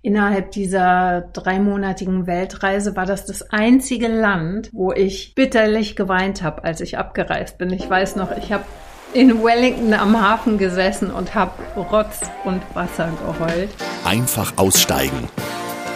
Innerhalb 0.00 0.52
dieser 0.52 1.22
dreimonatigen 1.32 2.28
Weltreise 2.28 2.94
war 2.94 3.04
das 3.04 3.26
das 3.26 3.50
einzige 3.50 4.06
Land, 4.06 4.70
wo 4.72 4.92
ich 4.92 5.34
bitterlich 5.34 5.96
geweint 5.96 6.40
habe, 6.40 6.62
als 6.62 6.80
ich 6.80 6.98
abgereist 6.98 7.58
bin. 7.58 7.72
Ich 7.72 7.90
weiß 7.90 8.14
noch, 8.14 8.30
ich 8.36 8.52
habe 8.52 8.62
in 9.12 9.42
Wellington 9.42 9.94
am 9.94 10.20
Hafen 10.20 10.56
gesessen 10.56 11.10
und 11.10 11.34
habe 11.34 11.50
Rotz 11.76 12.20
und 12.44 12.62
Wasser 12.74 13.10
geheult. 13.26 13.70
Einfach 14.04 14.52
aussteigen. 14.56 15.28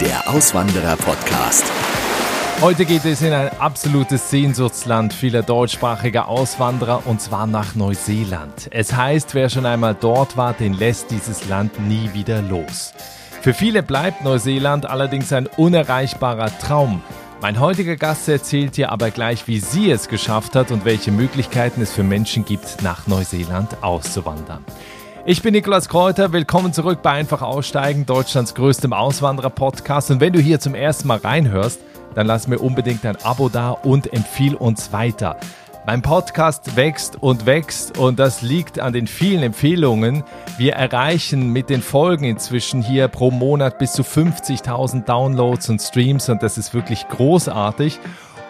Der 0.01 0.29
Auswanderer-Podcast. 0.29 1.71
Heute 2.61 2.87
geht 2.87 3.05
es 3.05 3.23
in 3.23 3.33
ein 3.33 3.51
absolutes 3.61 4.31
Sehnsuchtsland 4.31 5.13
vieler 5.13 5.43
deutschsprachiger 5.43 6.27
Auswanderer 6.27 7.07
und 7.07 7.21
zwar 7.21 7.47
nach 7.47 7.77
Neuseeland. 7.77 8.69
Es 8.73 8.97
heißt, 8.97 9.37
wer 9.37 9.49
schon 9.49 9.65
einmal 9.65 9.95
dort 9.95 10.37
war, 10.37 10.55
den 10.55 10.75
lässt 10.75 11.13
dieses 11.13 11.49
Land 11.49 11.79
nie 11.87 12.11
wieder 12.15 12.43
los. 12.43 12.95
Für 13.43 13.55
viele 13.55 13.83
bleibt 13.83 14.23
Neuseeland 14.23 14.89
allerdings 14.89 15.33
ein 15.33 15.49
unerreichbarer 15.49 16.57
Traum. 16.61 17.03
Mein 17.41 17.59
heutiger 17.59 17.97
Gast 17.97 18.29
erzählt 18.29 18.77
dir 18.77 18.93
aber 18.93 19.11
gleich, 19.11 19.49
wie 19.49 19.59
sie 19.59 19.91
es 19.91 20.07
geschafft 20.07 20.55
hat 20.55 20.71
und 20.71 20.85
welche 20.85 21.11
Möglichkeiten 21.11 21.83
es 21.83 21.91
für 21.91 22.05
Menschen 22.05 22.45
gibt, 22.45 22.85
nach 22.85 23.09
Neuseeland 23.09 23.83
auszuwandern. 23.83 24.65
Ich 25.27 25.43
bin 25.43 25.55
Nikolaus 25.55 25.89
Kräuter, 25.89 26.33
willkommen 26.33 26.73
zurück 26.73 27.01
bei 27.03 27.11
Einfach 27.11 27.43
Aussteigen, 27.43 28.07
Deutschlands 28.07 28.55
größtem 28.55 28.93
Auswanderer-Podcast. 28.93 30.13
Und 30.13 30.21
wenn 30.21 30.33
du 30.33 30.39
hier 30.39 30.61
zum 30.61 30.77
ersten 30.77 31.09
Mal 31.09 31.19
reinhörst, 31.19 31.81
dann 32.15 32.29
lass 32.29 32.47
mir 32.47 32.61
unbedingt 32.61 33.05
ein 33.05 33.17
Abo 33.25 33.49
da 33.49 33.71
und 33.71 34.13
empfiehl 34.13 34.55
uns 34.55 34.93
weiter. 34.93 35.37
Mein 35.85 36.01
Podcast 36.01 36.77
wächst 36.77 37.21
und 37.21 37.45
wächst 37.45 37.99
und 37.99 38.21
das 38.21 38.41
liegt 38.41 38.79
an 38.79 38.93
den 38.93 39.09
vielen 39.09 39.43
Empfehlungen. 39.43 40.23
Wir 40.57 40.75
erreichen 40.75 41.49
mit 41.49 41.71
den 41.71 41.83
Folgen 41.83 42.25
inzwischen 42.25 42.83
hier 42.83 43.09
pro 43.09 43.33
Monat 43.33 43.79
bis 43.79 43.93
zu 43.93 44.03
50.000 44.03 45.05
Downloads 45.05 45.69
und 45.71 45.83
Streams 45.83 46.29
und 46.29 46.41
das 46.41 46.57
ist 46.57 46.73
wirklich 46.73 47.09
großartig. 47.09 47.99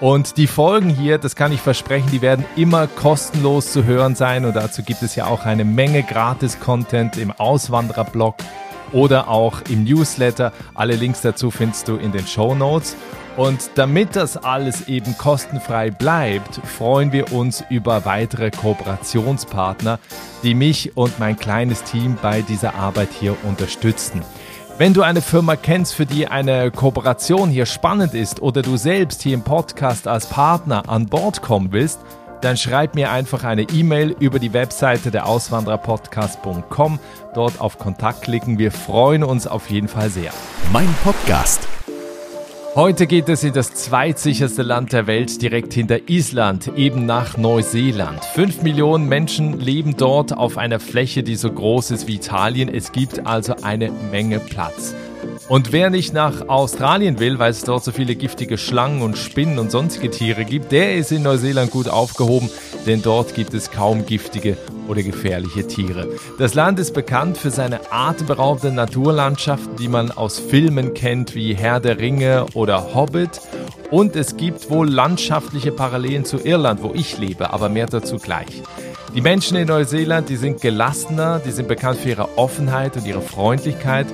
Und 0.00 0.36
die 0.36 0.46
Folgen 0.46 0.90
hier, 0.90 1.16
das 1.16 1.34
kann 1.34 1.52
ich 1.52 1.60
versprechen, 1.60 2.10
die 2.12 2.20
werden 2.20 2.44
immer 2.54 2.86
kostenlos 2.86 3.72
zu 3.72 3.84
hören 3.84 4.14
sein 4.14 4.44
und 4.44 4.54
dazu 4.54 4.82
gibt 4.82 5.02
es 5.02 5.16
ja 5.16 5.24
auch 5.24 5.46
eine 5.46 5.64
Menge 5.64 6.02
Gratis-Content 6.02 7.16
im 7.16 7.30
Auswanderer-Blog 7.30 8.34
oder 8.92 9.28
auch 9.28 9.62
im 9.70 9.84
Newsletter. 9.84 10.52
Alle 10.74 10.96
Links 10.96 11.22
dazu 11.22 11.50
findest 11.50 11.88
du 11.88 11.96
in 11.96 12.12
den 12.12 12.26
Show 12.26 12.54
Notes. 12.54 12.94
Und 13.36 13.70
damit 13.76 14.14
das 14.14 14.36
alles 14.36 14.88
eben 14.88 15.16
kostenfrei 15.16 15.90
bleibt, 15.90 16.56
freuen 16.66 17.12
wir 17.12 17.32
uns 17.32 17.64
über 17.70 18.04
weitere 18.04 18.50
Kooperationspartner, 18.50 19.98
die 20.42 20.54
mich 20.54 20.96
und 20.96 21.18
mein 21.18 21.38
kleines 21.38 21.82
Team 21.82 22.18
bei 22.20 22.42
dieser 22.42 22.74
Arbeit 22.74 23.08
hier 23.18 23.34
unterstützen. 23.44 24.22
Wenn 24.76 24.92
du 24.92 25.02
eine 25.02 25.22
Firma 25.22 25.56
kennst, 25.56 25.94
für 25.94 26.06
die 26.06 26.26
eine 26.26 26.70
Kooperation 26.70 27.50
hier 27.50 27.66
spannend 27.66 28.14
ist 28.14 28.42
oder 28.42 28.62
du 28.62 28.76
selbst 28.76 29.22
hier 29.22 29.34
im 29.34 29.42
Podcast 29.42 30.08
als 30.08 30.26
Partner 30.26 30.88
an 30.88 31.06
Bord 31.06 31.40
kommen 31.40 31.72
willst, 31.72 32.00
dann 32.42 32.56
schreib 32.56 32.94
mir 32.96 33.12
einfach 33.12 33.44
eine 33.44 33.62
E-Mail 33.62 34.16
über 34.18 34.40
die 34.40 34.52
Webseite 34.52 35.10
der 35.10 35.26
Auswandererpodcast.com. 35.26 36.98
Dort 37.34 37.60
auf 37.60 37.78
Kontakt 37.78 38.22
klicken. 38.22 38.58
Wir 38.58 38.72
freuen 38.72 39.22
uns 39.22 39.46
auf 39.46 39.70
jeden 39.70 39.88
Fall 39.88 40.10
sehr. 40.10 40.32
Mein 40.72 40.92
Podcast 41.04 41.68
Heute 42.74 43.06
geht 43.06 43.28
es 43.28 43.44
in 43.44 43.52
das 43.52 43.74
zweitsicherste 43.74 44.62
Land 44.62 44.94
der 44.94 45.06
Welt, 45.06 45.42
direkt 45.42 45.74
hinter 45.74 46.08
Island, 46.08 46.72
eben 46.74 47.04
nach 47.04 47.36
Neuseeland. 47.36 48.24
Fünf 48.24 48.62
Millionen 48.62 49.10
Menschen 49.10 49.60
leben 49.60 49.94
dort 49.98 50.34
auf 50.34 50.56
einer 50.56 50.80
Fläche, 50.80 51.22
die 51.22 51.36
so 51.36 51.52
groß 51.52 51.90
ist 51.90 52.08
wie 52.08 52.14
Italien. 52.14 52.70
Es 52.74 52.92
gibt 52.92 53.26
also 53.26 53.56
eine 53.62 53.90
Menge 54.10 54.38
Platz. 54.38 54.94
Und 55.48 55.72
wer 55.72 55.90
nicht 55.90 56.14
nach 56.14 56.48
Australien 56.48 57.18
will, 57.18 57.38
weil 57.38 57.50
es 57.50 57.64
dort 57.64 57.84
so 57.84 57.92
viele 57.92 58.14
giftige 58.14 58.56
Schlangen 58.56 59.02
und 59.02 59.18
Spinnen 59.18 59.58
und 59.58 59.70
sonstige 59.70 60.10
Tiere 60.10 60.44
gibt, 60.44 60.72
der 60.72 60.96
ist 60.96 61.12
in 61.12 61.22
Neuseeland 61.22 61.70
gut 61.70 61.88
aufgehoben, 61.88 62.48
denn 62.86 63.02
dort 63.02 63.34
gibt 63.34 63.52
es 63.52 63.70
kaum 63.70 64.06
giftige 64.06 64.56
oder 64.88 65.02
gefährliche 65.02 65.66
Tiere. 65.66 66.08
Das 66.38 66.54
Land 66.54 66.78
ist 66.78 66.94
bekannt 66.94 67.36
für 67.38 67.50
seine 67.50 67.92
atemberaubenden 67.92 68.76
Naturlandschaften, 68.76 69.76
die 69.76 69.88
man 69.88 70.10
aus 70.10 70.38
Filmen 70.38 70.94
kennt 70.94 71.34
wie 71.34 71.54
Herr 71.54 71.80
der 71.80 71.98
Ringe 71.98 72.46
oder 72.54 72.94
Hobbit. 72.94 73.40
Und 73.90 74.16
es 74.16 74.36
gibt 74.36 74.70
wohl 74.70 74.88
landschaftliche 74.88 75.72
Parallelen 75.72 76.24
zu 76.24 76.38
Irland, 76.38 76.82
wo 76.82 76.92
ich 76.94 77.18
lebe, 77.18 77.52
aber 77.52 77.68
mehr 77.68 77.86
dazu 77.86 78.16
gleich. 78.16 78.62
Die 79.14 79.20
Menschen 79.20 79.58
in 79.58 79.68
Neuseeland, 79.68 80.30
die 80.30 80.36
sind 80.36 80.62
gelassener, 80.62 81.38
die 81.38 81.50
sind 81.50 81.68
bekannt 81.68 81.98
für 81.98 82.08
ihre 82.08 82.38
Offenheit 82.38 82.96
und 82.96 83.06
ihre 83.06 83.20
Freundlichkeit. 83.20 84.06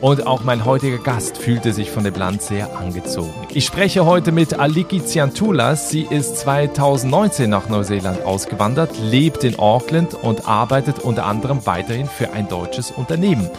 Und 0.00 0.28
auch 0.28 0.44
mein 0.44 0.64
heutiger 0.64 0.98
Gast 0.98 1.38
fühlte 1.38 1.72
sich 1.72 1.90
von 1.90 2.04
dem 2.04 2.14
Land 2.14 2.40
sehr 2.40 2.76
angezogen. 2.76 3.34
Ich 3.52 3.64
spreche 3.64 4.06
heute 4.06 4.30
mit 4.30 4.54
Aliki 4.54 5.04
Ziantulas. 5.04 5.90
Sie 5.90 6.06
ist 6.08 6.36
2019 6.36 7.50
nach 7.50 7.68
Neuseeland 7.68 8.22
ausgewandert, 8.22 8.96
lebt 9.02 9.42
in 9.42 9.58
Auckland 9.58 10.14
und 10.14 10.46
arbeitet 10.46 11.00
unter 11.00 11.26
anderem 11.26 11.66
weiterhin 11.66 12.06
für 12.06 12.32
ein 12.32 12.48
deutsches 12.48 12.92
Unternehmen. 12.92 13.50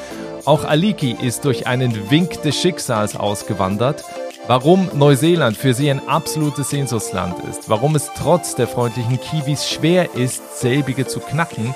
Auch 0.45 0.63
Aliki 0.63 1.11
ist 1.11 1.43
durch 1.43 1.67
einen 1.67 2.09
Wink 2.09 2.41
des 2.43 2.55
Schicksals 2.55 3.17
ausgewandert 3.17 4.05
Warum 4.47 4.91
Neuseeland 4.93 5.57
für 5.57 5.73
sie 5.73 5.89
ein 5.89 6.07
absolutes 6.07 6.69
Sehnsuchtsland 6.69 7.39
ist, 7.49 7.67
warum 7.67 7.95
es 7.95 8.11
trotz 8.15 8.53
der 8.53 8.67
freundlichen 8.67 9.19
Kiwis 9.19 9.67
schwer 9.67 10.13
ist, 10.13 10.59
selbige 10.59 11.07
zu 11.07 11.19
knacken 11.19 11.73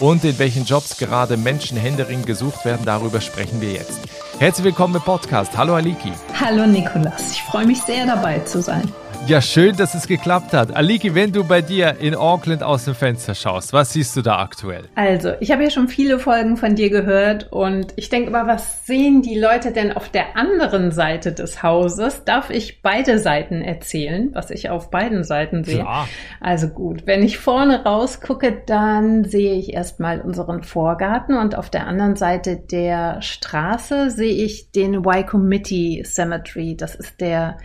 und 0.00 0.24
in 0.24 0.36
welchen 0.40 0.64
Jobs 0.64 0.96
gerade 0.96 1.36
Menschen 1.36 1.78
händeringend 1.78 2.26
gesucht 2.26 2.64
werden, 2.64 2.84
darüber 2.84 3.20
sprechen 3.20 3.60
wir 3.60 3.70
jetzt. 3.70 4.00
Herzlich 4.40 4.64
willkommen 4.64 4.96
im 4.96 5.02
Podcast. 5.02 5.56
Hallo 5.56 5.76
Aliki. 5.76 6.10
Hallo 6.40 6.66
Nikolas, 6.66 7.30
ich 7.30 7.42
freue 7.44 7.66
mich 7.66 7.82
sehr 7.82 8.04
dabei 8.04 8.40
zu 8.40 8.62
sein. 8.62 8.92
Ja, 9.28 9.42
schön, 9.42 9.76
dass 9.76 9.94
es 9.94 10.06
geklappt 10.06 10.54
hat. 10.54 10.74
Aliki, 10.74 11.14
wenn 11.14 11.32
du 11.32 11.44
bei 11.44 11.60
dir 11.60 11.96
in 12.00 12.14
Auckland 12.14 12.62
aus 12.62 12.86
dem 12.86 12.94
Fenster 12.94 13.34
schaust, 13.34 13.74
was 13.74 13.92
siehst 13.92 14.16
du 14.16 14.22
da 14.22 14.38
aktuell? 14.38 14.84
Also, 14.94 15.32
ich 15.40 15.50
habe 15.50 15.64
ja 15.64 15.70
schon 15.70 15.88
viele 15.88 16.18
Folgen 16.18 16.56
von 16.56 16.76
dir 16.76 16.88
gehört 16.88 17.52
und 17.52 17.92
ich 17.96 18.08
denke 18.08 18.30
mal, 18.30 18.46
was 18.46 18.86
sehen 18.86 19.20
die 19.20 19.38
Leute 19.38 19.72
denn 19.72 19.92
auf 19.92 20.08
der 20.08 20.34
anderen 20.38 20.92
Seite 20.92 21.32
des 21.32 21.62
Hauses? 21.62 22.24
Darf 22.24 22.48
ich 22.48 22.80
beide 22.80 23.18
Seiten 23.18 23.60
erzählen, 23.60 24.30
was 24.32 24.50
ich 24.50 24.70
auf 24.70 24.90
beiden 24.90 25.24
Seiten 25.24 25.62
sehe? 25.62 25.80
Klar. 25.80 26.08
Also 26.40 26.68
gut, 26.68 27.06
wenn 27.06 27.22
ich 27.22 27.36
vorne 27.36 27.84
rausgucke, 27.84 28.62
dann 28.64 29.24
sehe 29.24 29.56
ich 29.56 29.74
erstmal 29.74 30.22
unseren 30.22 30.62
Vorgarten 30.62 31.36
und 31.36 31.54
auf 31.54 31.68
der 31.68 31.86
anderen 31.86 32.16
Seite 32.16 32.56
der 32.56 33.20
Straße 33.20 34.10
sehe 34.10 34.42
ich 34.42 34.72
den 34.72 35.04
Waikumiti 35.04 36.02
Cemetery. 36.06 36.78
Das 36.78 36.94
ist 36.94 37.20
der 37.20 37.58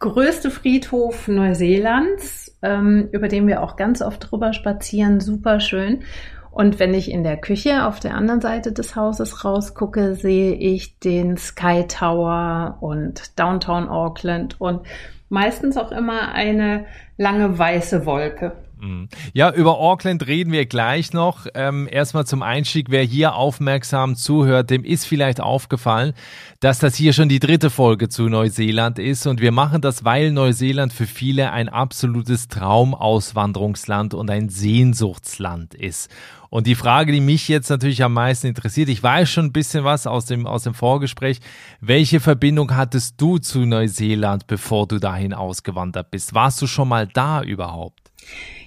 größte 0.00 0.50
Friedhof 0.50 1.28
Neuseelands, 1.28 2.56
ähm, 2.62 3.08
über 3.12 3.28
den 3.28 3.46
wir 3.46 3.62
auch 3.62 3.76
ganz 3.76 4.02
oft 4.02 4.30
drüber 4.30 4.52
spazieren. 4.52 5.20
Super 5.20 5.60
schön. 5.60 6.02
Und 6.50 6.80
wenn 6.80 6.94
ich 6.94 7.10
in 7.10 7.22
der 7.22 7.36
Küche 7.36 7.86
auf 7.86 8.00
der 8.00 8.14
anderen 8.14 8.40
Seite 8.40 8.72
des 8.72 8.96
Hauses 8.96 9.44
rausgucke, 9.44 10.16
sehe 10.16 10.54
ich 10.54 10.98
den 10.98 11.36
Sky 11.36 11.84
Tower 11.86 12.78
und 12.80 13.38
Downtown 13.38 13.88
Auckland 13.88 14.60
und 14.60 14.80
meistens 15.28 15.76
auch 15.76 15.92
immer 15.92 16.32
eine 16.32 16.86
lange 17.16 17.56
weiße 17.56 18.04
Wolke. 18.04 18.52
Mhm. 18.80 19.08
Ja, 19.34 19.52
über 19.52 19.78
Auckland 19.78 20.26
reden 20.26 20.52
wir 20.52 20.64
gleich 20.64 21.12
noch. 21.12 21.46
Ähm, 21.54 21.86
erstmal 21.90 22.26
zum 22.26 22.42
Einstieg, 22.42 22.86
wer 22.90 23.02
hier 23.02 23.34
aufmerksam 23.34 24.16
zuhört, 24.16 24.70
dem 24.70 24.84
ist 24.84 25.04
vielleicht 25.04 25.40
aufgefallen, 25.40 26.14
dass 26.60 26.78
das 26.78 26.94
hier 26.94 27.12
schon 27.12 27.28
die 27.28 27.40
dritte 27.40 27.68
Folge 27.68 28.08
zu 28.08 28.28
Neuseeland 28.28 28.98
ist. 28.98 29.26
Und 29.26 29.40
wir 29.40 29.52
machen 29.52 29.82
das, 29.82 30.04
weil 30.04 30.32
Neuseeland 30.32 30.92
für 30.92 31.06
viele 31.06 31.52
ein 31.52 31.68
absolutes 31.68 32.48
Traumauswanderungsland 32.48 34.14
und 34.14 34.30
ein 34.30 34.48
Sehnsuchtsland 34.48 35.74
ist. 35.74 36.10
Und 36.48 36.66
die 36.66 36.74
Frage, 36.74 37.12
die 37.12 37.20
mich 37.20 37.48
jetzt 37.48 37.70
natürlich 37.70 38.02
am 38.02 38.14
meisten 38.14 38.48
interessiert, 38.48 38.88
ich 38.88 39.02
weiß 39.02 39.30
schon 39.30 39.46
ein 39.46 39.52
bisschen 39.52 39.84
was 39.84 40.06
aus 40.06 40.24
dem, 40.24 40.46
aus 40.46 40.64
dem 40.64 40.74
Vorgespräch. 40.74 41.38
Welche 41.80 42.18
Verbindung 42.18 42.74
hattest 42.74 43.20
du 43.20 43.38
zu 43.38 43.60
Neuseeland, 43.60 44.48
bevor 44.48 44.88
du 44.88 44.98
dahin 44.98 45.32
ausgewandert 45.32 46.10
bist? 46.10 46.34
Warst 46.34 46.60
du 46.60 46.66
schon 46.66 46.88
mal 46.88 47.06
da 47.06 47.42
überhaupt? 47.42 47.99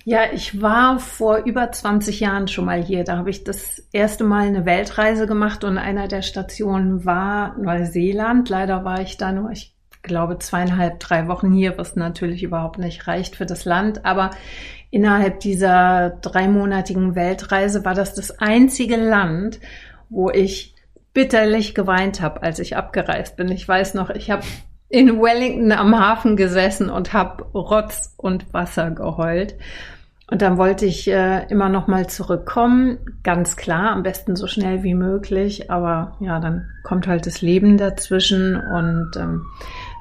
Ja, 0.06 0.34
ich 0.34 0.62
war 0.62 1.00
vor 1.00 1.38
über 1.46 1.72
20 1.72 2.20
Jahren 2.20 2.50
schon 2.50 2.66
mal 2.66 2.84
hier. 2.84 3.06
Da 3.06 3.18
habe 3.18 3.30
ich 3.30 3.46
das 3.46 3.80
erste 3.94 4.26
Mal 4.26 4.48
eine 4.48 4.66
Weltreise 4.66 5.28
gemacht 5.28 5.64
und 5.64 5.78
einer 5.78 6.10
der 6.10 6.22
Stationen 6.22 7.06
war 7.06 7.58
Neuseeland. 7.58 8.50
Leider 8.50 8.84
war 8.84 9.02
ich 9.02 9.16
da 9.16 9.32
nur, 9.32 9.52
ich 9.52 9.74
glaube, 10.02 10.40
zweieinhalb, 10.40 11.00
drei 11.00 11.30
Wochen 11.30 11.54
hier, 11.54 11.78
was 11.78 11.96
natürlich 11.96 12.44
überhaupt 12.44 12.80
nicht 12.80 13.08
reicht 13.08 13.38
für 13.38 13.46
das 13.46 13.64
Land. 13.64 14.06
Aber 14.06 14.32
innerhalb 14.92 15.40
dieser 15.40 16.10
dreimonatigen 16.22 17.16
Weltreise 17.16 17.86
war 17.86 17.94
das 17.94 18.14
das 18.14 18.40
einzige 18.40 18.98
Land, 18.98 19.62
wo 20.10 20.30
ich 20.30 20.76
bitterlich 21.14 21.74
geweint 21.74 22.20
habe, 22.20 22.44
als 22.44 22.60
ich 22.60 22.76
abgereist 22.76 23.38
bin. 23.38 23.50
Ich 23.50 23.66
weiß 23.66 23.94
noch, 23.94 24.10
ich 24.10 24.30
habe 24.32 24.44
in 24.94 25.20
Wellington 25.20 25.72
am 25.72 26.00
Hafen 26.00 26.38
gesessen 26.38 26.92
und 26.92 27.14
habe 27.14 27.46
Rotz 27.56 28.14
und 28.16 28.54
Wasser 28.54 28.92
geheult. 28.92 29.56
Und 30.30 30.44
dann 30.44 30.60
wollte 30.60 30.86
ich 30.86 31.10
äh, 31.10 31.48
immer 31.50 31.68
noch 31.68 31.88
mal 31.88 32.06
zurückkommen, 32.06 33.00
ganz 33.24 33.56
klar, 33.56 33.92
am 33.92 34.04
besten 34.04 34.36
so 34.36 34.46
schnell 34.46 34.84
wie 34.84 34.94
möglich. 34.94 35.72
Aber 35.72 36.16
ja, 36.20 36.40
dann 36.40 36.70
kommt 36.84 37.08
halt 37.08 37.26
das 37.26 37.42
Leben 37.42 37.78
dazwischen. 37.78 38.56
Und 38.56 39.10
ähm, 39.18 39.48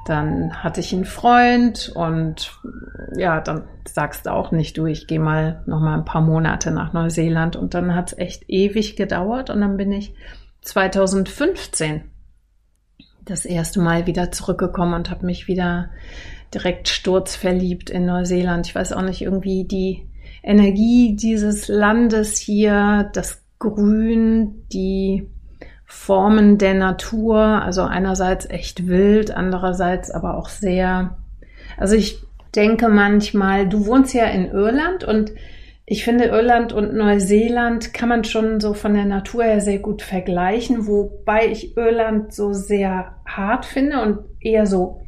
dann 0.04 0.62
hatte 0.62 0.80
ich 0.80 0.92
einen 0.92 1.06
Freund. 1.06 1.90
Und 1.94 2.52
ja, 3.16 3.40
dann 3.40 3.64
sagst 3.88 4.26
du 4.26 4.30
auch 4.30 4.52
nicht, 4.52 4.76
du, 4.76 4.84
ich 4.84 5.06
gehe 5.06 5.20
mal 5.20 5.62
noch 5.64 5.80
mal 5.80 5.94
ein 5.94 6.04
paar 6.04 6.22
Monate 6.22 6.70
nach 6.70 6.92
Neuseeland. 6.92 7.56
Und 7.56 7.72
dann 7.72 7.94
hat 7.94 8.12
es 8.12 8.18
echt 8.18 8.44
ewig 8.48 8.96
gedauert. 8.96 9.48
Und 9.48 9.62
dann 9.62 9.78
bin 9.78 9.90
ich 9.90 10.14
2015 10.60 12.11
das 13.24 13.44
erste 13.44 13.80
Mal 13.80 14.06
wieder 14.06 14.32
zurückgekommen 14.32 14.94
und 14.94 15.10
habe 15.10 15.26
mich 15.26 15.48
wieder 15.48 15.90
direkt 16.52 16.88
sturzverliebt 16.88 17.90
in 17.90 18.06
Neuseeland. 18.06 18.66
Ich 18.66 18.74
weiß 18.74 18.92
auch 18.92 19.02
nicht, 19.02 19.22
irgendwie 19.22 19.64
die 19.64 20.06
Energie 20.42 21.16
dieses 21.16 21.68
Landes 21.68 22.38
hier, 22.38 23.10
das 23.12 23.42
Grün, 23.58 24.64
die 24.72 25.28
Formen 25.84 26.58
der 26.58 26.74
Natur, 26.74 27.38
also 27.38 27.82
einerseits 27.82 28.48
echt 28.48 28.86
wild, 28.88 29.30
andererseits 29.30 30.10
aber 30.10 30.36
auch 30.36 30.48
sehr, 30.48 31.18
also 31.76 31.94
ich 31.94 32.22
denke 32.56 32.88
manchmal, 32.88 33.68
du 33.68 33.86
wohnst 33.86 34.14
ja 34.14 34.24
in 34.24 34.50
Irland 34.50 35.04
und 35.04 35.32
ich 35.92 36.04
finde, 36.04 36.24
Irland 36.24 36.72
und 36.72 36.94
Neuseeland 36.94 37.92
kann 37.92 38.08
man 38.08 38.24
schon 38.24 38.60
so 38.60 38.72
von 38.72 38.94
der 38.94 39.04
Natur 39.04 39.44
her 39.44 39.60
sehr 39.60 39.78
gut 39.78 40.00
vergleichen, 40.00 40.86
wobei 40.86 41.48
ich 41.48 41.76
Irland 41.76 42.32
so 42.32 42.54
sehr 42.54 43.16
hart 43.26 43.66
finde 43.66 44.00
und 44.00 44.20
eher 44.40 44.64
so, 44.64 45.02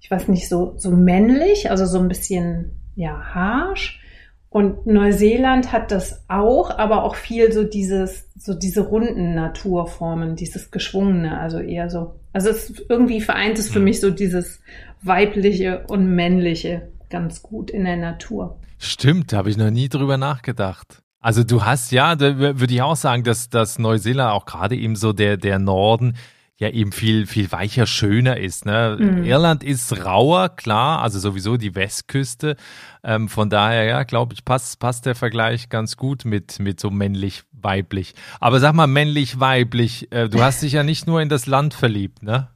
ich 0.00 0.10
weiß 0.10 0.28
nicht, 0.28 0.48
so, 0.48 0.72
so 0.78 0.92
männlich, 0.92 1.70
also 1.70 1.84
so 1.84 1.98
ein 1.98 2.08
bisschen, 2.08 2.70
ja, 2.96 3.20
harsh. 3.34 4.00
Und 4.48 4.86
Neuseeland 4.86 5.72
hat 5.72 5.92
das 5.92 6.24
auch, 6.28 6.70
aber 6.70 7.04
auch 7.04 7.16
viel 7.16 7.52
so 7.52 7.62
dieses, 7.62 8.30
so 8.34 8.54
diese 8.54 8.80
runden 8.80 9.34
Naturformen, 9.34 10.36
dieses 10.36 10.70
Geschwungene, 10.70 11.38
also 11.38 11.58
eher 11.58 11.90
so. 11.90 12.14
Also 12.32 12.48
es 12.48 12.82
irgendwie 12.88 13.20
vereint 13.20 13.58
es 13.58 13.68
für 13.68 13.74
hm. 13.74 13.84
mich 13.84 14.00
so 14.00 14.08
dieses 14.10 14.62
weibliche 15.02 15.84
und 15.86 16.14
männliche 16.14 16.88
ganz 17.10 17.42
gut 17.42 17.70
in 17.70 17.84
der 17.84 17.96
Natur. 17.96 18.58
Stimmt, 18.78 19.32
da 19.32 19.38
habe 19.38 19.50
ich 19.50 19.56
noch 19.56 19.70
nie 19.70 19.88
drüber 19.88 20.16
nachgedacht. 20.16 21.02
Also 21.20 21.44
du 21.44 21.64
hast 21.64 21.92
ja, 21.92 22.16
da 22.16 22.38
würde 22.38 22.72
ich 22.72 22.80
auch 22.80 22.96
sagen, 22.96 23.24
dass, 23.24 23.50
dass 23.50 23.78
Neuseeland 23.78 24.32
auch 24.32 24.46
gerade 24.46 24.74
eben 24.74 24.96
so 24.96 25.12
der, 25.12 25.36
der 25.36 25.58
Norden 25.58 26.16
ja 26.60 26.68
eben 26.68 26.92
viel, 26.92 27.26
viel 27.26 27.50
weicher, 27.52 27.86
schöner 27.86 28.36
ist. 28.36 28.66
Ne? 28.66 28.96
Mhm. 29.00 29.24
Irland 29.24 29.64
ist 29.64 30.04
rauer, 30.04 30.50
klar, 30.50 31.02
also 31.02 31.18
sowieso 31.18 31.56
die 31.56 31.74
Westküste. 31.74 32.56
Ähm, 33.02 33.28
von 33.28 33.48
daher, 33.48 33.84
ja, 33.84 34.02
glaube 34.02 34.34
ich, 34.34 34.44
passt, 34.44 34.78
passt 34.78 35.06
der 35.06 35.14
Vergleich 35.14 35.70
ganz 35.70 35.96
gut 35.96 36.26
mit, 36.26 36.58
mit 36.58 36.78
so 36.78 36.90
männlich-weiblich. 36.90 38.14
Aber 38.40 38.60
sag 38.60 38.74
mal, 38.74 38.86
männlich-weiblich, 38.86 40.12
äh, 40.12 40.28
du 40.28 40.42
hast 40.42 40.62
dich 40.62 40.72
ja 40.72 40.82
nicht 40.82 41.06
nur 41.06 41.22
in 41.22 41.30
das 41.30 41.46
Land 41.46 41.72
verliebt, 41.72 42.22
ne? 42.22 42.48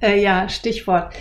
Äh, 0.00 0.20
ja, 0.20 0.48
Stichwort. 0.48 1.14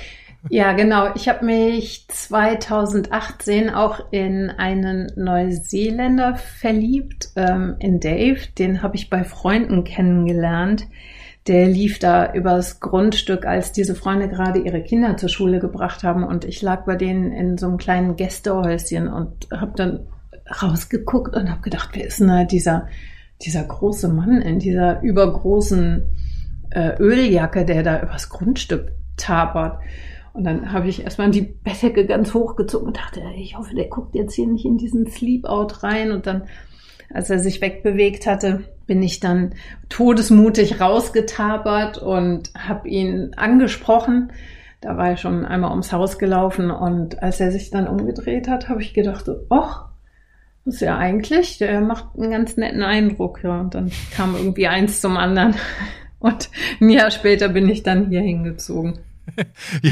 Ja, 0.48 0.72
genau. 0.72 1.14
Ich 1.16 1.28
habe 1.28 1.44
mich 1.44 2.06
2018 2.08 3.70
auch 3.70 4.12
in 4.12 4.50
einen 4.50 5.12
Neuseeländer 5.18 6.36
verliebt, 6.36 7.30
ähm, 7.36 7.76
in 7.80 8.00
Dave. 8.00 8.40
Den 8.58 8.82
habe 8.82 8.96
ich 8.96 9.10
bei 9.10 9.26
Freunden 9.26 9.84
kennengelernt 9.84 10.88
der 11.50 11.68
lief 11.68 11.98
da 11.98 12.32
übers 12.34 12.80
Grundstück, 12.80 13.46
als 13.46 13.72
diese 13.72 13.96
Freunde 13.96 14.30
gerade 14.30 14.60
ihre 14.60 14.84
Kinder 14.84 15.18
zur 15.18 15.30
Schule 15.30 15.60
gebracht 15.60 16.04
haben 16.04 16.24
und 16.24 16.46
ich 16.46 16.62
lag 16.62 16.86
bei 16.86 16.96
denen 16.96 17.32
in 17.32 17.58
so 17.58 17.68
einem 17.68 17.78
kleinen 17.78 18.16
Gästehäuschen 18.16 19.08
und 19.08 19.48
habe 19.52 19.72
dann 19.76 20.08
rausgeguckt 20.62 21.36
und 21.36 21.50
habe 21.50 21.62
gedacht, 21.62 21.90
wer 21.94 22.06
ist 22.06 22.20
denn 22.20 22.28
da 22.28 22.44
dieser, 22.44 22.88
dieser 23.42 23.64
große 23.64 24.10
Mann 24.10 24.44
in 24.44 24.60
dieser 24.60 25.02
übergroßen 25.02 26.04
äh, 26.70 27.02
Öljacke, 27.02 27.66
der 27.66 27.82
da 27.82 28.02
übers 28.02 28.30
Grundstück 28.30 28.92
tapert. 29.18 29.80
Und 30.34 30.44
dann 30.44 30.72
habe 30.72 30.88
ich 30.88 31.04
erstmal 31.04 31.32
die 31.32 31.42
Bettdecke 31.42 32.06
ganz 32.06 32.34
hochgezogen 32.34 32.88
und 32.88 32.98
dachte, 32.98 33.22
ich 33.36 33.58
hoffe, 33.58 33.76
der 33.76 33.88
guckt 33.88 34.16
jetzt 34.16 34.34
hier 34.34 34.48
nicht 34.48 34.66
in 34.66 34.78
diesen 34.78 35.08
Sleepout 35.08 35.84
rein. 35.84 36.12
Und 36.12 36.28
dann, 36.28 36.44
als 37.14 37.30
er 37.30 37.40
sich 37.40 37.62
wegbewegt 37.62 38.28
hatte, 38.28 38.64
bin 38.86 39.04
ich 39.04 39.20
dann 39.20 39.54
todesmutig 39.90 40.82
rausgetapert 40.82 41.98
und 41.98 42.52
habe 42.58 42.88
ihn 42.88 43.32
angesprochen. 43.36 44.32
Da 44.82 44.98
war 44.98 45.10
er 45.10 45.18
schon 45.18 45.46
einmal 45.46 45.72
ums 45.72 45.92
Haus 45.92 46.18
gelaufen 46.18 46.72
und 46.72 47.22
als 47.22 47.40
er 47.42 47.52
sich 47.52 47.70
dann 47.70 47.88
umgedreht 47.88 48.48
hat, 48.48 48.70
habe 48.70 48.82
ich 48.82 48.94
gedacht, 48.94 49.30
ach, 49.50 49.90
das 50.66 50.76
ist 50.76 50.82
ja 50.82 50.98
eigentlich, 50.98 51.58
der 51.58 51.82
macht 51.82 52.18
einen 52.18 52.32
ganz 52.32 52.56
netten 52.58 52.84
Eindruck. 52.84 53.42
Ja, 53.44 53.60
und 53.60 53.76
dann 53.76 53.92
kam 54.16 54.36
irgendwie 54.36 54.68
eins 54.68 55.02
zum 55.02 55.18
anderen. 55.18 55.56
Und 56.22 56.50
ein 56.82 56.90
Jahr 56.90 57.12
später 57.12 57.48
bin 57.48 57.70
ich 57.70 57.82
dann 57.82 58.10
hier 58.10 58.20
hingezogen. 58.20 59.00
ja, 59.82 59.92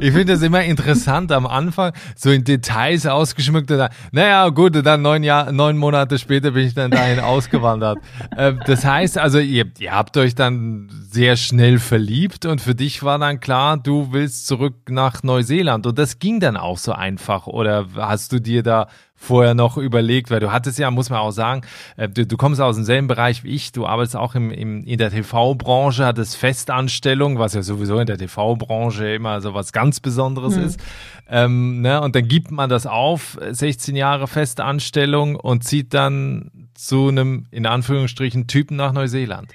ich 0.00 0.12
finde 0.12 0.32
das 0.32 0.42
immer 0.42 0.62
interessant 0.62 1.32
am 1.32 1.46
Anfang, 1.46 1.92
so 2.16 2.30
in 2.30 2.44
Details 2.44 3.06
ausgeschmückt. 3.06 3.70
Und 3.70 3.78
dann, 3.78 3.90
naja, 4.12 4.48
gut, 4.48 4.74
dann 4.84 5.02
neun, 5.02 5.22
Jahr, 5.22 5.52
neun 5.52 5.76
Monate 5.76 6.18
später 6.18 6.52
bin 6.52 6.66
ich 6.66 6.74
dann 6.74 6.90
dahin 6.90 7.20
ausgewandert. 7.20 7.98
Äh, 8.36 8.54
das 8.66 8.84
heißt 8.84 9.18
also, 9.18 9.38
ihr, 9.38 9.66
ihr 9.78 9.92
habt 9.92 10.16
euch 10.16 10.34
dann 10.34 10.88
sehr 11.10 11.36
schnell 11.36 11.78
verliebt 11.78 12.46
und 12.46 12.60
für 12.60 12.74
dich 12.74 13.02
war 13.02 13.18
dann 13.18 13.40
klar, 13.40 13.76
du 13.76 14.12
willst 14.12 14.46
zurück 14.46 14.74
nach 14.88 15.22
Neuseeland. 15.22 15.86
Und 15.86 15.98
das 15.98 16.18
ging 16.18 16.40
dann 16.40 16.56
auch 16.56 16.78
so 16.78 16.92
einfach. 16.92 17.46
Oder 17.46 17.86
hast 17.96 18.32
du 18.32 18.40
dir 18.40 18.62
da 18.62 18.88
vorher 19.20 19.54
noch 19.54 19.76
überlegt, 19.76 20.30
weil 20.30 20.38
du 20.40 20.52
hattest 20.52 20.78
ja, 20.78 20.90
muss 20.90 21.10
man 21.10 21.18
auch 21.18 21.32
sagen, 21.32 21.62
äh, 21.96 22.08
du, 22.08 22.24
du 22.24 22.36
kommst 22.36 22.60
aus 22.60 22.76
demselben 22.76 23.08
Bereich 23.08 23.42
wie 23.42 23.54
ich, 23.54 23.72
du 23.72 23.84
arbeitest 23.84 24.16
auch 24.16 24.34
im, 24.36 24.50
im, 24.50 24.84
in 24.84 24.96
der 24.96 25.10
TV-Branche, 25.10 26.06
hattest 26.06 26.36
Festanstellung, 26.36 27.38
was 27.38 27.52
ja 27.54 27.62
sowieso 27.62 27.98
in 27.98 28.06
der 28.06 28.16
TV-Branche 28.16 29.14
immer 29.14 29.40
so 29.40 29.54
was 29.54 29.72
ganz 29.72 29.98
Besonderes 30.00 30.56
mhm. 30.56 30.62
ist. 30.62 30.80
Ähm, 31.28 31.80
ne? 31.82 32.00
Und 32.00 32.14
dann 32.14 32.28
gibt 32.28 32.52
man 32.52 32.70
das 32.70 32.86
auf, 32.86 33.36
16 33.50 33.96
Jahre 33.96 34.28
Festanstellung 34.28 35.34
und 35.34 35.64
zieht 35.64 35.92
dann 35.92 36.68
zu 36.74 37.08
einem, 37.08 37.46
in 37.50 37.66
Anführungsstrichen, 37.66 38.46
Typen 38.46 38.76
nach 38.76 38.92
Neuseeland. 38.92 39.52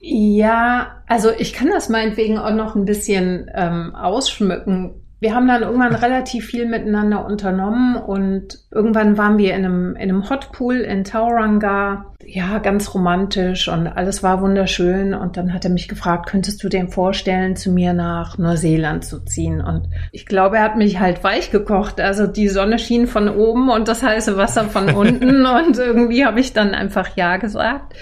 Ja, 0.00 1.02
also 1.06 1.30
ich 1.30 1.52
kann 1.52 1.68
das 1.70 1.88
meinetwegen 1.88 2.38
auch 2.38 2.54
noch 2.54 2.74
ein 2.74 2.84
bisschen 2.84 3.48
ähm, 3.54 3.94
ausschmücken 3.94 5.07
wir 5.20 5.34
haben 5.34 5.48
dann 5.48 5.62
irgendwann 5.62 5.96
relativ 5.96 6.46
viel 6.46 6.66
miteinander 6.66 7.26
unternommen 7.26 7.96
und 7.96 8.60
irgendwann 8.70 9.18
waren 9.18 9.36
wir 9.36 9.54
in 9.54 9.64
einem, 9.64 9.96
in 9.96 10.10
einem 10.10 10.30
Hotpool 10.30 10.76
in 10.76 11.02
Tauranga. 11.02 12.14
Ja, 12.24 12.58
ganz 12.58 12.94
romantisch 12.94 13.68
und 13.68 13.88
alles 13.88 14.22
war 14.22 14.42
wunderschön. 14.42 15.14
Und 15.14 15.36
dann 15.36 15.52
hat 15.52 15.64
er 15.64 15.72
mich 15.72 15.88
gefragt, 15.88 16.28
könntest 16.28 16.62
du 16.62 16.68
dir 16.68 16.86
vorstellen, 16.86 17.56
zu 17.56 17.72
mir 17.72 17.94
nach 17.94 18.38
Neuseeland 18.38 19.04
zu 19.04 19.24
ziehen? 19.24 19.60
Und 19.60 19.88
ich 20.12 20.24
glaube, 20.24 20.58
er 20.58 20.62
hat 20.62 20.76
mich 20.76 21.00
halt 21.00 21.24
weich 21.24 21.50
gekocht. 21.50 22.00
Also 22.00 22.28
die 22.28 22.48
Sonne 22.48 22.78
schien 22.78 23.08
von 23.08 23.28
oben 23.28 23.70
und 23.70 23.88
das 23.88 24.04
heiße 24.04 24.36
Wasser 24.36 24.64
von 24.64 24.90
unten. 24.94 25.46
und 25.46 25.78
irgendwie 25.78 26.24
habe 26.24 26.38
ich 26.38 26.52
dann 26.52 26.74
einfach 26.74 27.16
Ja 27.16 27.38
gesagt. 27.38 27.94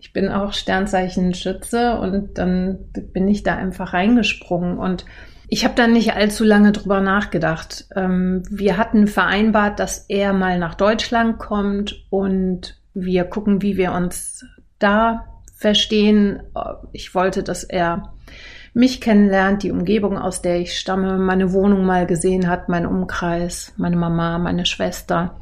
Ich 0.00 0.12
bin 0.12 0.28
auch 0.28 0.52
Sternzeichen 0.52 1.34
Schütze 1.34 1.96
und 1.98 2.38
dann 2.38 2.78
bin 3.12 3.28
ich 3.28 3.44
da 3.44 3.54
einfach 3.54 3.92
reingesprungen 3.92 4.78
und 4.78 5.04
ich 5.52 5.64
habe 5.64 5.74
dann 5.74 5.92
nicht 5.92 6.14
allzu 6.14 6.44
lange 6.44 6.70
drüber 6.70 7.00
nachgedacht. 7.00 7.86
Ähm, 7.96 8.44
wir 8.48 8.76
hatten 8.76 9.08
vereinbart, 9.08 9.80
dass 9.80 10.06
er 10.08 10.32
mal 10.32 10.60
nach 10.60 10.76
Deutschland 10.76 11.40
kommt 11.40 12.06
und 12.08 12.80
wir 12.94 13.24
gucken, 13.24 13.60
wie 13.60 13.76
wir 13.76 13.92
uns 13.92 14.46
da 14.78 15.26
verstehen. 15.56 16.40
Ich 16.92 17.16
wollte, 17.16 17.42
dass 17.42 17.64
er 17.64 18.14
mich 18.74 19.00
kennenlernt, 19.00 19.64
die 19.64 19.72
Umgebung, 19.72 20.16
aus 20.16 20.40
der 20.40 20.60
ich 20.60 20.78
stamme, 20.78 21.18
meine 21.18 21.52
Wohnung 21.52 21.84
mal 21.84 22.06
gesehen 22.06 22.48
hat, 22.48 22.68
mein 22.68 22.86
Umkreis, 22.86 23.74
meine 23.76 23.96
Mama, 23.96 24.38
meine 24.38 24.66
Schwester. 24.66 25.40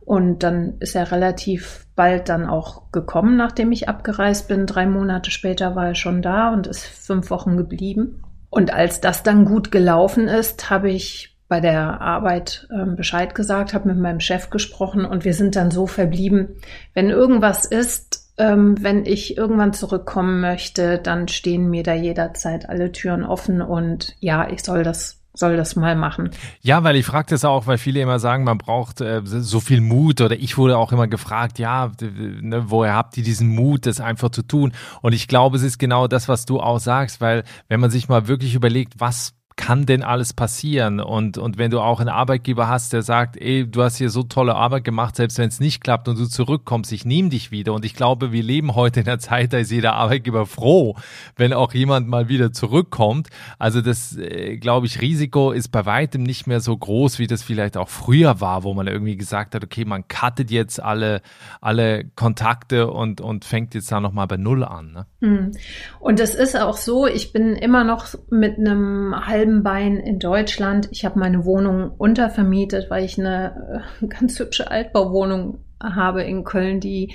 Und 0.00 0.42
dann 0.42 0.74
ist 0.80 0.94
er 0.94 1.10
relativ 1.10 1.86
bald 1.96 2.28
dann 2.28 2.46
auch 2.46 2.92
gekommen, 2.92 3.38
nachdem 3.38 3.72
ich 3.72 3.88
abgereist 3.88 4.46
bin. 4.46 4.66
Drei 4.66 4.84
Monate 4.86 5.30
später 5.30 5.74
war 5.74 5.86
er 5.86 5.94
schon 5.94 6.20
da 6.20 6.52
und 6.52 6.66
ist 6.66 6.84
fünf 6.84 7.30
Wochen 7.30 7.56
geblieben. 7.56 8.22
Und 8.50 8.72
als 8.72 9.00
das 9.00 9.22
dann 9.22 9.44
gut 9.44 9.70
gelaufen 9.70 10.28
ist, 10.28 10.70
habe 10.70 10.90
ich 10.90 11.36
bei 11.48 11.60
der 11.60 12.00
Arbeit 12.00 12.68
ähm, 12.72 12.96
Bescheid 12.96 13.34
gesagt, 13.34 13.72
habe 13.74 13.88
mit 13.88 13.98
meinem 13.98 14.20
Chef 14.20 14.50
gesprochen 14.50 15.04
und 15.04 15.24
wir 15.24 15.34
sind 15.34 15.56
dann 15.56 15.70
so 15.70 15.86
verblieben, 15.86 16.56
wenn 16.94 17.08
irgendwas 17.08 17.64
ist, 17.64 18.34
ähm, 18.36 18.76
wenn 18.80 19.04
ich 19.06 19.36
irgendwann 19.36 19.72
zurückkommen 19.72 20.40
möchte, 20.40 20.98
dann 20.98 21.26
stehen 21.28 21.70
mir 21.70 21.82
da 21.82 21.94
jederzeit 21.94 22.68
alle 22.68 22.92
Türen 22.92 23.24
offen 23.24 23.62
und 23.62 24.14
ja, 24.20 24.48
ich 24.50 24.62
soll 24.62 24.82
das 24.84 25.17
soll 25.38 25.56
das 25.56 25.76
mal 25.76 25.96
machen. 25.96 26.30
Ja, 26.60 26.84
weil 26.84 26.96
ich 26.96 27.06
frage 27.06 27.28
das 27.30 27.44
auch, 27.44 27.66
weil 27.66 27.78
viele 27.78 28.00
immer 28.00 28.18
sagen, 28.18 28.44
man 28.44 28.58
braucht 28.58 29.00
äh, 29.00 29.22
so 29.24 29.60
viel 29.60 29.80
Mut 29.80 30.20
oder 30.20 30.36
ich 30.36 30.58
wurde 30.58 30.76
auch 30.76 30.92
immer 30.92 31.06
gefragt, 31.06 31.58
ja, 31.58 31.92
ne, 32.00 32.64
woher 32.70 32.94
habt 32.94 33.16
ihr 33.16 33.24
diesen 33.24 33.48
Mut, 33.54 33.86
das 33.86 34.00
einfach 34.00 34.30
zu 34.30 34.42
tun? 34.42 34.72
Und 35.00 35.12
ich 35.12 35.28
glaube, 35.28 35.56
es 35.56 35.62
ist 35.62 35.78
genau 35.78 36.08
das, 36.08 36.28
was 36.28 36.44
du 36.44 36.60
auch 36.60 36.80
sagst, 36.80 37.20
weil 37.20 37.44
wenn 37.68 37.80
man 37.80 37.90
sich 37.90 38.08
mal 38.08 38.28
wirklich 38.28 38.54
überlegt, 38.54 38.94
was 38.98 39.37
kann 39.68 39.84
denn 39.84 40.02
alles 40.02 40.32
passieren? 40.32 40.98
Und, 40.98 41.36
und 41.36 41.58
wenn 41.58 41.70
du 41.70 41.80
auch 41.80 42.00
einen 42.00 42.08
Arbeitgeber 42.08 42.68
hast, 42.68 42.94
der 42.94 43.02
sagt, 43.02 43.36
ey, 43.36 43.70
du 43.70 43.82
hast 43.82 43.98
hier 43.98 44.08
so 44.08 44.22
tolle 44.22 44.54
Arbeit 44.54 44.82
gemacht, 44.82 45.14
selbst 45.14 45.36
wenn 45.36 45.48
es 45.50 45.60
nicht 45.60 45.84
klappt 45.84 46.08
und 46.08 46.18
du 46.18 46.24
zurückkommst, 46.24 46.90
ich 46.90 47.04
nehme 47.04 47.28
dich 47.28 47.50
wieder. 47.50 47.74
Und 47.74 47.84
ich 47.84 47.92
glaube, 47.92 48.32
wir 48.32 48.42
leben 48.42 48.74
heute 48.74 49.00
in 49.00 49.04
der 49.04 49.18
Zeit, 49.18 49.52
da 49.52 49.58
ist 49.58 49.70
jeder 49.70 49.92
Arbeitgeber 49.92 50.46
froh, 50.46 50.96
wenn 51.36 51.52
auch 51.52 51.74
jemand 51.74 52.08
mal 52.08 52.30
wieder 52.30 52.50
zurückkommt. 52.50 53.28
Also 53.58 53.82
das, 53.82 54.16
äh, 54.16 54.56
glaube 54.56 54.86
ich, 54.86 55.02
Risiko 55.02 55.52
ist 55.52 55.68
bei 55.68 55.84
weitem 55.84 56.22
nicht 56.22 56.46
mehr 56.46 56.60
so 56.60 56.74
groß, 56.74 57.18
wie 57.18 57.26
das 57.26 57.42
vielleicht 57.42 57.76
auch 57.76 57.90
früher 57.90 58.40
war, 58.40 58.62
wo 58.62 58.72
man 58.72 58.86
irgendwie 58.86 59.18
gesagt 59.18 59.54
hat, 59.54 59.62
okay, 59.62 59.84
man 59.84 60.08
cuttet 60.08 60.50
jetzt 60.50 60.82
alle, 60.82 61.20
alle 61.60 62.06
Kontakte 62.16 62.90
und, 62.90 63.20
und 63.20 63.44
fängt 63.44 63.74
jetzt 63.74 63.92
da 63.92 64.00
nochmal 64.00 64.28
bei 64.28 64.38
Null 64.38 64.64
an. 64.64 64.92
Ne? 64.92 65.06
Hm. 65.20 65.52
Und 66.00 66.20
es 66.20 66.34
ist 66.34 66.58
auch 66.58 66.78
so, 66.78 67.06
ich 67.06 67.34
bin 67.34 67.54
immer 67.54 67.84
noch 67.84 68.06
mit 68.30 68.56
einem 68.56 69.14
halben 69.26 69.57
Bein 69.62 69.96
in 69.96 70.18
Deutschland. 70.18 70.88
Ich 70.90 71.04
habe 71.04 71.18
meine 71.18 71.44
Wohnung 71.44 71.92
untervermietet, 71.98 72.90
weil 72.90 73.04
ich 73.04 73.18
eine 73.18 73.82
äh, 74.02 74.06
ganz 74.06 74.38
hübsche 74.38 74.70
Altbauwohnung 74.70 75.58
habe 75.80 76.22
in 76.24 76.44
Köln, 76.44 76.80
die 76.80 77.14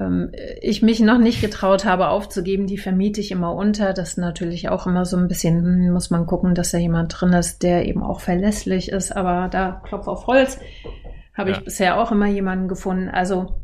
ähm, 0.00 0.32
ich 0.60 0.82
mich 0.82 1.00
noch 1.00 1.18
nicht 1.18 1.40
getraut 1.40 1.84
habe 1.84 2.08
aufzugeben. 2.08 2.66
Die 2.66 2.78
vermiete 2.78 3.20
ich 3.20 3.30
immer 3.30 3.54
unter. 3.54 3.92
Das 3.92 4.10
ist 4.10 4.18
natürlich 4.18 4.68
auch 4.68 4.86
immer 4.86 5.04
so 5.04 5.16
ein 5.16 5.28
bisschen, 5.28 5.62
hm, 5.62 5.92
muss 5.92 6.10
man 6.10 6.26
gucken, 6.26 6.54
dass 6.54 6.72
da 6.72 6.78
jemand 6.78 7.20
drin 7.20 7.32
ist, 7.32 7.62
der 7.62 7.86
eben 7.86 8.02
auch 8.02 8.20
verlässlich 8.20 8.90
ist. 8.90 9.16
Aber 9.16 9.48
da 9.48 9.80
Klopf 9.84 10.08
auf 10.08 10.26
Holz 10.26 10.58
habe 11.34 11.50
ja. 11.50 11.56
ich 11.56 11.64
bisher 11.64 12.00
auch 12.00 12.10
immer 12.10 12.26
jemanden 12.26 12.68
gefunden. 12.68 13.08
Also 13.08 13.60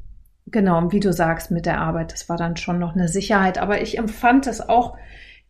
genau, 0.46 0.92
wie 0.92 1.00
du 1.00 1.12
sagst, 1.12 1.50
mit 1.50 1.66
der 1.66 1.80
Arbeit, 1.80 2.12
das 2.12 2.28
war 2.28 2.36
dann 2.36 2.56
schon 2.56 2.78
noch 2.78 2.94
eine 2.94 3.08
Sicherheit. 3.08 3.58
Aber 3.58 3.80
ich 3.80 3.98
empfand 3.98 4.46
es 4.46 4.68
auch 4.68 4.96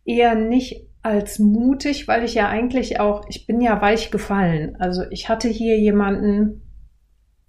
eher 0.05 0.35
nicht 0.35 0.87
als 1.03 1.39
mutig, 1.39 2.07
weil 2.07 2.23
ich 2.23 2.35
ja 2.35 2.47
eigentlich 2.47 2.99
auch, 2.99 3.25
ich 3.27 3.47
bin 3.47 3.61
ja 3.61 3.81
weich 3.81 4.11
gefallen. 4.11 4.75
Also 4.79 5.03
ich 5.09 5.29
hatte 5.29 5.47
hier 5.47 5.79
jemanden, 5.79 6.61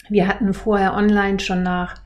wir 0.09 0.27
hatten 0.27 0.55
vorher 0.55 0.95
online 0.95 1.39
schon 1.39 1.63
nach 1.63 1.97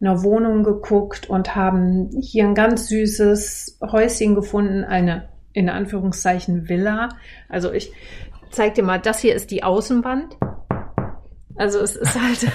einer 0.00 0.22
Wohnung 0.22 0.64
geguckt 0.64 1.28
und 1.28 1.54
haben 1.54 2.10
hier 2.20 2.44
ein 2.44 2.54
ganz 2.54 2.88
süßes 2.88 3.78
Häuschen 3.82 4.34
gefunden, 4.34 4.84
eine 4.84 5.28
in 5.52 5.68
Anführungszeichen 5.68 6.68
Villa. 6.68 7.10
Also 7.48 7.72
ich 7.72 7.92
zeig 8.50 8.74
dir 8.74 8.82
mal, 8.82 9.00
das 9.00 9.20
hier 9.20 9.34
ist 9.34 9.50
die 9.50 9.62
Außenwand. 9.62 10.36
Also 11.56 11.80
es 11.80 11.96
ist 11.96 12.20
halt. 12.20 12.46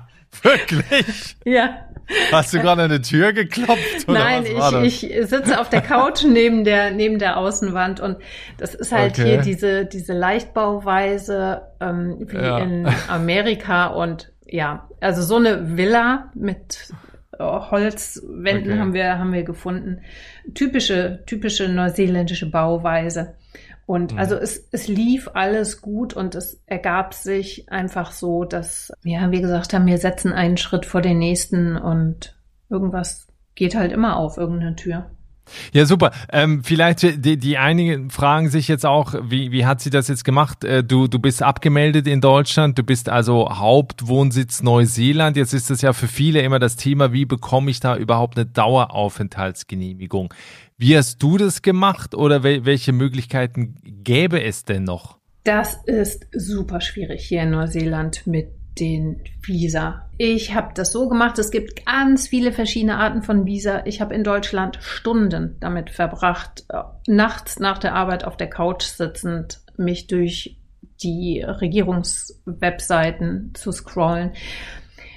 Wirklich? 0.42 1.36
ja. 1.44 1.86
Hast 2.30 2.52
du 2.52 2.58
gerade 2.58 2.82
an 2.82 2.90
eine 2.90 3.00
Tür 3.00 3.32
geklopft? 3.32 4.06
Nein, 4.08 4.44
ich, 4.84 5.10
ich 5.10 5.28
sitze 5.28 5.60
auf 5.60 5.68
der 5.68 5.80
Couch 5.80 6.24
neben 6.24 6.64
der, 6.64 6.90
neben 6.90 7.18
der 7.18 7.38
Außenwand 7.38 8.00
und 8.00 8.18
das 8.58 8.74
ist 8.74 8.92
halt 8.92 9.12
okay. 9.18 9.24
hier 9.24 9.38
diese, 9.38 9.86
diese 9.86 10.12
Leichtbauweise 10.12 11.62
ähm, 11.80 12.16
wie 12.20 12.36
ja. 12.36 12.58
in 12.58 12.88
Amerika 13.08 13.86
und 13.86 14.32
ja, 14.46 14.88
also 15.00 15.22
so 15.22 15.36
eine 15.36 15.76
Villa 15.76 16.30
mit 16.34 16.92
äh, 17.38 17.42
Holzwänden 17.42 18.72
okay. 18.72 18.80
haben 18.80 18.94
wir, 18.94 19.18
haben 19.18 19.32
wir 19.32 19.44
gefunden. 19.44 20.02
Typische, 20.54 21.22
typische 21.26 21.68
neuseeländische 21.68 22.50
Bauweise. 22.50 23.34
Und 23.86 24.12
mhm. 24.12 24.18
also 24.18 24.36
es, 24.36 24.68
es 24.70 24.88
lief 24.88 25.28
alles 25.34 25.80
gut 25.80 26.14
und 26.14 26.34
es 26.34 26.62
ergab 26.66 27.14
sich 27.14 27.70
einfach 27.70 28.12
so, 28.12 28.44
dass 28.44 28.92
ja, 29.02 29.30
wir 29.30 29.40
gesagt 29.40 29.74
haben, 29.74 29.86
wir 29.86 29.98
setzen 29.98 30.32
einen 30.32 30.56
Schritt 30.56 30.86
vor 30.86 31.00
den 31.00 31.18
nächsten 31.18 31.76
und 31.76 32.36
irgendwas 32.70 33.26
geht 33.54 33.74
halt 33.74 33.92
immer 33.92 34.16
auf, 34.16 34.38
irgendeine 34.38 34.76
Tür. 34.76 35.10
Ja, 35.72 35.86
super. 35.86 36.12
Ähm, 36.30 36.62
vielleicht 36.62 37.02
die, 37.02 37.36
die 37.36 37.58
einigen 37.58 38.10
fragen 38.10 38.48
sich 38.48 38.68
jetzt 38.68 38.86
auch, 38.86 39.14
wie, 39.22 39.50
wie 39.50 39.66
hat 39.66 39.80
sie 39.80 39.90
das 39.90 40.08
jetzt 40.08 40.24
gemacht? 40.24 40.64
Äh, 40.64 40.84
du, 40.84 41.08
du 41.08 41.18
bist 41.18 41.42
abgemeldet 41.42 42.06
in 42.06 42.20
Deutschland, 42.20 42.78
du 42.78 42.82
bist 42.82 43.08
also 43.08 43.50
Hauptwohnsitz 43.50 44.62
Neuseeland. 44.62 45.36
Jetzt 45.36 45.52
ist 45.52 45.70
das 45.70 45.82
ja 45.82 45.92
für 45.92 46.08
viele 46.08 46.40
immer 46.42 46.58
das 46.58 46.76
Thema, 46.76 47.12
wie 47.12 47.24
bekomme 47.24 47.70
ich 47.70 47.80
da 47.80 47.96
überhaupt 47.96 48.38
eine 48.38 48.46
Daueraufenthaltsgenehmigung? 48.46 50.32
Wie 50.82 50.96
hast 50.96 51.22
du 51.22 51.36
das 51.36 51.62
gemacht 51.62 52.12
oder 52.12 52.42
wel 52.42 52.64
welche 52.64 52.90
Möglichkeiten 52.90 53.76
gäbe 53.84 54.42
es 54.42 54.64
denn 54.64 54.82
noch? 54.82 55.16
Das 55.44 55.78
ist 55.86 56.26
super 56.32 56.80
schwierig 56.80 57.24
hier 57.24 57.44
in 57.44 57.52
Neuseeland 57.52 58.26
mit 58.26 58.48
den 58.80 59.22
Visa. 59.42 60.10
Ich 60.18 60.56
habe 60.56 60.74
das 60.74 60.90
so 60.90 61.08
gemacht, 61.08 61.38
es 61.38 61.52
gibt 61.52 61.86
ganz 61.86 62.26
viele 62.26 62.50
verschiedene 62.50 62.96
Arten 62.96 63.22
von 63.22 63.46
Visa. 63.46 63.86
Ich 63.86 64.00
habe 64.00 64.12
in 64.12 64.24
Deutschland 64.24 64.80
Stunden 64.82 65.56
damit 65.60 65.90
verbracht, 65.90 66.64
äh, 66.70 66.82
nachts 67.06 67.60
nach 67.60 67.78
der 67.78 67.94
Arbeit 67.94 68.24
auf 68.24 68.36
der 68.36 68.50
Couch 68.50 68.82
sitzend 68.82 69.60
mich 69.76 70.08
durch 70.08 70.56
die 71.00 71.42
Regierungswebseiten 71.42 73.52
zu 73.54 73.70
scrollen. 73.70 74.32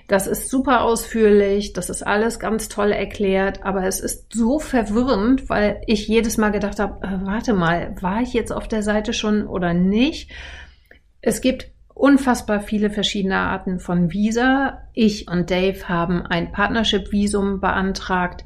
Das 0.08 0.28
ist 0.28 0.50
super 0.50 0.84
ausführlich, 0.84 1.74
das 1.74 1.90
ist 1.90 2.04
alles 2.04 2.40
ganz 2.40 2.70
toll 2.70 2.92
erklärt, 2.92 3.64
aber 3.64 3.86
es 3.86 4.00
ist 4.00 4.32
so 4.34 4.60
verwirrend, 4.60 5.50
weil 5.50 5.82
ich 5.88 6.08
jedes 6.08 6.38
Mal 6.38 6.52
gedacht 6.52 6.80
habe, 6.80 7.06
äh, 7.06 7.26
warte 7.26 7.54
mal, 7.54 7.96
war 8.02 8.22
ich 8.22 8.34
jetzt 8.34 8.52
auf 8.52 8.68
der 8.68 8.84
Seite 8.84 9.14
schon 9.14 9.48
oder 9.48 9.74
nicht? 9.74 10.32
Es 11.22 11.42
gibt 11.42 11.72
unfassbar 11.96 12.60
viele 12.60 12.92
verschiedene 12.92 13.38
Arten 13.38 13.80
von 13.80 14.12
Visa. 14.12 14.84
Ich 14.94 15.28
und 15.28 15.50
Dave 15.50 15.90
haben 15.90 16.22
ein 16.24 16.52
Partnership-Visum 16.52 17.60
beantragt 17.60 18.46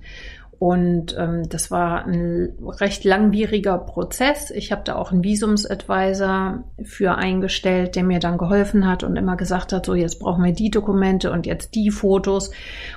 und 0.60 1.16
ähm, 1.18 1.48
das 1.48 1.72
war 1.72 2.06
ein 2.06 2.52
recht 2.62 3.06
langwieriger 3.06 3.78
Prozess. 3.78 4.52
Ich 4.52 4.74
habe 4.74 4.82
da 4.84 4.98
auch 4.98 5.14
einen 5.14 5.24
Visumsadvisor 5.24 6.66
für 6.84 7.16
eingestellt, 7.16 7.96
der 7.96 8.04
mir 8.04 8.20
dann 8.20 8.38
geholfen 8.38 8.86
hat 8.86 9.06
und 9.06 9.16
immer 9.16 9.38
gesagt 9.38 9.72
hat, 9.72 9.86
so 9.86 9.96
jetzt 9.96 10.20
brauchen 10.20 10.44
wir 10.44 10.52
die 10.52 10.70
Dokumente 10.70 11.32
und 11.32 11.46
jetzt 11.46 11.76
die 11.76 11.92
Fotos. 11.92 12.52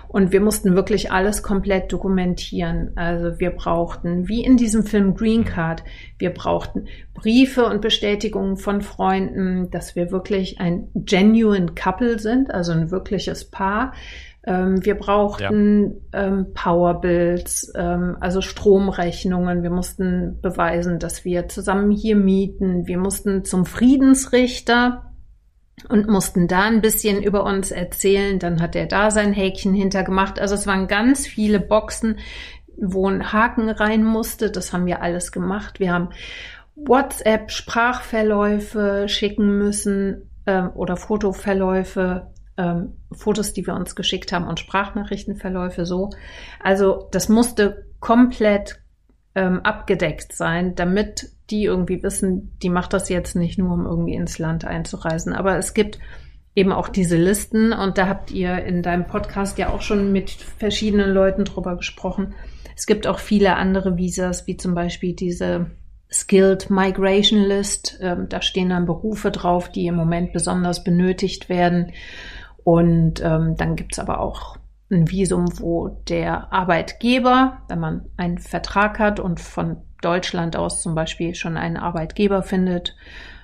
Und 0.08 0.32
wir 0.32 0.40
mussten 0.40 0.74
wirklich 0.74 1.12
alles 1.12 1.44
komplett 1.44 1.92
dokumentieren. 1.92 2.90
Also 2.96 3.38
wir 3.38 3.50
brauchten, 3.50 4.26
wie 4.26 4.44
in 4.44 4.56
diesem 4.56 4.82
Film 4.82 5.14
Green 5.14 5.44
Card, 5.44 5.84
wir 6.18 6.30
brauchten 6.30 6.88
Briefe 7.14 7.66
und 7.66 7.80
Bestätigungen 7.80 8.56
von 8.56 8.80
Freunden, 8.80 9.70
dass 9.70 9.94
wir 9.94 10.10
wirklich 10.10 10.58
ein 10.58 10.88
genuine 10.96 11.74
Couple 11.76 12.18
sind, 12.18 12.52
also 12.52 12.72
ein 12.72 12.90
wirkliches 12.90 13.44
Paar. 13.44 13.92
Ähm, 14.44 14.84
wir 14.84 14.96
brauchten 14.96 16.00
ja. 16.12 16.26
ähm, 16.26 16.48
Powerbills, 16.52 17.72
ähm, 17.76 18.16
also 18.20 18.40
Stromrechnungen. 18.40 19.62
Wir 19.62 19.70
mussten 19.70 20.40
beweisen, 20.40 20.98
dass 20.98 21.24
wir 21.24 21.48
zusammen 21.48 21.92
hier 21.92 22.16
mieten. 22.16 22.86
Wir 22.86 22.98
mussten 22.98 23.44
zum 23.44 23.64
Friedensrichter 23.64 25.12
und 25.88 26.08
mussten 26.08 26.48
da 26.48 26.62
ein 26.62 26.80
bisschen 26.80 27.22
über 27.22 27.44
uns 27.44 27.70
erzählen. 27.70 28.40
Dann 28.40 28.60
hat 28.60 28.74
er 28.74 28.86
da 28.86 29.12
sein 29.12 29.32
Häkchen 29.32 29.74
hintergemacht. 29.74 30.40
Also 30.40 30.54
es 30.54 30.66
waren 30.66 30.88
ganz 30.88 31.26
viele 31.26 31.60
Boxen, 31.60 32.18
wo 32.76 33.08
ein 33.08 33.32
Haken 33.32 33.68
rein 33.68 34.04
musste. 34.04 34.50
Das 34.50 34.72
haben 34.72 34.86
wir 34.86 35.02
alles 35.02 35.30
gemacht. 35.30 35.78
Wir 35.78 35.92
haben 35.92 36.08
WhatsApp-Sprachverläufe 36.74 39.06
schicken 39.08 39.58
müssen 39.58 40.30
äh, 40.46 40.62
oder 40.62 40.96
Fotoverläufe 40.96 42.31
ähm, 42.56 42.94
Fotos, 43.12 43.52
die 43.52 43.66
wir 43.66 43.74
uns 43.74 43.94
geschickt 43.94 44.32
haben 44.32 44.46
und 44.46 44.60
Sprachnachrichtenverläufe 44.60 45.86
so. 45.86 46.10
Also 46.60 47.08
das 47.10 47.28
musste 47.28 47.86
komplett 48.00 48.82
ähm, 49.34 49.60
abgedeckt 49.60 50.32
sein, 50.32 50.74
damit 50.74 51.30
die 51.50 51.64
irgendwie 51.64 52.02
wissen, 52.02 52.56
die 52.62 52.70
macht 52.70 52.92
das 52.92 53.08
jetzt 53.08 53.36
nicht 53.36 53.58
nur, 53.58 53.72
um 53.72 53.86
irgendwie 53.86 54.14
ins 54.14 54.38
Land 54.38 54.64
einzureisen. 54.64 55.32
Aber 55.32 55.56
es 55.56 55.74
gibt 55.74 55.98
eben 56.54 56.72
auch 56.72 56.88
diese 56.88 57.16
Listen 57.16 57.72
und 57.72 57.96
da 57.96 58.08
habt 58.08 58.30
ihr 58.30 58.62
in 58.64 58.82
deinem 58.82 59.06
Podcast 59.06 59.58
ja 59.58 59.70
auch 59.70 59.80
schon 59.80 60.12
mit 60.12 60.30
verschiedenen 60.30 61.10
Leuten 61.10 61.44
drüber 61.44 61.76
gesprochen. 61.76 62.34
Es 62.76 62.86
gibt 62.86 63.06
auch 63.06 63.18
viele 63.18 63.56
andere 63.56 63.96
Visas, 63.96 64.46
wie 64.46 64.56
zum 64.56 64.74
Beispiel 64.74 65.14
diese 65.14 65.70
Skilled 66.10 66.68
Migration 66.68 67.40
List. 67.40 67.98
Ähm, 68.02 68.26
da 68.28 68.42
stehen 68.42 68.68
dann 68.68 68.86
Berufe 68.86 69.30
drauf, 69.30 69.70
die 69.70 69.86
im 69.86 69.94
Moment 69.94 70.32
besonders 70.32 70.84
benötigt 70.84 71.48
werden. 71.48 71.92
Und 72.64 73.22
ähm, 73.22 73.56
dann 73.56 73.76
gibt's 73.76 73.98
aber 73.98 74.20
auch 74.20 74.56
ein 74.90 75.10
Visum, 75.10 75.46
wo 75.58 75.88
der 76.08 76.52
Arbeitgeber, 76.52 77.62
wenn 77.68 77.80
man 77.80 78.04
einen 78.16 78.38
Vertrag 78.38 78.98
hat 78.98 79.20
und 79.20 79.40
von 79.40 79.78
Deutschland 80.02 80.56
aus 80.56 80.82
zum 80.82 80.94
Beispiel 80.94 81.34
schon 81.34 81.56
einen 81.56 81.76
Arbeitgeber 81.76 82.42
findet, 82.42 82.94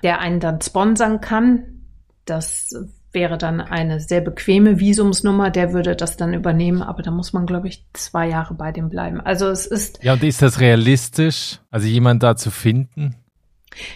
der 0.03 0.19
einen 0.19 0.39
dann 0.39 0.61
sponsern 0.61 1.21
kann. 1.21 1.85
Das 2.25 2.69
wäre 3.11 3.37
dann 3.37 3.59
eine 3.59 3.99
sehr 3.99 4.21
bequeme 4.21 4.79
Visumsnummer, 4.79 5.49
der 5.49 5.73
würde 5.73 5.95
das 5.95 6.15
dann 6.17 6.33
übernehmen, 6.33 6.83
aber 6.83 7.01
da 7.01 7.09
muss 7.09 7.33
man, 7.33 7.47
glaube 7.47 7.67
ich, 7.67 7.87
zwei 7.93 8.29
Jahre 8.29 8.53
bei 8.53 8.71
dem 8.71 8.89
bleiben. 8.89 9.19
Also 9.19 9.47
es 9.47 9.65
ist. 9.65 10.03
Ja, 10.03 10.13
und 10.13 10.23
ist 10.23 10.41
das 10.41 10.59
realistisch, 10.59 11.59
also 11.71 11.87
jemand 11.87 12.21
da 12.21 12.35
zu 12.35 12.51
finden? 12.51 13.15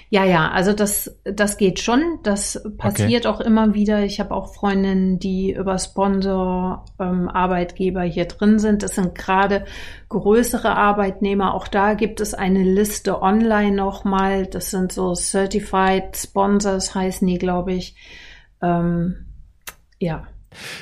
Ja, 0.10 0.26
ja, 0.26 0.50
also 0.52 0.74
das, 0.74 1.20
das 1.24 1.58
geht 1.58 1.80
schon. 1.80 2.20
Das 2.24 2.64
passiert 2.78 3.26
okay. 3.26 3.36
auch 3.36 3.40
immer 3.42 3.74
wieder. 3.74 4.04
Ich 4.04 4.20
habe 4.20 4.34
auch 4.34 4.54
Freundinnen, 4.54 5.20
die 5.20 5.54
über 5.54 5.78
Sponsor, 5.80 6.86
ähm, 7.00 7.30
Arbeitgeber 7.30 8.04
hier 8.04 8.26
drin 8.26 8.60
sind. 8.60 8.84
Das 8.84 8.96
sind 8.96 9.16
gerade 9.16 9.66
größere 10.10 10.76
Arbeitnehmer. 10.76 11.54
Auch 11.54 11.68
da 11.68 11.94
gibt 11.94 12.22
es 12.22 12.34
eine 12.34 12.64
Liste 12.64 13.22
online 13.22 13.76
nochmal. 13.76 14.46
Das 14.46 14.72
sind 14.72 14.92
so 14.92 15.14
Certified 15.16 16.16
Sponsors, 16.16 16.94
heißen 16.96 17.28
die, 17.28 17.38
glaube 17.38 17.74
ich. 17.74 17.96
Ähm, 18.62 19.26
ja. 20.00 20.28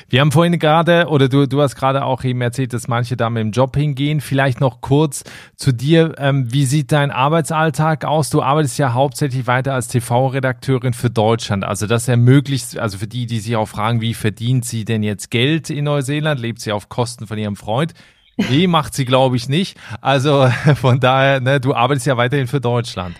Wir 0.08 0.20
haben 0.20 0.32
vorhin 0.32 0.58
gerade, 0.58 1.06
oder 1.08 1.28
du, 1.28 1.46
du 1.46 1.60
hast 1.62 1.76
gerade 1.76 2.04
auch 2.04 2.24
eben 2.24 2.40
erzählt, 2.40 2.72
dass 2.72 2.88
manche 2.88 3.16
da 3.16 3.30
mit 3.30 3.40
dem 3.40 3.50
Job 3.52 3.76
hingehen. 3.76 4.20
Vielleicht 4.20 4.60
noch 4.60 4.80
kurz 4.80 5.24
zu 5.56 5.72
dir. 5.72 6.14
Ähm, 6.18 6.52
wie 6.52 6.64
sieht 6.64 6.92
dein 6.92 7.10
Arbeitsalltag 7.10 8.04
aus? 8.04 8.30
Du 8.30 8.42
arbeitest 8.42 8.78
ja 8.78 8.92
hauptsächlich 8.92 9.46
weiter 9.46 9.74
als 9.74 9.88
TV-Redakteurin 9.88 10.94
für 10.94 11.10
Deutschland. 11.10 11.64
Also 11.64 11.86
das 11.86 12.08
ermöglicht, 12.08 12.78
also 12.78 12.98
für 12.98 13.06
die, 13.06 13.26
die 13.26 13.40
sich 13.40 13.56
auch 13.56 13.68
fragen, 13.68 14.00
wie 14.00 14.14
verdient 14.14 14.64
sie 14.64 14.84
denn 14.84 15.02
jetzt 15.02 15.30
Geld 15.30 15.70
in 15.70 15.84
Neuseeland? 15.84 16.40
Lebt 16.40 16.60
sie 16.60 16.72
auf 16.72 16.88
Kosten 16.88 17.26
von 17.26 17.38
ihrem 17.38 17.56
Freund? 17.56 17.94
Nee, 18.36 18.66
macht 18.66 18.94
sie, 18.94 19.04
glaube 19.04 19.36
ich, 19.36 19.48
nicht. 19.48 19.76
Also 20.00 20.48
von 20.80 21.00
daher, 21.00 21.40
ne, 21.40 21.60
du 21.60 21.74
arbeitest 21.74 22.06
ja 22.06 22.16
weiterhin 22.16 22.46
für 22.46 22.60
Deutschland. 22.60 23.16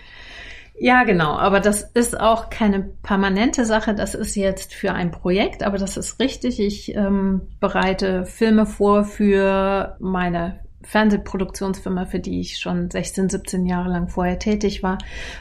Ja, 0.75 1.03
genau. 1.03 1.33
Aber 1.37 1.59
das 1.59 1.83
ist 1.83 2.19
auch 2.19 2.49
keine 2.49 2.81
permanente 2.81 3.65
Sache. 3.65 3.93
Das 3.93 4.15
ist 4.15 4.35
jetzt 4.35 4.73
für 4.73 4.93
ein 4.93 5.11
Projekt, 5.11 5.63
aber 5.63 5.77
das 5.77 5.97
ist 5.97 6.19
richtig. 6.19 6.59
Ich 6.59 6.95
ähm, 6.95 7.41
bereite 7.59 8.25
Filme 8.25 8.65
vor 8.65 9.03
für 9.03 9.95
meine 9.99 10.59
Fernsehproduktionsfirma, 10.83 12.05
für 12.05 12.19
die 12.19 12.41
ich 12.41 12.59
schon 12.59 12.89
16, 12.89 13.29
17 13.29 13.65
Jahre 13.65 13.89
lang 13.89 14.09
vorher 14.09 14.39
tätig 14.39 14.83
war, 14.83 14.97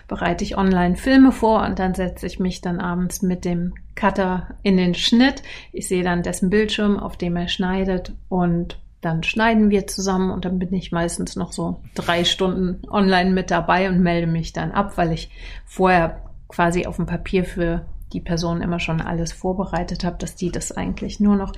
bereite 0.06 0.44
ich 0.44 0.56
online 0.56 0.96
Filme 0.96 1.32
vor 1.32 1.64
und 1.64 1.78
dann 1.78 1.94
setze 1.94 2.26
ich 2.26 2.38
mich 2.38 2.60
dann 2.60 2.80
abends 2.80 3.22
mit 3.22 3.44
dem 3.44 3.74
Cutter 3.94 4.54
in 4.62 4.76
den 4.76 4.94
Schnitt. 4.94 5.42
Ich 5.72 5.88
sehe 5.88 6.04
dann 6.04 6.22
dessen 6.22 6.50
Bildschirm, 6.50 6.98
auf 6.98 7.16
dem 7.16 7.36
er 7.36 7.48
schneidet 7.48 8.12
und 8.28 8.78
dann 9.02 9.24
schneiden 9.24 9.68
wir 9.68 9.86
zusammen 9.86 10.30
und 10.30 10.44
dann 10.44 10.58
bin 10.58 10.72
ich 10.72 10.92
meistens 10.92 11.36
noch 11.36 11.52
so 11.52 11.82
drei 11.94 12.24
Stunden 12.24 12.88
online 12.88 13.32
mit 13.32 13.50
dabei 13.50 13.88
und 13.88 14.00
melde 14.00 14.28
mich 14.28 14.52
dann 14.52 14.70
ab, 14.70 14.96
weil 14.96 15.12
ich 15.12 15.30
vorher 15.66 16.22
quasi 16.48 16.86
auf 16.86 16.96
dem 16.96 17.06
Papier 17.06 17.44
für 17.44 17.84
die 18.12 18.20
Person 18.20 18.62
immer 18.62 18.78
schon 18.78 19.00
alles 19.00 19.32
vorbereitet 19.32 20.04
habe, 20.04 20.18
dass 20.18 20.36
die 20.36 20.52
das 20.52 20.70
eigentlich 20.70 21.18
nur 21.18 21.36
noch 21.36 21.52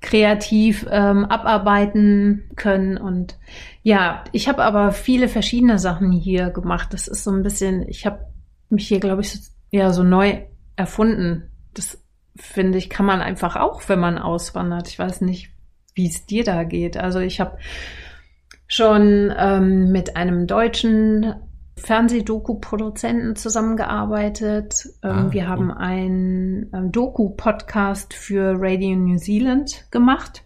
kreativ 0.00 0.86
ähm, 0.88 1.24
abarbeiten 1.24 2.48
können. 2.54 2.96
Und 2.96 3.38
ja, 3.82 4.22
ich 4.30 4.48
habe 4.48 4.62
aber 4.62 4.92
viele 4.92 5.28
verschiedene 5.28 5.80
Sachen 5.80 6.12
hier 6.12 6.50
gemacht. 6.50 6.94
Das 6.94 7.08
ist 7.08 7.24
so 7.24 7.32
ein 7.32 7.42
bisschen, 7.42 7.88
ich 7.88 8.06
habe 8.06 8.26
mich 8.68 8.86
hier, 8.86 9.00
glaube 9.00 9.22
ich, 9.22 9.36
ja 9.70 9.92
so 9.92 10.04
neu 10.04 10.42
erfunden. 10.76 11.50
Das 11.74 12.00
finde 12.36 12.78
ich, 12.78 12.88
kann 12.88 13.06
man 13.06 13.20
einfach 13.20 13.56
auch, 13.56 13.88
wenn 13.88 13.98
man 13.98 14.18
auswandert. 14.18 14.86
Ich 14.86 14.98
weiß 14.98 15.22
nicht, 15.22 15.50
wie 15.98 16.06
es 16.06 16.24
dir 16.24 16.44
da 16.44 16.64
geht. 16.64 16.96
Also 16.96 17.18
ich 17.18 17.40
habe 17.40 17.58
schon 18.68 19.34
ähm, 19.36 19.90
mit 19.92 20.16
einem 20.16 20.46
deutschen 20.46 21.34
Fernsehdoku-Produzenten 21.76 23.36
zusammengearbeitet. 23.36 24.88
Ähm, 25.02 25.10
ah, 25.10 25.26
wir 25.30 25.48
haben 25.48 25.70
einen 25.70 26.70
ähm, 26.72 26.92
Doku-Podcast 26.92 28.14
für 28.14 28.54
Radio 28.58 28.96
New 28.96 29.18
Zealand 29.18 29.86
gemacht. 29.90 30.44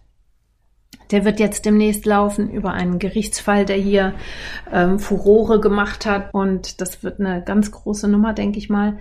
Der 1.11 1.25
wird 1.25 1.39
jetzt 1.39 1.65
demnächst 1.65 2.05
laufen 2.05 2.49
über 2.49 2.71
einen 2.71 2.97
Gerichtsfall, 2.97 3.65
der 3.65 3.75
hier 3.75 4.13
ähm, 4.71 4.99
Furore 4.99 5.59
gemacht 5.59 6.05
hat. 6.05 6.33
Und 6.33 6.81
das 6.81 7.03
wird 7.03 7.19
eine 7.19 7.43
ganz 7.43 7.71
große 7.71 8.07
Nummer, 8.07 8.33
denke 8.33 8.57
ich 8.57 8.69
mal. 8.69 8.97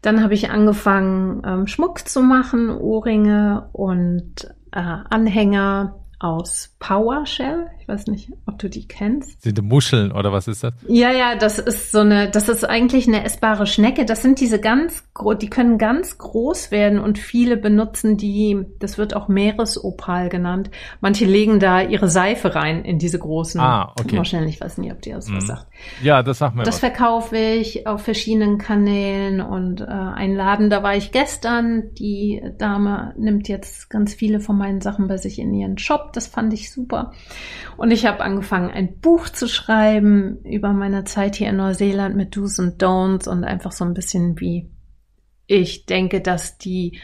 Dann 0.00 0.22
habe 0.22 0.34
ich 0.34 0.50
angefangen, 0.50 1.42
ähm, 1.44 1.66
Schmuck 1.66 2.08
zu 2.08 2.22
machen, 2.22 2.70
Ohrringe 2.70 3.68
und 3.72 4.54
Anhänger 4.72 6.00
aus 6.18 6.74
PowerShell. 6.78 7.70
Ich 7.82 7.88
weiß 7.88 8.06
nicht, 8.06 8.30
ob 8.46 8.60
du 8.60 8.70
die 8.70 8.86
kennst. 8.86 9.42
Sind 9.42 9.60
Muscheln 9.60 10.12
oder 10.12 10.32
was 10.32 10.46
ist 10.46 10.62
das? 10.62 10.72
Ja, 10.86 11.10
ja, 11.10 11.34
das 11.34 11.58
ist 11.58 11.90
so 11.90 11.98
eine, 11.98 12.30
das 12.30 12.48
ist 12.48 12.62
eigentlich 12.62 13.08
eine 13.08 13.24
essbare 13.24 13.66
Schnecke. 13.66 14.04
Das 14.04 14.22
sind 14.22 14.38
diese 14.38 14.60
ganz, 14.60 15.02
die 15.40 15.50
können 15.50 15.78
ganz 15.78 16.16
groß 16.16 16.70
werden 16.70 17.00
und 17.00 17.18
viele 17.18 17.56
benutzen 17.56 18.16
die, 18.16 18.64
das 18.78 18.98
wird 18.98 19.16
auch 19.16 19.26
Meeresopal 19.26 20.28
genannt. 20.28 20.70
Manche 21.00 21.24
legen 21.24 21.58
da 21.58 21.80
ihre 21.80 22.08
Seife 22.08 22.54
rein 22.54 22.84
in 22.84 23.00
diese 23.00 23.18
großen 23.18 23.60
ah, 23.60 23.92
okay. 23.98 24.14
Muscheln. 24.14 24.46
Ich 24.46 24.60
weiß 24.60 24.78
nicht, 24.78 24.92
ob 24.92 25.02
dir 25.02 25.16
das 25.16 25.26
mhm. 25.26 25.38
was 25.38 25.46
sagt. 25.48 25.66
Ja, 26.04 26.22
das 26.22 26.38
sagt 26.38 26.54
mir 26.54 26.62
Das 26.62 26.74
was. 26.74 26.80
verkaufe 26.80 27.36
ich 27.36 27.88
auf 27.88 28.02
verschiedenen 28.02 28.58
Kanälen 28.58 29.40
und 29.40 29.80
äh, 29.80 29.86
ein 29.86 30.36
Laden, 30.36 30.70
da 30.70 30.84
war 30.84 30.94
ich 30.94 31.10
gestern. 31.10 31.92
Die 31.94 32.40
Dame 32.58 33.12
nimmt 33.18 33.48
jetzt 33.48 33.90
ganz 33.90 34.14
viele 34.14 34.38
von 34.38 34.56
meinen 34.56 34.80
Sachen 34.80 35.08
bei 35.08 35.16
sich 35.16 35.40
in 35.40 35.52
ihren 35.52 35.78
Shop 35.78 36.12
das 36.12 36.26
fand 36.26 36.52
ich 36.52 36.72
super. 36.72 37.12
Und 37.76 37.90
ich 37.90 38.06
habe 38.06 38.20
angefangen, 38.20 38.70
ein 38.70 39.00
Buch 39.00 39.28
zu 39.28 39.48
schreiben 39.48 40.38
über 40.44 40.72
meine 40.72 41.04
Zeit 41.04 41.36
hier 41.36 41.48
in 41.48 41.56
Neuseeland 41.56 42.16
mit 42.16 42.36
Do's 42.36 42.58
und 42.58 42.82
Don'ts 42.82 43.28
und 43.28 43.44
einfach 43.44 43.72
so 43.72 43.84
ein 43.84 43.94
bisschen 43.94 44.38
wie 44.40 44.70
ich 45.46 45.86
denke, 45.86 46.20
dass 46.20 46.58
die, 46.58 47.00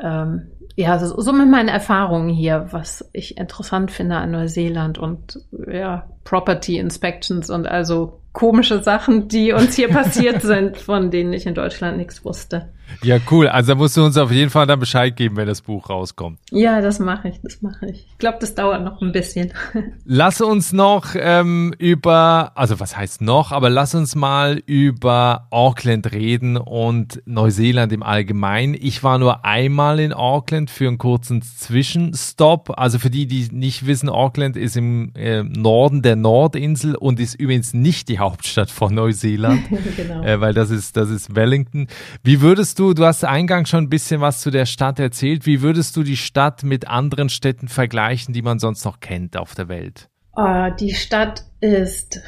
ähm, 0.00 0.52
ja, 0.76 0.98
so, 0.98 1.20
so 1.20 1.32
mit 1.32 1.48
meinen 1.48 1.68
Erfahrungen 1.68 2.30
hier, 2.30 2.68
was 2.70 3.08
ich 3.12 3.36
interessant 3.36 3.90
finde 3.90 4.16
an 4.16 4.30
Neuseeland 4.30 4.98
und 4.98 5.40
ja, 5.70 6.08
Property 6.24 6.78
Inspections 6.78 7.50
und 7.50 7.66
also 7.66 8.20
komische 8.32 8.82
Sachen, 8.82 9.28
die 9.28 9.52
uns 9.52 9.76
hier 9.76 9.88
passiert 9.92 10.42
sind, 10.42 10.78
von 10.78 11.10
denen 11.10 11.32
ich 11.32 11.46
in 11.46 11.54
Deutschland 11.54 11.98
nichts 11.98 12.24
wusste. 12.24 12.72
Ja, 13.02 13.18
cool. 13.30 13.48
Also 13.48 13.72
da 13.72 13.78
musst 13.78 13.96
du 13.96 14.04
uns 14.04 14.16
auf 14.16 14.30
jeden 14.30 14.50
Fall 14.50 14.66
dann 14.66 14.80
Bescheid 14.80 15.16
geben, 15.16 15.36
wenn 15.36 15.46
das 15.46 15.62
Buch 15.62 15.88
rauskommt. 15.88 16.38
Ja, 16.50 16.80
das 16.80 16.98
mache 16.98 17.28
ich, 17.28 17.40
das 17.42 17.62
mache 17.62 17.86
ich. 17.86 18.06
Ich 18.10 18.18
glaube, 18.18 18.38
das 18.40 18.54
dauert 18.54 18.84
noch 18.84 19.00
ein 19.00 19.12
bisschen. 19.12 19.52
Lass 20.04 20.40
uns 20.40 20.72
noch 20.72 21.14
ähm, 21.14 21.74
über, 21.78 22.52
also 22.54 22.80
was 22.80 22.96
heißt 22.96 23.22
noch, 23.22 23.52
aber 23.52 23.70
lass 23.70 23.94
uns 23.94 24.14
mal 24.14 24.62
über 24.66 25.46
Auckland 25.50 26.12
reden 26.12 26.56
und 26.56 27.22
Neuseeland 27.26 27.92
im 27.92 28.02
Allgemeinen. 28.02 28.74
Ich 28.74 29.02
war 29.02 29.18
nur 29.18 29.44
einmal 29.44 30.00
in 30.00 30.12
Auckland 30.12 30.70
für 30.70 30.88
einen 30.88 30.98
kurzen 30.98 31.42
Zwischenstopp. 31.42 32.78
Also 32.78 32.98
für 32.98 33.10
die, 33.10 33.26
die 33.26 33.48
nicht 33.52 33.86
wissen, 33.86 34.08
Auckland 34.08 34.56
ist 34.56 34.76
im 34.76 35.12
äh, 35.14 35.42
Norden 35.42 36.02
der 36.02 36.16
Nordinsel 36.16 36.94
und 36.96 37.20
ist 37.20 37.34
übrigens 37.34 37.74
nicht 37.74 38.08
die 38.08 38.18
Hauptstadt 38.18 38.70
von 38.70 38.94
Neuseeland, 38.94 39.62
genau. 39.96 40.22
äh, 40.22 40.40
weil 40.40 40.54
das 40.54 40.70
ist, 40.70 40.96
das 40.96 41.10
ist 41.10 41.34
Wellington. 41.34 41.86
Wie 42.22 42.40
würdest 42.40 42.78
du, 42.80 42.94
du 42.94 43.04
hast 43.04 43.24
eingangs 43.24 43.68
schon 43.68 43.84
ein 43.84 43.90
bisschen 43.90 44.20
was 44.20 44.40
zu 44.40 44.50
der 44.50 44.66
Stadt 44.66 44.98
erzählt, 44.98 45.46
wie 45.46 45.60
würdest 45.60 45.96
du 45.96 46.02
die 46.02 46.16
Stadt 46.16 46.62
mit 46.62 46.88
anderen 46.88 47.28
Städten 47.28 47.68
vergleichen, 47.68 48.32
die 48.32 48.42
man 48.42 48.58
sonst 48.58 48.84
noch 48.84 49.00
kennt 49.00 49.36
auf 49.36 49.54
der 49.54 49.68
Welt? 49.68 50.08
Oh, 50.34 50.68
die 50.78 50.94
Stadt 50.94 51.44
ist 51.60 52.22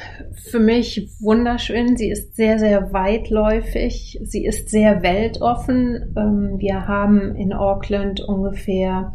für 0.51 0.59
mich 0.59 1.09
wunderschön. 1.19 1.97
Sie 1.97 2.11
ist 2.11 2.35
sehr, 2.35 2.59
sehr 2.59 2.93
weitläufig. 2.93 4.19
Sie 4.23 4.45
ist 4.45 4.69
sehr 4.69 5.01
weltoffen. 5.01 6.13
Ähm, 6.15 6.59
wir 6.59 6.87
haben 6.87 7.35
in 7.35 7.53
Auckland 7.53 8.19
ungefähr 8.21 9.13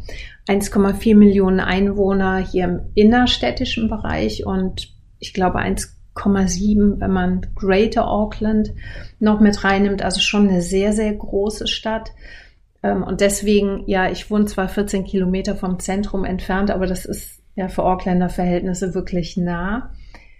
1,4 0.48 1.14
Millionen 1.14 1.60
Einwohner 1.60 2.38
hier 2.38 2.64
im 2.64 2.80
innerstädtischen 2.94 3.88
Bereich 3.88 4.44
und 4.44 4.88
ich 5.20 5.34
glaube 5.34 5.58
1, 5.58 5.97
8,7, 6.18 7.00
wenn 7.00 7.10
man 7.10 7.46
Greater 7.54 8.08
Auckland 8.08 8.72
noch 9.20 9.40
mit 9.40 9.64
reinnimmt. 9.64 10.02
Also 10.02 10.20
schon 10.20 10.48
eine 10.48 10.62
sehr, 10.62 10.92
sehr 10.92 11.14
große 11.14 11.66
Stadt. 11.66 12.12
Ähm, 12.82 13.02
und 13.02 13.20
deswegen, 13.20 13.84
ja, 13.86 14.10
ich 14.10 14.30
wohne 14.30 14.46
zwar 14.46 14.68
14 14.68 15.04
Kilometer 15.04 15.56
vom 15.56 15.78
Zentrum 15.78 16.24
entfernt, 16.24 16.70
aber 16.70 16.86
das 16.86 17.04
ist 17.04 17.40
ja 17.54 17.68
für 17.68 17.84
Auckländer 17.84 18.28
Verhältnisse 18.28 18.94
wirklich 18.94 19.36
nah. 19.36 19.90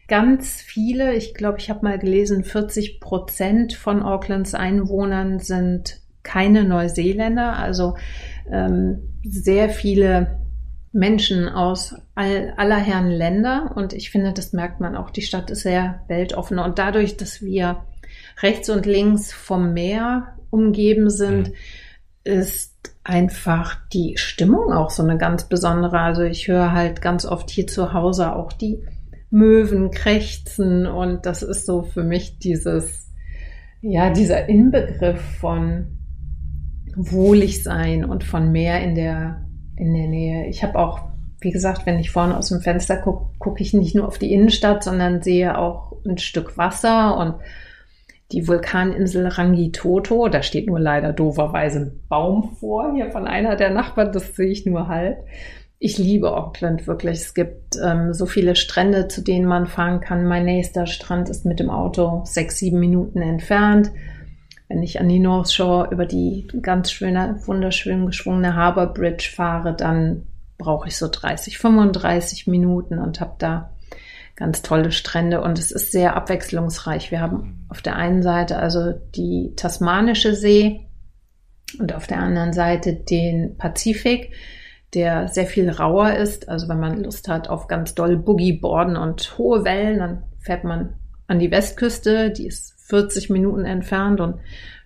Ganz 0.06 0.62
viele, 0.62 1.14
ich 1.14 1.34
glaube, 1.34 1.58
ich 1.58 1.68
habe 1.68 1.84
mal 1.84 1.98
gelesen, 1.98 2.44
40 2.44 3.00
Prozent 3.00 3.74
von 3.74 4.02
Aucklands 4.02 4.54
Einwohnern 4.54 5.38
sind 5.38 6.00
keine 6.22 6.64
Neuseeländer. 6.64 7.56
Also 7.58 7.96
ähm, 8.50 9.00
sehr 9.22 9.68
viele 9.68 10.38
Menschen 10.98 11.48
aus 11.48 11.94
all, 12.14 12.52
aller 12.56 12.76
Herren 12.76 13.10
Länder 13.10 13.72
und 13.76 13.92
ich 13.92 14.10
finde, 14.10 14.32
das 14.32 14.52
merkt 14.52 14.80
man 14.80 14.96
auch. 14.96 15.10
Die 15.10 15.22
Stadt 15.22 15.48
ist 15.50 15.60
sehr 15.60 16.00
weltoffen 16.08 16.58
und 16.58 16.78
dadurch, 16.78 17.16
dass 17.16 17.40
wir 17.40 17.84
rechts 18.42 18.68
und 18.68 18.84
links 18.84 19.32
vom 19.32 19.72
Meer 19.72 20.36
umgeben 20.50 21.08
sind, 21.08 21.48
mhm. 21.48 21.54
ist 22.24 22.74
einfach 23.04 23.76
die 23.92 24.16
Stimmung 24.18 24.72
auch 24.72 24.90
so 24.90 25.02
eine 25.02 25.18
ganz 25.18 25.48
besondere. 25.48 26.00
Also 26.00 26.22
ich 26.22 26.48
höre 26.48 26.72
halt 26.72 27.00
ganz 27.00 27.24
oft 27.24 27.48
hier 27.48 27.68
zu 27.68 27.92
Hause 27.92 28.34
auch 28.34 28.52
die 28.52 28.82
Möwen 29.30 29.90
krächzen 29.92 30.86
und 30.86 31.26
das 31.26 31.42
ist 31.42 31.64
so 31.64 31.82
für 31.82 32.02
mich 32.02 32.38
dieses, 32.38 33.10
ja, 33.82 34.10
dieser 34.10 34.48
Inbegriff 34.48 35.20
von 35.40 35.98
wohlig 36.96 37.62
sein 37.62 38.04
und 38.04 38.24
von 38.24 38.50
Meer 38.50 38.82
in 38.82 38.94
der 38.96 39.47
in 39.78 39.94
der 39.94 40.06
Nähe. 40.06 40.46
Ich 40.46 40.62
habe 40.62 40.78
auch, 40.78 41.00
wie 41.40 41.50
gesagt, 41.50 41.86
wenn 41.86 41.98
ich 41.98 42.10
vorne 42.10 42.36
aus 42.36 42.48
dem 42.48 42.60
Fenster 42.60 42.96
gucke, 42.96 43.26
gucke 43.38 43.62
ich 43.62 43.72
nicht 43.72 43.94
nur 43.94 44.06
auf 44.06 44.18
die 44.18 44.32
Innenstadt, 44.32 44.84
sondern 44.84 45.22
sehe 45.22 45.56
auch 45.56 45.92
ein 46.06 46.18
Stück 46.18 46.58
Wasser 46.58 47.16
und 47.16 47.34
die 48.32 48.46
Vulkaninsel 48.46 49.26
Rangitoto. 49.26 50.28
Da 50.28 50.42
steht 50.42 50.66
nur 50.66 50.80
leider 50.80 51.12
doverweise 51.12 51.78
ein 51.78 52.00
Baum 52.08 52.56
vor, 52.60 52.92
hier 52.94 53.10
von 53.10 53.26
einer 53.26 53.56
der 53.56 53.70
Nachbarn, 53.70 54.12
das 54.12 54.36
sehe 54.36 54.48
ich 54.48 54.66
nur 54.66 54.88
halb. 54.88 55.24
Ich 55.80 55.96
liebe 55.96 56.36
Auckland 56.36 56.88
wirklich. 56.88 57.18
Es 57.18 57.34
gibt 57.34 57.76
ähm, 57.82 58.12
so 58.12 58.26
viele 58.26 58.56
Strände, 58.56 59.06
zu 59.06 59.22
denen 59.22 59.46
man 59.46 59.68
fahren 59.68 60.00
kann. 60.00 60.26
Mein 60.26 60.44
nächster 60.44 60.86
Strand 60.86 61.28
ist 61.28 61.46
mit 61.46 61.60
dem 61.60 61.70
Auto 61.70 62.22
sechs, 62.24 62.58
sieben 62.58 62.80
Minuten 62.80 63.22
entfernt. 63.22 63.92
Wenn 64.68 64.82
ich 64.82 65.00
an 65.00 65.08
die 65.08 65.18
North 65.18 65.50
Shore 65.50 65.88
über 65.90 66.04
die 66.04 66.46
ganz 66.60 66.92
schöne, 66.92 67.40
wunderschön 67.46 68.06
geschwungene 68.06 68.54
Harbour 68.54 68.86
Bridge 68.86 69.30
fahre, 69.34 69.74
dann 69.74 70.26
brauche 70.58 70.88
ich 70.88 70.96
so 70.96 71.08
30, 71.10 71.58
35 71.58 72.46
Minuten 72.46 72.98
und 72.98 73.20
habe 73.20 73.36
da 73.38 73.70
ganz 74.36 74.62
tolle 74.62 74.92
Strände 74.92 75.40
und 75.40 75.58
es 75.58 75.72
ist 75.72 75.90
sehr 75.90 76.14
abwechslungsreich. 76.16 77.10
Wir 77.10 77.20
haben 77.20 77.66
auf 77.68 77.82
der 77.82 77.96
einen 77.96 78.22
Seite 78.22 78.58
also 78.58 78.92
die 78.92 79.54
Tasmanische 79.56 80.34
See 80.34 80.86
und 81.78 81.94
auf 81.94 82.06
der 82.06 82.18
anderen 82.18 82.52
Seite 82.52 82.94
den 82.94 83.56
Pazifik, 83.56 84.32
der 84.94 85.28
sehr 85.28 85.46
viel 85.46 85.70
rauer 85.70 86.14
ist. 86.14 86.48
Also 86.48 86.68
wenn 86.68 86.78
man 86.78 87.02
Lust 87.02 87.28
hat 87.28 87.48
auf 87.48 87.66
ganz 87.66 87.94
doll 87.94 88.16
Boogie-Borden 88.16 88.96
und 88.96 89.36
hohe 89.38 89.64
Wellen, 89.64 89.98
dann 89.98 90.22
fährt 90.38 90.62
man 90.62 90.94
an 91.26 91.38
die 91.38 91.50
Westküste, 91.50 92.30
die 92.30 92.46
ist 92.46 92.77
40 92.88 93.30
Minuten 93.30 93.64
entfernt 93.64 94.20
und 94.20 94.40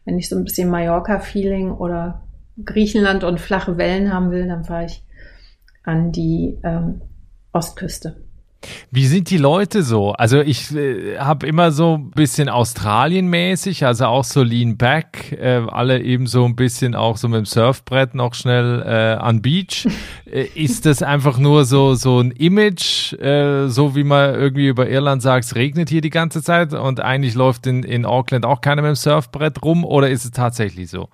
wenn 0.04 0.18
ich 0.18 0.28
so 0.28 0.36
ein 0.36 0.44
bisschen 0.44 0.70
Mallorca-Feeling 0.70 1.72
oder 1.72 2.22
Griechenland 2.64 3.24
und 3.24 3.40
flache 3.40 3.78
Wellen 3.78 4.12
haben 4.12 4.30
will, 4.30 4.46
dann 4.46 4.64
fahre 4.64 4.86
ich 4.86 5.04
an 5.84 6.12
die 6.12 6.58
ähm, 6.64 7.00
Ostküste. 7.52 8.21
Wie 8.90 9.06
sind 9.06 9.30
die 9.30 9.38
Leute 9.38 9.82
so? 9.82 10.12
Also 10.12 10.40
ich 10.40 10.74
äh, 10.74 11.18
habe 11.18 11.46
immer 11.46 11.72
so 11.72 11.94
ein 11.98 12.10
bisschen 12.10 12.48
Australienmäßig, 12.48 13.84
also 13.84 14.06
auch 14.06 14.24
so 14.24 14.42
Lean 14.42 14.76
Back, 14.76 15.32
äh, 15.32 15.62
alle 15.68 16.02
eben 16.02 16.26
so 16.26 16.44
ein 16.44 16.56
bisschen 16.56 16.94
auch 16.94 17.16
so 17.16 17.28
mit 17.28 17.38
dem 17.38 17.46
Surfbrett 17.46 18.14
noch 18.14 18.34
schnell 18.34 18.82
äh, 18.82 19.20
an 19.20 19.42
Beach. 19.42 19.86
äh, 20.26 20.44
ist 20.54 20.86
das 20.86 21.02
einfach 21.02 21.38
nur 21.38 21.64
so 21.64 21.94
so 21.94 22.20
ein 22.20 22.30
Image, 22.32 23.12
äh, 23.14 23.68
so 23.68 23.94
wie 23.94 24.04
man 24.04 24.34
irgendwie 24.34 24.68
über 24.68 24.88
Irland 24.88 25.22
sagt, 25.22 25.44
es 25.44 25.54
regnet 25.54 25.88
hier 25.88 26.00
die 26.00 26.10
ganze 26.10 26.42
Zeit 26.42 26.74
und 26.74 27.00
eigentlich 27.00 27.34
läuft 27.34 27.66
in, 27.66 27.82
in 27.82 28.04
Auckland 28.04 28.44
auch 28.44 28.60
keiner 28.60 28.82
mit 28.82 28.90
dem 28.90 28.96
Surfbrett 28.96 29.62
rum 29.62 29.84
oder 29.84 30.10
ist 30.10 30.24
es 30.24 30.30
tatsächlich 30.30 30.90
so? 30.90 31.08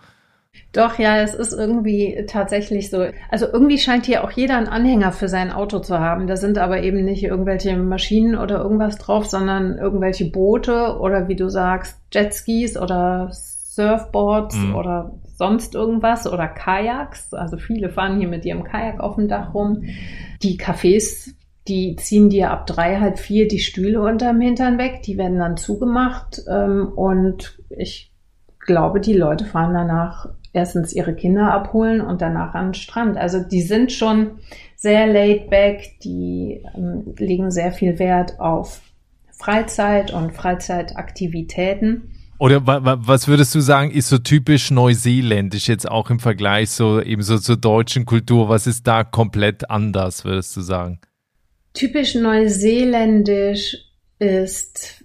Doch, 0.72 0.98
ja, 0.98 1.22
es 1.22 1.34
ist 1.34 1.54
irgendwie 1.54 2.24
tatsächlich 2.28 2.90
so. 2.90 3.06
Also 3.30 3.46
irgendwie 3.50 3.78
scheint 3.78 4.04
hier 4.04 4.22
auch 4.22 4.30
jeder 4.30 4.58
einen 4.58 4.68
Anhänger 4.68 5.12
für 5.12 5.28
sein 5.28 5.50
Auto 5.50 5.78
zu 5.78 5.98
haben. 5.98 6.26
Da 6.26 6.36
sind 6.36 6.58
aber 6.58 6.82
eben 6.82 7.04
nicht 7.04 7.24
irgendwelche 7.24 7.74
Maschinen 7.76 8.36
oder 8.36 8.58
irgendwas 8.58 8.98
drauf, 8.98 9.26
sondern 9.26 9.78
irgendwelche 9.78 10.30
Boote 10.30 10.98
oder 11.00 11.26
wie 11.26 11.36
du 11.36 11.48
sagst, 11.48 11.98
Jetskis 12.12 12.76
oder 12.76 13.30
Surfboards 13.32 14.56
mhm. 14.56 14.74
oder 14.74 15.18
sonst 15.36 15.74
irgendwas 15.74 16.30
oder 16.30 16.48
Kajaks. 16.48 17.32
Also 17.32 17.56
viele 17.56 17.88
fahren 17.88 18.18
hier 18.18 18.28
mit 18.28 18.44
ihrem 18.44 18.64
Kajak 18.64 19.00
auf 19.00 19.14
dem 19.14 19.28
Dach 19.28 19.54
rum. 19.54 19.84
Die 20.42 20.58
Cafés, 20.58 21.30
die 21.66 21.96
ziehen 21.96 22.28
dir 22.28 22.50
ab 22.50 22.66
drei, 22.66 23.00
halb 23.00 23.18
vier 23.18 23.48
die 23.48 23.60
Stühle 23.60 24.02
unterm 24.02 24.40
Hintern 24.40 24.76
weg. 24.76 25.00
Die 25.02 25.16
werden 25.16 25.38
dann 25.38 25.56
zugemacht. 25.56 26.42
Ähm, 26.46 26.92
und 26.94 27.58
ich 27.70 28.12
glaube, 28.58 29.00
die 29.00 29.14
Leute 29.14 29.46
fahren 29.46 29.72
danach 29.72 30.28
erstens 30.58 30.92
ihre 30.92 31.14
Kinder 31.14 31.52
abholen 31.52 32.00
und 32.00 32.20
danach 32.20 32.54
an 32.54 32.68
den 32.68 32.74
Strand. 32.74 33.16
Also 33.16 33.40
die 33.40 33.62
sind 33.62 33.92
schon 33.92 34.40
sehr 34.76 35.06
laid 35.06 35.48
back, 35.48 35.98
die 36.02 36.62
ähm, 36.74 37.14
legen 37.16 37.50
sehr 37.50 37.72
viel 37.72 37.98
Wert 37.98 38.38
auf 38.40 38.80
Freizeit 39.30 40.12
und 40.12 40.32
Freizeitaktivitäten. 40.32 42.12
Oder 42.40 42.64
was 42.64 43.26
würdest 43.26 43.54
du 43.54 43.60
sagen, 43.60 43.90
ist 43.90 44.08
so 44.08 44.18
typisch 44.18 44.70
neuseeländisch 44.70 45.66
jetzt 45.68 45.90
auch 45.90 46.08
im 46.08 46.20
Vergleich 46.20 46.70
so 46.70 47.00
eben 47.00 47.22
so 47.22 47.38
zur 47.38 47.56
deutschen 47.56 48.04
Kultur? 48.04 48.48
Was 48.48 48.68
ist 48.68 48.86
da 48.86 49.02
komplett 49.02 49.68
anders, 49.70 50.24
würdest 50.24 50.56
du 50.56 50.60
sagen? 50.60 51.00
Typisch 51.74 52.14
neuseeländisch 52.14 53.76
ist 54.20 54.97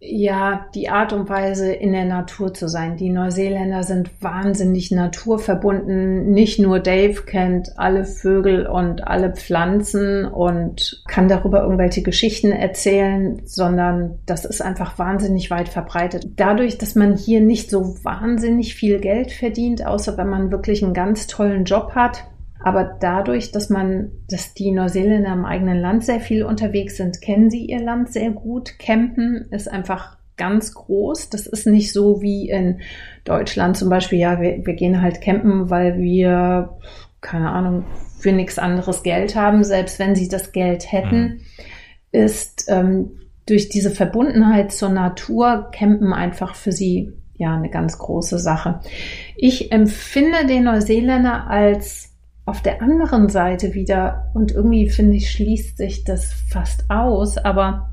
ja, 0.00 0.66
die 0.76 0.88
Art 0.88 1.12
und 1.12 1.28
Weise 1.28 1.72
in 1.72 1.92
der 1.92 2.04
Natur 2.04 2.54
zu 2.54 2.68
sein. 2.68 2.96
Die 2.96 3.10
Neuseeländer 3.10 3.82
sind 3.82 4.22
wahnsinnig 4.22 4.92
naturverbunden. 4.92 6.30
Nicht 6.30 6.60
nur 6.60 6.78
Dave 6.78 7.22
kennt 7.22 7.76
alle 7.76 8.04
Vögel 8.04 8.68
und 8.68 9.08
alle 9.08 9.32
Pflanzen 9.32 10.24
und 10.24 11.02
kann 11.08 11.26
darüber 11.26 11.62
irgendwelche 11.62 12.02
Geschichten 12.02 12.52
erzählen, 12.52 13.42
sondern 13.44 14.20
das 14.24 14.44
ist 14.44 14.60
einfach 14.60 15.00
wahnsinnig 15.00 15.50
weit 15.50 15.68
verbreitet. 15.68 16.28
Dadurch, 16.36 16.78
dass 16.78 16.94
man 16.94 17.16
hier 17.16 17.40
nicht 17.40 17.68
so 17.68 17.96
wahnsinnig 18.04 18.76
viel 18.76 19.00
Geld 19.00 19.32
verdient, 19.32 19.84
außer 19.84 20.16
wenn 20.16 20.28
man 20.28 20.52
wirklich 20.52 20.84
einen 20.84 20.94
ganz 20.94 21.26
tollen 21.26 21.64
Job 21.64 21.96
hat, 21.96 22.24
aber 22.60 22.96
dadurch, 23.00 23.52
dass 23.52 23.70
man, 23.70 24.10
dass 24.28 24.54
die 24.54 24.72
Neuseeländer 24.72 25.32
im 25.32 25.44
eigenen 25.44 25.78
Land 25.78 26.04
sehr 26.04 26.20
viel 26.20 26.42
unterwegs 26.44 26.96
sind, 26.96 27.20
kennen 27.20 27.50
sie 27.50 27.66
ihr 27.66 27.80
Land 27.80 28.12
sehr 28.12 28.30
gut. 28.30 28.78
Campen 28.78 29.46
ist 29.50 29.70
einfach 29.70 30.18
ganz 30.36 30.74
groß. 30.74 31.30
Das 31.30 31.46
ist 31.46 31.66
nicht 31.66 31.92
so 31.92 32.22
wie 32.22 32.48
in 32.48 32.80
Deutschland 33.24 33.76
zum 33.76 33.90
Beispiel, 33.90 34.18
ja, 34.18 34.40
wir, 34.40 34.64
wir 34.64 34.74
gehen 34.74 35.02
halt 35.02 35.20
campen, 35.20 35.70
weil 35.70 35.98
wir, 35.98 36.78
keine 37.20 37.50
Ahnung, 37.50 37.84
für 38.18 38.32
nichts 38.32 38.58
anderes 38.58 39.02
Geld 39.02 39.36
haben. 39.36 39.62
Selbst 39.62 39.98
wenn 39.98 40.14
sie 40.14 40.28
das 40.28 40.52
Geld 40.52 40.90
hätten, 40.90 41.22
mhm. 41.22 41.40
ist 42.12 42.66
ähm, 42.68 43.10
durch 43.46 43.68
diese 43.68 43.90
Verbundenheit 43.90 44.72
zur 44.72 44.88
Natur 44.88 45.70
Campen 45.72 46.12
einfach 46.12 46.54
für 46.54 46.72
sie 46.72 47.12
ja 47.36 47.54
eine 47.54 47.70
ganz 47.70 47.98
große 47.98 48.38
Sache. 48.38 48.80
Ich 49.36 49.70
empfinde 49.70 50.46
den 50.46 50.64
Neuseeländer 50.64 51.48
als 51.48 52.07
auf 52.48 52.62
der 52.62 52.82
anderen 52.82 53.28
Seite 53.28 53.74
wieder, 53.74 54.30
und 54.34 54.52
irgendwie 54.52 54.88
finde 54.88 55.16
ich, 55.16 55.30
schließt 55.30 55.76
sich 55.76 56.04
das 56.04 56.32
fast 56.32 56.90
aus, 56.90 57.38
aber 57.38 57.90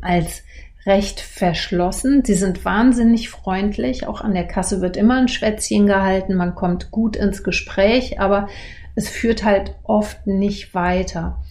als 0.00 0.42
recht 0.84 1.20
verschlossen. 1.20 2.22
Sie 2.24 2.34
sind 2.34 2.64
wahnsinnig 2.64 3.30
freundlich. 3.30 4.06
Auch 4.06 4.20
an 4.20 4.34
der 4.34 4.46
Kasse 4.46 4.80
wird 4.80 4.96
immer 4.96 5.16
ein 5.16 5.28
Schwätzchen 5.28 5.86
gehalten. 5.86 6.34
Man 6.34 6.54
kommt 6.54 6.90
gut 6.90 7.16
ins 7.16 7.44
Gespräch, 7.44 8.20
aber 8.20 8.48
es 8.94 9.08
führt 9.08 9.44
halt 9.44 9.76
oft 9.84 10.26
nicht 10.26 10.74
weiter. 10.74 11.42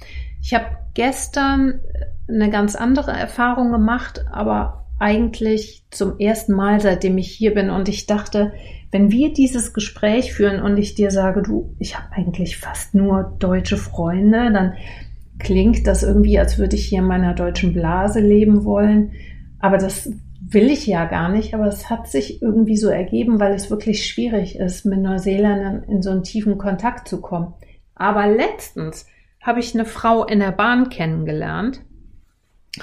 Ich 0.41 0.53
habe 0.53 0.65
gestern 0.93 1.79
eine 2.27 2.49
ganz 2.49 2.75
andere 2.75 3.11
Erfahrung 3.11 3.71
gemacht, 3.71 4.25
aber 4.31 4.85
eigentlich 4.99 5.85
zum 5.89 6.19
ersten 6.19 6.53
Mal, 6.53 6.81
seitdem 6.81 7.17
ich 7.17 7.31
hier 7.31 7.53
bin. 7.53 7.69
Und 7.69 7.89
ich 7.89 8.05
dachte, 8.05 8.51
wenn 8.91 9.11
wir 9.11 9.33
dieses 9.33 9.73
Gespräch 9.73 10.33
führen 10.33 10.61
und 10.61 10.77
ich 10.77 10.95
dir 10.95 11.11
sage, 11.11 11.41
du, 11.41 11.75
ich 11.79 11.97
habe 11.97 12.11
eigentlich 12.11 12.57
fast 12.57 12.93
nur 12.93 13.35
deutsche 13.39 13.77
Freunde, 13.77 14.51
dann 14.51 14.73
klingt 15.39 15.87
das 15.87 16.03
irgendwie, 16.03 16.37
als 16.37 16.57
würde 16.57 16.75
ich 16.75 16.85
hier 16.85 16.99
in 16.99 17.07
meiner 17.07 17.33
deutschen 17.33 17.73
Blase 17.73 18.19
leben 18.19 18.63
wollen. 18.65 19.13
Aber 19.59 19.77
das 19.77 20.11
will 20.41 20.69
ich 20.69 20.85
ja 20.85 21.05
gar 21.05 21.29
nicht, 21.29 21.53
aber 21.53 21.67
es 21.67 21.89
hat 21.89 22.09
sich 22.09 22.41
irgendwie 22.41 22.77
so 22.77 22.89
ergeben, 22.89 23.39
weil 23.39 23.53
es 23.53 23.69
wirklich 23.69 24.05
schwierig 24.05 24.57
ist, 24.57 24.85
mit 24.85 24.99
Neuseeländern 24.99 25.83
in 25.83 26.01
so 26.01 26.09
einen 26.09 26.23
tiefen 26.23 26.57
Kontakt 26.57 27.07
zu 27.07 27.21
kommen. 27.21 27.53
Aber 27.95 28.27
letztens 28.27 29.05
habe 29.41 29.59
ich 29.59 29.73
eine 29.73 29.85
Frau 29.85 30.25
in 30.25 30.39
der 30.39 30.51
Bahn 30.51 30.89
kennengelernt, 30.89 31.81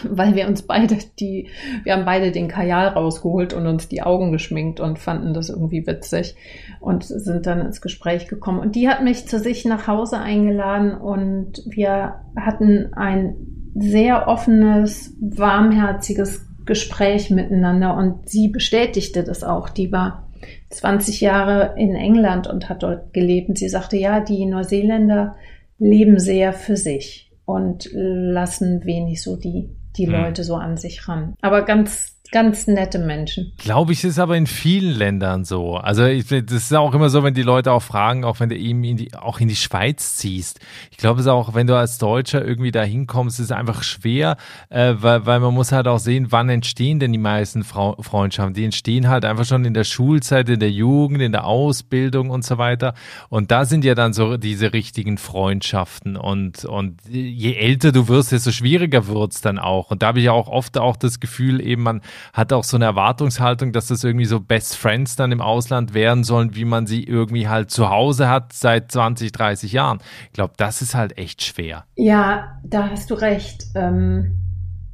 weil 0.02 0.34
wir 0.34 0.46
uns 0.46 0.62
beide 0.62 0.98
die, 1.18 1.48
wir 1.82 1.94
haben 1.94 2.04
beide 2.04 2.30
den 2.30 2.48
Kajal 2.48 2.88
rausgeholt 2.88 3.54
und 3.54 3.66
uns 3.66 3.88
die 3.88 4.02
Augen 4.02 4.32
geschminkt 4.32 4.80
und 4.80 4.98
fanden 4.98 5.32
das 5.32 5.48
irgendwie 5.48 5.86
witzig 5.86 6.36
und 6.80 7.04
sind 7.04 7.46
dann 7.46 7.60
ins 7.60 7.80
Gespräch 7.80 8.28
gekommen. 8.28 8.60
Und 8.60 8.76
die 8.76 8.88
hat 8.88 9.02
mich 9.02 9.26
zu 9.26 9.38
sich 9.38 9.64
nach 9.64 9.86
Hause 9.86 10.18
eingeladen 10.18 10.94
und 10.94 11.62
wir 11.66 12.16
hatten 12.36 12.92
ein 12.92 13.36
sehr 13.74 14.28
offenes, 14.28 15.16
warmherziges 15.20 16.46
Gespräch 16.66 17.30
miteinander 17.30 17.96
und 17.96 18.28
sie 18.28 18.48
bestätigte 18.48 19.24
das 19.24 19.42
auch. 19.42 19.70
Die 19.70 19.90
war 19.90 20.28
20 20.70 21.20
Jahre 21.22 21.74
in 21.78 21.94
England 21.94 22.46
und 22.46 22.68
hat 22.68 22.82
dort 22.82 23.12
gelebt. 23.12 23.48
Und 23.48 23.58
sie 23.58 23.68
sagte, 23.68 23.96
ja, 23.96 24.20
die 24.20 24.44
Neuseeländer 24.44 25.36
leben 25.78 26.18
sehr 26.18 26.52
für 26.52 26.76
sich 26.76 27.32
und 27.44 27.88
lassen 27.92 28.84
wenig 28.84 29.22
so 29.22 29.36
die 29.36 29.70
die 29.98 30.06
hm. 30.06 30.12
Leute 30.12 30.44
so 30.44 30.54
an 30.54 30.76
sich 30.76 31.08
ran. 31.08 31.34
Aber 31.42 31.62
ganz 31.62 32.17
ganz 32.30 32.66
nette 32.66 32.98
Menschen. 32.98 33.52
Glaube 33.58 33.92
ich, 33.92 34.04
ist 34.04 34.18
aber 34.18 34.36
in 34.36 34.46
vielen 34.46 34.94
Ländern 34.94 35.44
so. 35.44 35.76
Also 35.76 36.04
ich, 36.04 36.26
das 36.26 36.52
ist 36.52 36.74
auch 36.74 36.94
immer 36.94 37.08
so, 37.08 37.22
wenn 37.22 37.34
die 37.34 37.42
Leute 37.42 37.72
auch 37.72 37.82
fragen, 37.82 38.24
auch 38.24 38.40
wenn 38.40 38.48
du 38.48 38.56
eben 38.56 38.84
in 38.84 38.96
die, 38.96 39.14
auch 39.14 39.40
in 39.40 39.48
die 39.48 39.56
Schweiz 39.56 40.16
ziehst. 40.16 40.60
Ich 40.90 40.98
glaube 40.98 41.20
es 41.20 41.26
ist 41.26 41.32
auch, 41.32 41.54
wenn 41.54 41.66
du 41.66 41.76
als 41.76 41.98
Deutscher 41.98 42.44
irgendwie 42.44 42.70
da 42.70 42.82
hinkommst, 42.82 43.38
ist 43.40 43.46
es 43.46 43.52
einfach 43.52 43.82
schwer, 43.82 44.36
äh, 44.68 44.94
weil, 44.98 45.26
weil 45.26 45.40
man 45.40 45.54
muss 45.54 45.72
halt 45.72 45.88
auch 45.88 45.98
sehen, 45.98 46.26
wann 46.30 46.48
entstehen 46.48 47.00
denn 47.00 47.12
die 47.12 47.18
meisten 47.18 47.64
Frau, 47.64 47.96
Freundschaften. 48.00 48.54
Die 48.54 48.64
entstehen 48.64 49.08
halt 49.08 49.24
einfach 49.24 49.44
schon 49.44 49.64
in 49.64 49.74
der 49.74 49.84
Schulzeit, 49.84 50.48
in 50.48 50.60
der 50.60 50.70
Jugend, 50.70 51.22
in 51.22 51.32
der 51.32 51.46
Ausbildung 51.46 52.30
und 52.30 52.44
so 52.44 52.58
weiter. 52.58 52.94
Und 53.28 53.50
da 53.50 53.64
sind 53.64 53.84
ja 53.84 53.94
dann 53.94 54.12
so 54.12 54.36
diese 54.36 54.72
richtigen 54.72 55.18
Freundschaften. 55.18 56.16
Und, 56.16 56.64
und 56.64 57.00
je 57.08 57.54
älter 57.54 57.92
du 57.92 58.08
wirst, 58.08 58.32
desto 58.32 58.50
schwieriger 58.50 59.06
wird's 59.06 59.40
dann 59.40 59.58
auch. 59.58 59.90
Und 59.90 60.02
da 60.02 60.08
habe 60.08 60.20
ich 60.20 60.28
auch 60.28 60.48
oft 60.48 60.76
auch 60.78 60.96
das 60.96 61.20
Gefühl, 61.20 61.60
eben 61.60 61.82
man 61.82 62.02
hat 62.32 62.52
auch 62.52 62.64
so 62.64 62.76
eine 62.76 62.86
Erwartungshaltung, 62.86 63.72
dass 63.72 63.88
das 63.88 64.04
irgendwie 64.04 64.24
so 64.24 64.40
Best 64.40 64.76
Friends 64.76 65.16
dann 65.16 65.32
im 65.32 65.40
Ausland 65.40 65.94
werden 65.94 66.24
sollen, 66.24 66.54
wie 66.54 66.64
man 66.64 66.86
sie 66.86 67.04
irgendwie 67.04 67.48
halt 67.48 67.70
zu 67.70 67.90
Hause 67.90 68.28
hat 68.28 68.52
seit 68.52 68.92
20, 68.92 69.32
30 69.32 69.72
Jahren. 69.72 69.98
Ich 70.26 70.32
glaube, 70.32 70.54
das 70.56 70.82
ist 70.82 70.94
halt 70.94 71.18
echt 71.18 71.42
schwer. 71.42 71.84
Ja, 71.96 72.60
da 72.64 72.90
hast 72.90 73.10
du 73.10 73.14
recht. 73.14 73.66
Ähm, 73.74 74.36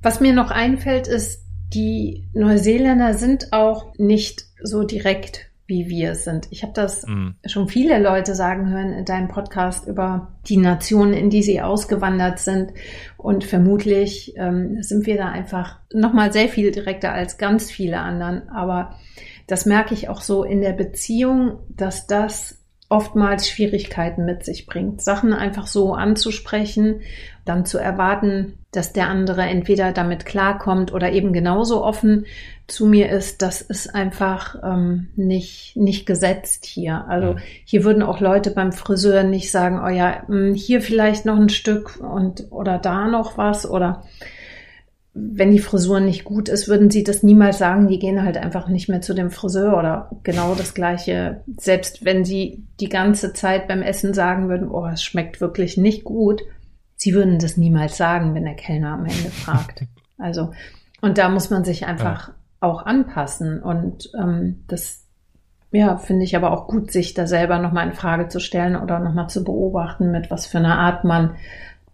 was 0.02 0.20
mir 0.20 0.34
noch 0.34 0.50
einfällt, 0.50 1.06
ist, 1.06 1.44
die 1.72 2.28
Neuseeländer 2.34 3.14
sind 3.14 3.52
auch 3.52 3.94
nicht 3.96 4.44
so 4.62 4.84
direkt 4.84 5.50
wie 5.66 5.88
wir 5.88 6.12
es 6.12 6.24
sind. 6.24 6.48
Ich 6.50 6.62
habe 6.62 6.74
das 6.74 7.06
mm. 7.06 7.30
schon 7.46 7.68
viele 7.68 7.98
Leute 7.98 8.34
sagen 8.34 8.70
hören 8.70 8.92
in 8.92 9.04
deinem 9.04 9.28
Podcast 9.28 9.86
über 9.86 10.32
die 10.46 10.58
Nationen, 10.58 11.14
in 11.14 11.30
die 11.30 11.42
sie 11.42 11.62
ausgewandert 11.62 12.38
sind. 12.38 12.72
Und 13.16 13.44
vermutlich 13.44 14.34
ähm, 14.36 14.82
sind 14.82 15.06
wir 15.06 15.16
da 15.16 15.28
einfach 15.28 15.78
nochmal 15.92 16.32
sehr 16.32 16.48
viel 16.48 16.70
direkter 16.70 17.12
als 17.12 17.38
ganz 17.38 17.70
viele 17.70 17.98
anderen. 17.98 18.48
Aber 18.50 18.96
das 19.46 19.64
merke 19.64 19.94
ich 19.94 20.08
auch 20.08 20.20
so 20.20 20.44
in 20.44 20.60
der 20.60 20.72
Beziehung, 20.72 21.58
dass 21.68 22.06
das 22.06 22.63
oftmals 22.88 23.48
Schwierigkeiten 23.48 24.24
mit 24.24 24.44
sich 24.44 24.66
bringt, 24.66 25.02
Sachen 25.02 25.32
einfach 25.32 25.66
so 25.66 25.94
anzusprechen, 25.94 27.00
dann 27.44 27.66
zu 27.66 27.78
erwarten, 27.78 28.58
dass 28.72 28.92
der 28.92 29.08
andere 29.08 29.42
entweder 29.42 29.92
damit 29.92 30.26
klarkommt 30.26 30.92
oder 30.92 31.12
eben 31.12 31.32
genauso 31.32 31.84
offen 31.84 32.26
zu 32.66 32.86
mir 32.86 33.10
ist, 33.10 33.42
das 33.42 33.60
ist 33.60 33.94
einfach 33.94 34.56
ähm, 34.62 35.08
nicht, 35.16 35.76
nicht 35.76 36.06
gesetzt 36.06 36.64
hier. 36.64 37.04
Also 37.08 37.36
hier 37.64 37.84
würden 37.84 38.02
auch 38.02 38.20
Leute 38.20 38.50
beim 38.50 38.72
Friseur 38.72 39.22
nicht 39.22 39.50
sagen, 39.50 39.82
oh 39.84 39.90
ja, 39.90 40.26
hm, 40.26 40.54
hier 40.54 40.80
vielleicht 40.80 41.26
noch 41.26 41.36
ein 41.36 41.50
Stück 41.50 41.98
und 42.00 42.46
oder 42.50 42.78
da 42.78 43.06
noch 43.06 43.36
was 43.36 43.68
oder 43.68 44.04
wenn 45.16 45.52
die 45.52 45.60
Frisur 45.60 46.00
nicht 46.00 46.24
gut 46.24 46.48
ist, 46.48 46.66
würden 46.66 46.90
sie 46.90 47.04
das 47.04 47.22
niemals 47.22 47.58
sagen. 47.58 47.86
Die 47.86 48.00
gehen 48.00 48.24
halt 48.24 48.36
einfach 48.36 48.66
nicht 48.68 48.88
mehr 48.88 49.00
zu 49.00 49.14
dem 49.14 49.30
Friseur 49.30 49.78
oder 49.78 50.10
genau 50.24 50.56
das 50.56 50.74
Gleiche. 50.74 51.44
Selbst 51.56 52.04
wenn 52.04 52.24
sie 52.24 52.66
die 52.80 52.88
ganze 52.88 53.32
Zeit 53.32 53.68
beim 53.68 53.82
Essen 53.82 54.12
sagen 54.12 54.48
würden, 54.48 54.68
oh, 54.68 54.86
es 54.86 55.04
schmeckt 55.04 55.40
wirklich 55.40 55.76
nicht 55.76 56.02
gut. 56.02 56.42
Sie 56.96 57.14
würden 57.14 57.38
das 57.38 57.56
niemals 57.56 57.96
sagen, 57.96 58.34
wenn 58.34 58.44
der 58.44 58.56
Kellner 58.56 58.94
am 58.94 59.06
Ende 59.06 59.30
fragt. 59.30 59.84
Also, 60.16 60.52
und 61.00 61.18
da 61.18 61.28
muss 61.28 61.50
man 61.50 61.64
sich 61.64 61.86
einfach 61.86 62.28
ja. 62.28 62.34
auch 62.60 62.86
anpassen. 62.86 63.60
Und 63.60 64.12
ähm, 64.16 64.62
das, 64.68 65.08
ja, 65.72 65.96
finde 65.96 66.22
ich 66.22 66.36
aber 66.36 66.52
auch 66.52 66.68
gut, 66.68 66.92
sich 66.92 67.14
da 67.14 67.26
selber 67.26 67.58
nochmal 67.58 67.88
in 67.88 67.94
Frage 67.94 68.28
zu 68.28 68.38
stellen 68.38 68.76
oder 68.76 69.00
nochmal 69.00 69.28
zu 69.28 69.42
beobachten, 69.42 70.12
mit 70.12 70.30
was 70.30 70.46
für 70.46 70.58
einer 70.58 70.78
Art 70.78 71.02
man 71.02 71.34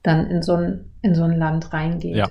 dann 0.02 0.26
in 0.26 0.42
so 0.42 0.52
ein, 0.54 0.92
in 1.00 1.14
so 1.14 1.24
ein 1.24 1.38
Land 1.38 1.72
reingeht. 1.72 2.16
Ja. 2.16 2.28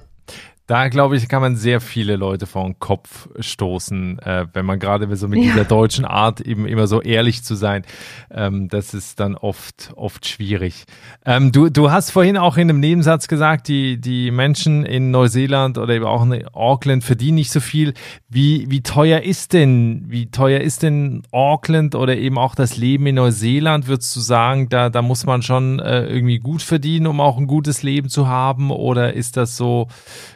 Da 0.69 0.87
glaube 0.87 1.17
ich, 1.17 1.27
kann 1.27 1.41
man 1.41 1.55
sehr 1.55 1.81
viele 1.81 2.15
Leute 2.15 2.45
vor 2.45 2.63
den 2.63 2.77
Kopf 2.77 3.27
stoßen, 3.39 4.19
äh, 4.19 4.45
wenn 4.53 4.67
man 4.67 4.77
gerade 4.77 5.15
so 5.15 5.27
mit 5.27 5.39
ja. 5.39 5.45
dieser 5.45 5.65
deutschen 5.65 6.05
Art 6.05 6.41
eben 6.41 6.67
immer 6.67 6.85
so 6.85 7.01
ehrlich 7.01 7.43
zu 7.43 7.55
sein. 7.55 7.83
Ähm, 8.29 8.67
das 8.67 8.93
ist 8.93 9.19
dann 9.19 9.33
oft, 9.33 9.91
oft 9.95 10.27
schwierig. 10.27 10.85
Ähm, 11.25 11.51
du, 11.51 11.69
du 11.69 11.89
hast 11.89 12.11
vorhin 12.11 12.37
auch 12.37 12.55
in 12.55 12.69
einem 12.69 12.79
Nebensatz 12.79 13.27
gesagt, 13.27 13.67
die, 13.67 13.99
die 13.99 14.29
Menschen 14.29 14.85
in 14.85 15.09
Neuseeland 15.09 15.79
oder 15.79 15.95
eben 15.95 16.05
auch 16.05 16.21
in 16.21 16.47
Auckland 16.49 17.03
verdienen 17.03 17.37
nicht 17.37 17.51
so 17.51 17.61
viel. 17.61 17.95
Wie, 18.29 18.69
wie 18.69 18.83
teuer 18.83 19.21
ist 19.21 19.53
denn, 19.53 20.05
wie 20.07 20.29
teuer 20.29 20.59
ist 20.59 20.83
denn 20.83 21.23
Auckland 21.31 21.95
oder 21.95 22.15
eben 22.15 22.37
auch 22.37 22.53
das 22.53 22.77
Leben 22.77 23.07
in 23.07 23.15
Neuseeland? 23.15 23.87
Würdest 23.87 24.15
du 24.15 24.19
sagen, 24.19 24.69
da, 24.69 24.91
da 24.91 25.01
muss 25.01 25.25
man 25.25 25.41
schon 25.41 25.79
äh, 25.79 26.05
irgendwie 26.05 26.37
gut 26.37 26.61
verdienen, 26.61 27.07
um 27.07 27.21
auch 27.21 27.39
ein 27.39 27.47
gutes 27.47 27.81
Leben 27.81 28.09
zu 28.09 28.27
haben? 28.27 28.69
Oder 28.69 29.15
ist 29.15 29.35
das 29.35 29.57
so, 29.57 29.87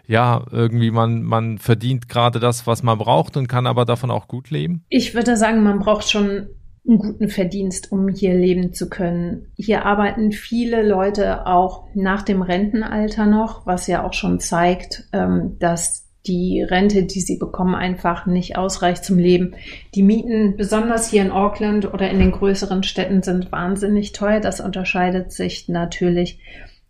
ja, 0.06 0.46
irgendwie 0.52 0.92
man, 0.92 1.24
man 1.24 1.58
verdient 1.58 2.10
gerade 2.10 2.40
das, 2.40 2.68
was 2.68 2.84
man 2.84 2.98
braucht 2.98 3.38
und 3.38 3.48
kann 3.48 3.68
aber 3.68 3.86
davon 3.86 4.12
auch 4.12 4.28
gut 4.28 4.50
leben? 4.50 4.84
Ich 4.90 5.16
würde 5.16 5.38
sagen, 5.38 5.64
man 5.64 5.80
braucht 5.80 6.10
schon 6.10 6.48
einen 6.88 6.98
guten 6.98 7.30
Verdienst, 7.30 7.92
um 7.92 8.10
hier 8.10 8.34
leben 8.34 8.74
zu 8.74 8.90
können. 8.90 9.48
Hier 9.56 9.86
arbeiten 9.86 10.32
viele 10.34 10.86
Leute 10.86 11.48
auch 11.48 11.88
nach 11.94 12.24
dem 12.24 12.42
Rentenalter 12.42 13.26
noch, 13.26 13.66
was 13.66 13.88
ja 13.88 14.06
auch 14.06 14.14
schon 14.14 14.40
zeigt, 14.40 15.06
ähm, 15.14 15.56
dass 15.60 16.04
die 16.26 16.62
Rente, 16.62 17.04
die 17.04 17.20
sie 17.20 17.38
bekommen, 17.38 17.76
einfach 17.76 18.26
nicht 18.26 18.58
ausreicht 18.58 19.04
zum 19.04 19.18
Leben. 19.18 19.56
Die 19.94 20.04
Mieten, 20.04 20.56
besonders 20.56 21.10
hier 21.10 21.22
in 21.22 21.32
Auckland 21.32 21.94
oder 21.94 22.10
in 22.10 22.20
den 22.20 22.32
größeren 22.32 22.84
Städten, 22.84 23.24
sind 23.24 23.52
wahnsinnig 23.52 24.14
teuer. 24.14 24.40
Das 24.40 24.62
unterscheidet 24.62 25.32
sich 25.34 25.68
natürlich 25.68 26.40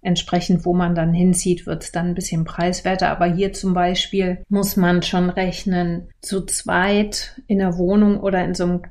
Entsprechend, 0.04 0.66
wo 0.66 0.74
man 0.74 0.96
dann 0.96 1.14
hinzieht, 1.14 1.66
wird 1.66 1.84
es 1.84 1.92
dann 1.92 2.10
ein 2.10 2.16
bisschen 2.16 2.44
preiswerter. 2.44 3.10
Aber 3.10 3.26
hier 3.26 3.54
zum 3.54 3.74
Beispiel 3.74 4.44
muss 4.50 4.76
man 4.76 5.02
schon 5.02 5.30
rechnen, 5.30 6.10
zu 6.22 6.46
zweit 6.46 7.42
in 7.48 7.60
der 7.60 7.78
Wohnung 7.78 8.20
oder 8.20 8.44
in 8.44 8.54
so 8.54 8.66
einem 8.66 8.82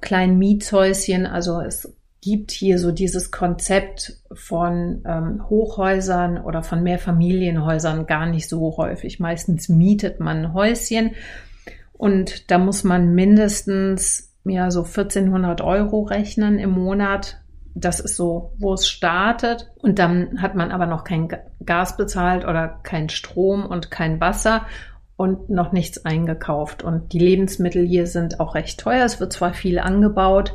kleinen 0.00 0.38
Mietshäuschen. 0.38 1.26
Also 1.26 1.60
es 1.60 1.94
gibt 2.20 2.50
hier 2.50 2.78
so 2.78 2.92
dieses 2.92 3.30
Konzept 3.30 4.18
von 4.32 5.02
ähm, 5.06 5.48
Hochhäusern 5.48 6.38
oder 6.38 6.62
von 6.62 6.82
Mehrfamilienhäusern 6.82 8.06
gar 8.06 8.26
nicht 8.26 8.48
so 8.48 8.76
häufig. 8.76 9.20
Meistens 9.20 9.68
mietet 9.68 10.20
man 10.20 10.38
ein 10.38 10.52
Häuschen 10.52 11.12
und 11.92 12.50
da 12.50 12.58
muss 12.58 12.84
man 12.84 13.14
mindestens 13.14 14.34
ja 14.44 14.70
so 14.70 14.82
1400 14.82 15.60
Euro 15.60 16.02
rechnen 16.02 16.58
im 16.58 16.70
Monat 16.70 17.40
das 17.84 18.00
ist 18.00 18.16
so, 18.16 18.52
wo 18.58 18.74
es 18.74 18.88
startet. 18.88 19.70
Und 19.76 19.98
dann 19.98 20.40
hat 20.42 20.54
man 20.54 20.70
aber 20.70 20.86
noch 20.86 21.04
kein 21.04 21.28
Gas 21.64 21.96
bezahlt 21.96 22.44
oder 22.44 22.80
kein 22.82 23.08
Strom 23.08 23.66
und 23.66 23.90
kein 23.90 24.20
Wasser 24.20 24.66
und 25.16 25.50
noch 25.50 25.72
nichts 25.72 26.04
eingekauft. 26.04 26.82
Und 26.82 27.12
die 27.12 27.18
Lebensmittel 27.18 27.86
hier 27.86 28.06
sind 28.06 28.40
auch 28.40 28.54
recht 28.54 28.80
teuer. 28.80 29.04
Es 29.04 29.20
wird 29.20 29.32
zwar 29.32 29.52
viel 29.52 29.78
angebaut, 29.78 30.54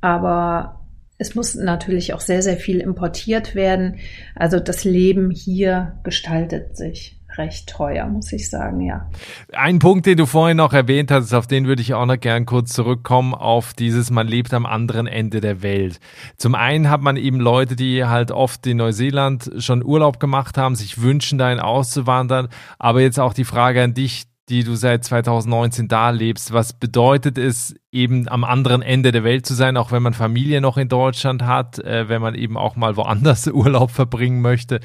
aber 0.00 0.80
es 1.18 1.34
muss 1.34 1.54
natürlich 1.54 2.14
auch 2.14 2.20
sehr, 2.20 2.42
sehr 2.42 2.56
viel 2.56 2.80
importiert 2.80 3.54
werden. 3.54 3.98
Also 4.34 4.58
das 4.58 4.84
Leben 4.84 5.30
hier 5.30 5.98
gestaltet 6.02 6.76
sich 6.76 7.19
recht 7.40 7.68
teuer, 7.68 8.06
muss 8.06 8.32
ich 8.32 8.50
sagen, 8.50 8.80
ja. 8.82 9.08
Ein 9.52 9.78
Punkt, 9.78 10.06
den 10.06 10.18
du 10.18 10.26
vorhin 10.26 10.58
noch 10.58 10.72
erwähnt 10.72 11.10
hast, 11.10 11.32
auf 11.32 11.46
den 11.46 11.66
würde 11.66 11.82
ich 11.82 11.94
auch 11.94 12.06
noch 12.06 12.20
gern 12.20 12.46
kurz 12.46 12.72
zurückkommen, 12.72 13.34
auf 13.34 13.72
dieses, 13.72 14.10
man 14.10 14.28
lebt 14.28 14.52
am 14.52 14.66
anderen 14.66 15.06
Ende 15.06 15.40
der 15.40 15.62
Welt. 15.62 16.00
Zum 16.36 16.54
einen 16.54 16.90
hat 16.90 17.00
man 17.00 17.16
eben 17.16 17.40
Leute, 17.40 17.76
die 17.76 18.04
halt 18.04 18.30
oft 18.30 18.66
in 18.66 18.76
Neuseeland 18.76 19.50
schon 19.58 19.84
Urlaub 19.84 20.20
gemacht 20.20 20.58
haben, 20.58 20.74
sich 20.74 21.00
wünschen, 21.00 21.38
dahin 21.38 21.60
auszuwandern, 21.60 22.48
aber 22.78 23.00
jetzt 23.00 23.18
auch 23.18 23.32
die 23.32 23.44
Frage 23.44 23.82
an 23.82 23.94
dich, 23.94 24.26
die 24.50 24.64
du 24.64 24.74
seit 24.74 25.04
2019 25.04 25.86
da 25.88 26.10
lebst. 26.10 26.52
Was 26.52 26.72
bedeutet 26.72 27.38
es, 27.38 27.74
eben 27.92 28.28
am 28.28 28.44
anderen 28.44 28.82
Ende 28.82 29.12
der 29.12 29.24
Welt 29.24 29.46
zu 29.46 29.54
sein, 29.54 29.76
auch 29.76 29.92
wenn 29.92 30.02
man 30.02 30.12
Familie 30.12 30.60
noch 30.60 30.76
in 30.76 30.88
Deutschland 30.88 31.44
hat, 31.44 31.78
äh, 31.78 32.08
wenn 32.08 32.20
man 32.20 32.34
eben 32.34 32.56
auch 32.56 32.76
mal 32.76 32.96
woanders 32.96 33.46
Urlaub 33.52 33.92
verbringen 33.92 34.42
möchte? 34.42 34.80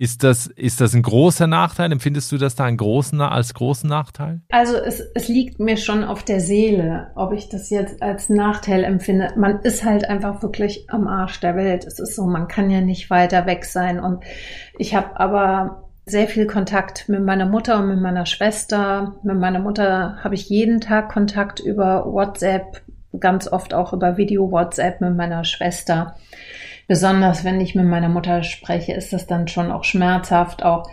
Ist 0.00 0.22
das, 0.22 0.46
ist 0.46 0.80
das 0.80 0.94
ein 0.94 1.02
großer 1.02 1.48
Nachteil? 1.48 1.90
Empfindest 1.90 2.30
du 2.30 2.38
das 2.38 2.54
da 2.54 2.64
einen 2.64 2.76
großen, 2.76 3.20
als 3.20 3.52
großen 3.52 3.90
Nachteil? 3.90 4.42
Also 4.48 4.76
es, 4.76 5.00
es 5.00 5.26
liegt 5.26 5.58
mir 5.58 5.76
schon 5.76 6.04
auf 6.04 6.22
der 6.22 6.38
Seele, 6.38 7.10
ob 7.16 7.32
ich 7.32 7.48
das 7.48 7.68
jetzt 7.68 8.00
als 8.00 8.28
Nachteil 8.28 8.84
empfinde. 8.84 9.32
Man 9.36 9.58
ist 9.62 9.84
halt 9.84 10.08
einfach 10.08 10.40
wirklich 10.40 10.88
am 10.88 11.08
Arsch 11.08 11.40
der 11.40 11.56
Welt. 11.56 11.84
Es 11.84 11.98
ist 11.98 12.14
so, 12.14 12.26
man 12.26 12.46
kann 12.46 12.70
ja 12.70 12.80
nicht 12.80 13.10
weiter 13.10 13.46
weg 13.46 13.64
sein. 13.64 13.98
Und 13.98 14.22
ich 14.78 14.94
habe 14.94 15.18
aber 15.18 15.88
sehr 16.06 16.28
viel 16.28 16.46
Kontakt 16.46 17.08
mit 17.08 17.24
meiner 17.24 17.46
Mutter 17.46 17.80
und 17.80 17.88
mit 17.88 18.00
meiner 18.00 18.24
Schwester. 18.24 19.16
Mit 19.24 19.36
meiner 19.36 19.58
Mutter 19.58 20.18
habe 20.22 20.36
ich 20.36 20.48
jeden 20.48 20.80
Tag 20.80 21.12
Kontakt 21.12 21.58
über 21.58 22.04
WhatsApp, 22.06 22.82
ganz 23.18 23.48
oft 23.48 23.74
auch 23.74 23.92
über 23.92 24.16
Video-WhatsApp 24.16 25.00
mit 25.00 25.16
meiner 25.16 25.42
Schwester 25.42 26.14
besonders 26.88 27.44
wenn 27.44 27.60
ich 27.60 27.76
mit 27.76 27.86
meiner 27.86 28.08
Mutter 28.08 28.42
spreche, 28.42 28.94
ist 28.94 29.12
das 29.12 29.28
dann 29.28 29.46
schon 29.46 29.70
auch 29.70 29.84
schmerzhaft. 29.84 30.64
Auch 30.64 30.90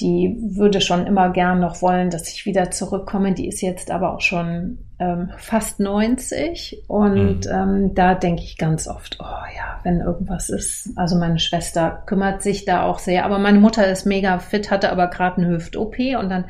die 0.00 0.36
würde 0.40 0.80
schon 0.80 1.06
immer 1.06 1.30
gern 1.30 1.60
noch 1.60 1.80
wollen, 1.82 2.10
dass 2.10 2.28
ich 2.32 2.46
wieder 2.46 2.70
zurückkomme. 2.70 3.34
Die 3.34 3.46
ist 3.46 3.60
jetzt 3.60 3.90
aber 3.90 4.14
auch 4.14 4.22
schon 4.22 4.78
ähm, 4.98 5.30
fast 5.36 5.78
90 5.78 6.84
und 6.88 7.46
mhm. 7.46 7.52
ähm, 7.52 7.94
da 7.94 8.14
denke 8.14 8.42
ich 8.42 8.56
ganz 8.56 8.88
oft, 8.88 9.18
oh 9.20 9.44
ja, 9.56 9.78
wenn 9.84 10.00
irgendwas 10.00 10.48
ist. 10.48 10.90
Also 10.96 11.16
meine 11.16 11.38
Schwester 11.38 12.02
kümmert 12.06 12.42
sich 12.42 12.64
da 12.64 12.82
auch 12.82 12.98
sehr, 12.98 13.24
aber 13.24 13.38
meine 13.38 13.60
Mutter 13.60 13.86
ist 13.86 14.06
mega 14.06 14.38
fit, 14.38 14.70
hatte 14.70 14.90
aber 14.90 15.08
gerade 15.08 15.42
eine 15.42 15.50
Hüft-OP 15.50 15.98
und 16.18 16.30
dann 16.30 16.46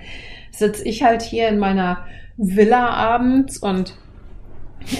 sitze 0.52 0.84
ich 0.84 1.02
halt 1.02 1.22
hier 1.22 1.48
in 1.48 1.58
meiner 1.58 2.04
Villa 2.36 2.90
abends 2.90 3.58
und 3.58 3.96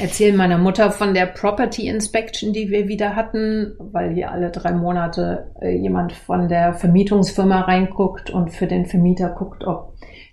erzählen 0.01 0.37
meiner 0.37 0.59
Mutter 0.59 0.91
von 0.91 1.15
der 1.15 1.27
Property 1.27 1.89
Inspection, 1.89 2.53
die 2.53 2.71
wir 2.71 2.89
wieder 2.89 3.17
hatten, 3.17 3.75
weil 3.79 4.15
hier 4.15 4.31
alle 4.31 4.51
drei 4.51 4.73
Monate 4.73 5.53
äh, 5.61 5.77
jemand 5.77 6.13
von 6.13 6.49
der 6.49 6.75
Vermietungsfirma 6.75 7.63
reinguckt 7.63 8.31
und 8.31 8.51
für 8.51 8.67
den 8.67 8.87
Vermieter 8.87 9.31
guckt, 9.31 9.65
ob 9.65 9.93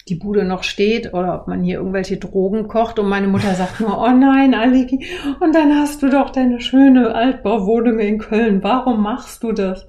die 0.09 0.15
Bude 0.15 0.43
noch 0.43 0.63
steht 0.63 1.13
oder 1.13 1.39
ob 1.39 1.47
man 1.47 1.63
hier 1.63 1.77
irgendwelche 1.77 2.17
Drogen 2.17 2.67
kocht. 2.67 2.99
Und 2.99 3.09
meine 3.09 3.27
Mutter 3.27 3.53
sagt 3.53 3.79
nur, 3.79 3.97
oh 3.97 4.11
nein, 4.11 4.53
Aliki, 4.53 5.05
und 5.39 5.53
dann 5.53 5.75
hast 5.75 6.01
du 6.01 6.09
doch 6.09 6.31
deine 6.31 6.59
schöne 6.59 7.13
Altbauwohnung 7.13 7.99
in 7.99 8.17
Köln. 8.17 8.63
Warum 8.63 9.01
machst 9.03 9.43
du 9.43 9.51
das? 9.51 9.87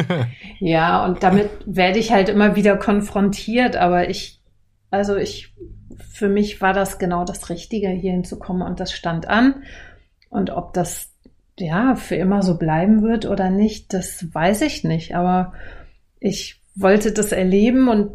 ja, 0.60 1.04
und 1.04 1.22
damit 1.22 1.48
werde 1.66 1.98
ich 1.98 2.12
halt 2.12 2.28
immer 2.28 2.56
wieder 2.56 2.76
konfrontiert, 2.76 3.76
aber 3.76 4.08
ich 4.08 4.40
Also 4.90 5.16
ich, 5.16 5.52
für 5.98 6.28
mich 6.28 6.60
war 6.60 6.72
das 6.72 6.98
genau 6.98 7.24
das 7.24 7.50
Richtige, 7.50 7.88
hier 7.88 8.12
hinzukommen 8.12 8.66
und 8.66 8.80
das 8.80 8.92
stand 8.92 9.28
an. 9.28 9.62
Und 10.30 10.50
ob 10.50 10.72
das 10.72 11.12
ja 11.58 11.94
für 11.94 12.16
immer 12.16 12.42
so 12.42 12.58
bleiben 12.58 13.02
wird 13.02 13.26
oder 13.26 13.50
nicht, 13.50 13.92
das 13.92 14.34
weiß 14.34 14.62
ich 14.62 14.84
nicht. 14.84 15.14
Aber 15.14 15.52
ich 16.20 16.62
wollte 16.74 17.12
das 17.12 17.32
erleben 17.32 17.88
und 17.88 18.12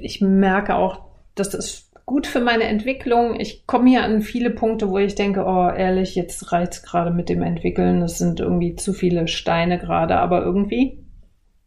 ich 0.00 0.20
merke 0.20 0.74
auch, 0.74 1.06
das 1.34 1.54
ist 1.54 1.88
gut 2.04 2.26
für 2.26 2.40
meine 2.40 2.64
Entwicklung. 2.64 3.38
Ich 3.38 3.66
komme 3.66 3.90
hier 3.90 4.02
an 4.02 4.22
viele 4.22 4.50
Punkte, 4.50 4.90
wo 4.90 4.98
ich 4.98 5.14
denke, 5.14 5.44
oh, 5.46 5.68
ehrlich, 5.68 6.14
jetzt 6.14 6.52
reizt 6.52 6.84
gerade 6.84 7.10
mit 7.10 7.28
dem 7.28 7.42
Entwickeln. 7.42 8.00
Das 8.00 8.18
sind 8.18 8.40
irgendwie 8.40 8.76
zu 8.76 8.92
viele 8.92 9.28
Steine 9.28 9.78
gerade, 9.78 10.16
aber 10.16 10.42
irgendwie 10.42 11.04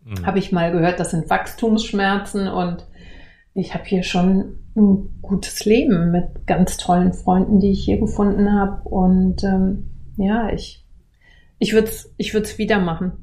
mhm. 0.03 0.25
habe 0.25 0.39
ich 0.39 0.51
mal 0.51 0.71
gehört, 0.71 0.99
das 0.99 1.11
sind 1.11 1.29
Wachstumsschmerzen 1.29 2.47
und 2.47 2.87
ich 3.53 3.73
habe 3.73 3.83
hier 3.85 4.03
schon 4.03 4.60
ein 4.75 5.09
gutes 5.21 5.65
Leben 5.65 6.11
mit 6.11 6.47
ganz 6.47 6.77
tollen 6.77 7.13
Freunden, 7.13 7.59
die 7.59 7.71
ich 7.71 7.83
hier 7.85 7.99
gefunden 7.99 8.51
habe. 8.53 8.87
Und 8.87 9.43
ähm, 9.43 9.89
ja, 10.17 10.49
ich, 10.51 10.85
ich 11.59 11.73
würde 11.73 11.87
es 11.87 12.13
ich 12.17 12.33
würd's 12.33 12.57
wieder 12.57 12.79
machen. 12.79 13.13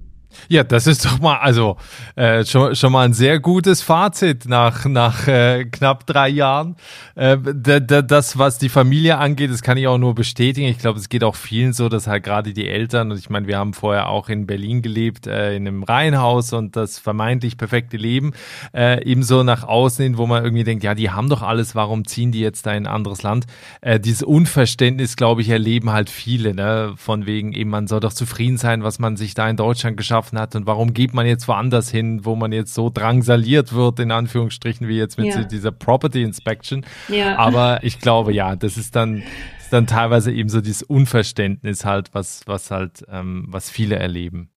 Ja, 0.48 0.62
das 0.62 0.86
ist 0.86 1.04
doch 1.04 1.18
mal, 1.20 1.38
also 1.38 1.76
äh, 2.14 2.44
schon, 2.44 2.74
schon 2.74 2.92
mal 2.92 3.04
ein 3.04 3.12
sehr 3.12 3.40
gutes 3.40 3.82
Fazit 3.82 4.46
nach, 4.46 4.84
nach 4.86 5.26
äh, 5.26 5.64
knapp 5.64 6.06
drei 6.06 6.28
Jahren. 6.28 6.76
Äh, 7.14 7.38
das, 7.38 8.38
was 8.38 8.58
die 8.58 8.68
Familie 8.68 9.18
angeht, 9.18 9.50
das 9.50 9.62
kann 9.62 9.76
ich 9.76 9.86
auch 9.86 9.98
nur 9.98 10.14
bestätigen. 10.14 10.68
Ich 10.68 10.78
glaube, 10.78 10.98
es 10.98 11.08
geht 11.08 11.24
auch 11.24 11.34
vielen 11.34 11.72
so, 11.72 11.88
dass 11.88 12.06
halt 12.06 12.24
gerade 12.24 12.52
die 12.52 12.68
Eltern, 12.68 13.10
und 13.10 13.18
ich 13.18 13.30
meine, 13.30 13.46
wir 13.46 13.58
haben 13.58 13.74
vorher 13.74 14.08
auch 14.08 14.28
in 14.28 14.46
Berlin 14.46 14.82
gelebt, 14.82 15.26
äh, 15.26 15.56
in 15.56 15.66
einem 15.66 15.82
Reihenhaus 15.82 16.52
und 16.52 16.76
das 16.76 16.98
vermeintlich 16.98 17.56
perfekte 17.56 17.96
Leben, 17.96 18.32
äh, 18.74 19.02
eben 19.04 19.22
so 19.22 19.42
nach 19.42 19.64
außen 19.64 20.02
hin, 20.02 20.18
wo 20.18 20.26
man 20.26 20.44
irgendwie 20.44 20.64
denkt, 20.64 20.84
ja, 20.84 20.94
die 20.94 21.10
haben 21.10 21.28
doch 21.28 21.42
alles, 21.42 21.74
warum 21.74 22.06
ziehen 22.06 22.32
die 22.32 22.40
jetzt 22.40 22.66
da 22.66 22.72
in 22.72 22.86
ein 22.86 22.92
anderes 22.92 23.22
Land? 23.22 23.46
Äh, 23.80 23.98
dieses 23.98 24.22
Unverständnis, 24.22 25.16
glaube 25.16 25.40
ich, 25.42 25.48
erleben 25.48 25.90
halt 25.90 26.10
viele, 26.10 26.54
ne? 26.54 26.94
von 26.96 27.26
wegen 27.26 27.52
eben, 27.52 27.70
man 27.70 27.86
soll 27.86 28.00
doch 28.00 28.12
zufrieden 28.12 28.56
sein, 28.56 28.82
was 28.82 28.98
man 28.98 29.16
sich 29.16 29.34
da 29.34 29.48
in 29.48 29.56
Deutschland 29.56 29.96
geschafft 29.96 30.17
geschaffen 30.18 30.38
hat 30.38 30.54
und 30.54 30.66
warum 30.66 30.94
geht 30.94 31.14
man 31.14 31.26
jetzt 31.26 31.48
woanders 31.48 31.90
hin, 31.90 32.24
wo 32.24 32.36
man 32.36 32.52
jetzt 32.52 32.74
so 32.74 32.90
drangsaliert 32.90 33.72
wird, 33.72 34.00
in 34.00 34.10
Anführungsstrichen, 34.10 34.88
wie 34.88 34.96
jetzt 34.96 35.18
mit 35.18 35.28
ja. 35.28 35.44
dieser 35.44 35.72
Property 35.72 36.22
Inspection. 36.22 36.84
Ja. 37.08 37.36
Aber 37.36 37.82
ich 37.82 38.00
glaube, 38.00 38.32
ja, 38.32 38.56
das 38.56 38.76
ist 38.76 38.96
dann, 38.96 39.22
ist 39.58 39.72
dann 39.72 39.86
teilweise 39.86 40.32
eben 40.32 40.48
so 40.48 40.60
dieses 40.60 40.82
Unverständnis 40.82 41.84
halt, 41.84 42.10
was, 42.14 42.42
was 42.46 42.70
halt, 42.70 43.04
ähm, 43.10 43.46
was 43.48 43.70
viele 43.70 43.96
erleben. 43.96 44.50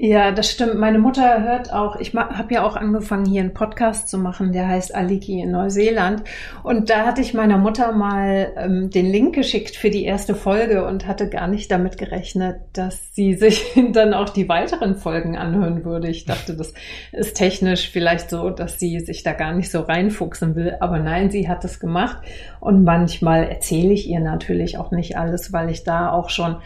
Ja, 0.00 0.30
das 0.30 0.48
stimmt. 0.48 0.76
Meine 0.76 1.00
Mutter 1.00 1.42
hört 1.42 1.72
auch, 1.72 1.96
ich 1.96 2.14
habe 2.14 2.54
ja 2.54 2.64
auch 2.64 2.76
angefangen, 2.76 3.26
hier 3.26 3.40
einen 3.40 3.52
Podcast 3.52 4.08
zu 4.08 4.16
machen, 4.16 4.52
der 4.52 4.68
heißt 4.68 4.94
Aliki 4.94 5.40
in 5.40 5.50
Neuseeland. 5.50 6.22
Und 6.62 6.88
da 6.88 7.04
hatte 7.04 7.20
ich 7.20 7.34
meiner 7.34 7.58
Mutter 7.58 7.90
mal 7.90 8.52
ähm, 8.56 8.90
den 8.90 9.06
Link 9.06 9.34
geschickt 9.34 9.74
für 9.74 9.90
die 9.90 10.04
erste 10.04 10.36
Folge 10.36 10.86
und 10.86 11.08
hatte 11.08 11.28
gar 11.28 11.48
nicht 11.48 11.72
damit 11.72 11.98
gerechnet, 11.98 12.60
dass 12.74 13.12
sie 13.12 13.34
sich 13.34 13.72
dann 13.92 14.14
auch 14.14 14.28
die 14.28 14.48
weiteren 14.48 14.94
Folgen 14.94 15.36
anhören 15.36 15.84
würde. 15.84 16.08
Ich 16.08 16.26
dachte, 16.26 16.54
das 16.54 16.74
ist 17.10 17.36
technisch 17.36 17.90
vielleicht 17.90 18.30
so, 18.30 18.50
dass 18.50 18.78
sie 18.78 19.00
sich 19.00 19.24
da 19.24 19.32
gar 19.32 19.52
nicht 19.52 19.68
so 19.68 19.80
reinfuchsen 19.80 20.54
will. 20.54 20.76
Aber 20.78 21.00
nein, 21.00 21.32
sie 21.32 21.48
hat 21.48 21.64
es 21.64 21.80
gemacht. 21.80 22.18
Und 22.60 22.84
manchmal 22.84 23.48
erzähle 23.48 23.94
ich 23.94 24.08
ihr 24.08 24.20
natürlich 24.20 24.78
auch 24.78 24.92
nicht 24.92 25.18
alles, 25.18 25.52
weil 25.52 25.70
ich 25.70 25.82
da 25.82 26.12
auch 26.12 26.30
schon 26.30 26.58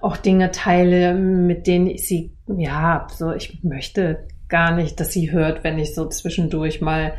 auch 0.00 0.16
Dinge 0.16 0.50
teile, 0.50 1.14
mit 1.14 1.66
denen 1.66 1.86
ich 1.86 2.06
sie, 2.06 2.32
ja, 2.46 3.06
so, 3.10 3.32
ich 3.32 3.62
möchte 3.62 4.26
gar 4.48 4.74
nicht, 4.74 4.98
dass 5.00 5.12
sie 5.12 5.30
hört, 5.30 5.64
wenn 5.64 5.78
ich 5.78 5.94
so 5.94 6.06
zwischendurch 6.06 6.80
mal 6.80 7.14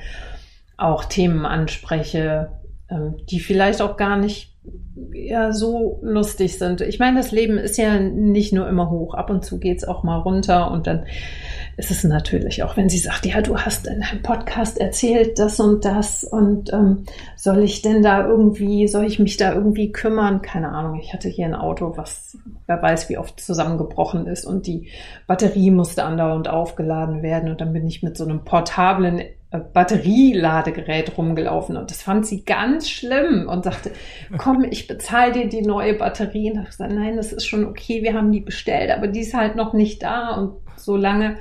auch 0.77 1.05
Themen 1.05 1.45
anspreche, 1.45 2.51
ähm, 2.89 3.17
die 3.29 3.39
vielleicht 3.39 3.81
auch 3.81 3.97
gar 3.97 4.17
nicht 4.17 4.57
ja 5.13 5.51
so 5.51 5.99
lustig 6.01 6.57
sind. 6.57 6.81
Ich 6.81 6.99
meine, 6.99 7.17
das 7.17 7.31
Leben 7.31 7.57
ist 7.57 7.77
ja 7.77 7.99
nicht 7.99 8.53
nur 8.53 8.67
immer 8.67 8.89
hoch. 8.89 9.13
Ab 9.13 9.29
und 9.29 9.45
zu 9.45 9.59
geht's 9.59 9.83
auch 9.83 10.03
mal 10.03 10.17
runter 10.17 10.71
und 10.71 10.87
dann 10.87 11.05
ist 11.79 11.91
es 11.91 12.03
natürlich 12.03 12.61
auch, 12.61 12.75
wenn 12.75 12.89
sie 12.89 12.97
sagt, 12.97 13.25
ja, 13.25 13.41
du 13.41 13.57
hast 13.57 13.87
in 13.87 14.03
einem 14.03 14.21
Podcast 14.21 14.77
erzählt 14.77 15.39
das 15.39 15.61
und 15.61 15.85
das 15.85 16.25
und 16.25 16.73
ähm, 16.73 17.05
soll 17.37 17.63
ich 17.63 17.81
denn 17.81 18.03
da 18.03 18.27
irgendwie, 18.27 18.89
soll 18.89 19.05
ich 19.05 19.17
mich 19.17 19.37
da 19.37 19.53
irgendwie 19.53 19.93
kümmern? 19.93 20.41
Keine 20.41 20.69
Ahnung. 20.69 20.99
Ich 20.99 21.13
hatte 21.13 21.29
hier 21.29 21.45
ein 21.45 21.55
Auto, 21.55 21.93
was 21.95 22.37
wer 22.67 22.81
weiß 22.81 23.07
wie 23.07 23.17
oft 23.17 23.39
zusammengebrochen 23.39 24.27
ist 24.27 24.45
und 24.45 24.67
die 24.67 24.89
Batterie 25.25 25.71
musste 25.71 26.03
andauernd 26.03 26.49
aufgeladen 26.49 27.23
werden 27.23 27.49
und 27.49 27.61
dann 27.61 27.71
bin 27.71 27.87
ich 27.87 28.03
mit 28.03 28.17
so 28.17 28.25
einem 28.25 28.43
portablen 28.43 29.19
äh, 29.19 29.59
Batterieladegerät 29.73 31.17
rumgelaufen 31.17 31.77
und 31.77 31.89
das 31.91 32.01
fand 32.01 32.27
sie 32.27 32.43
ganz 32.43 32.89
schlimm 32.89 33.47
und 33.47 33.63
sagte, 33.63 33.91
komm, 34.37 34.65
ich 34.69 34.87
bezahle 34.87 35.31
dir 35.31 35.47
die 35.47 35.61
neue 35.61 35.93
Batterie. 35.93 36.51
Und 36.51 36.59
ich 36.59 36.65
gesagt, 36.65 36.91
nein, 36.91 37.15
das 37.15 37.31
ist 37.31 37.45
schon 37.45 37.63
okay, 37.65 38.03
wir 38.03 38.13
haben 38.15 38.33
die 38.33 38.41
bestellt, 38.41 38.91
aber 38.91 39.07
die 39.07 39.21
ist 39.21 39.33
halt 39.33 39.55
noch 39.55 39.71
nicht 39.71 40.03
da 40.03 40.31
und 40.31 40.55
so 40.75 40.97
lange 40.97 41.37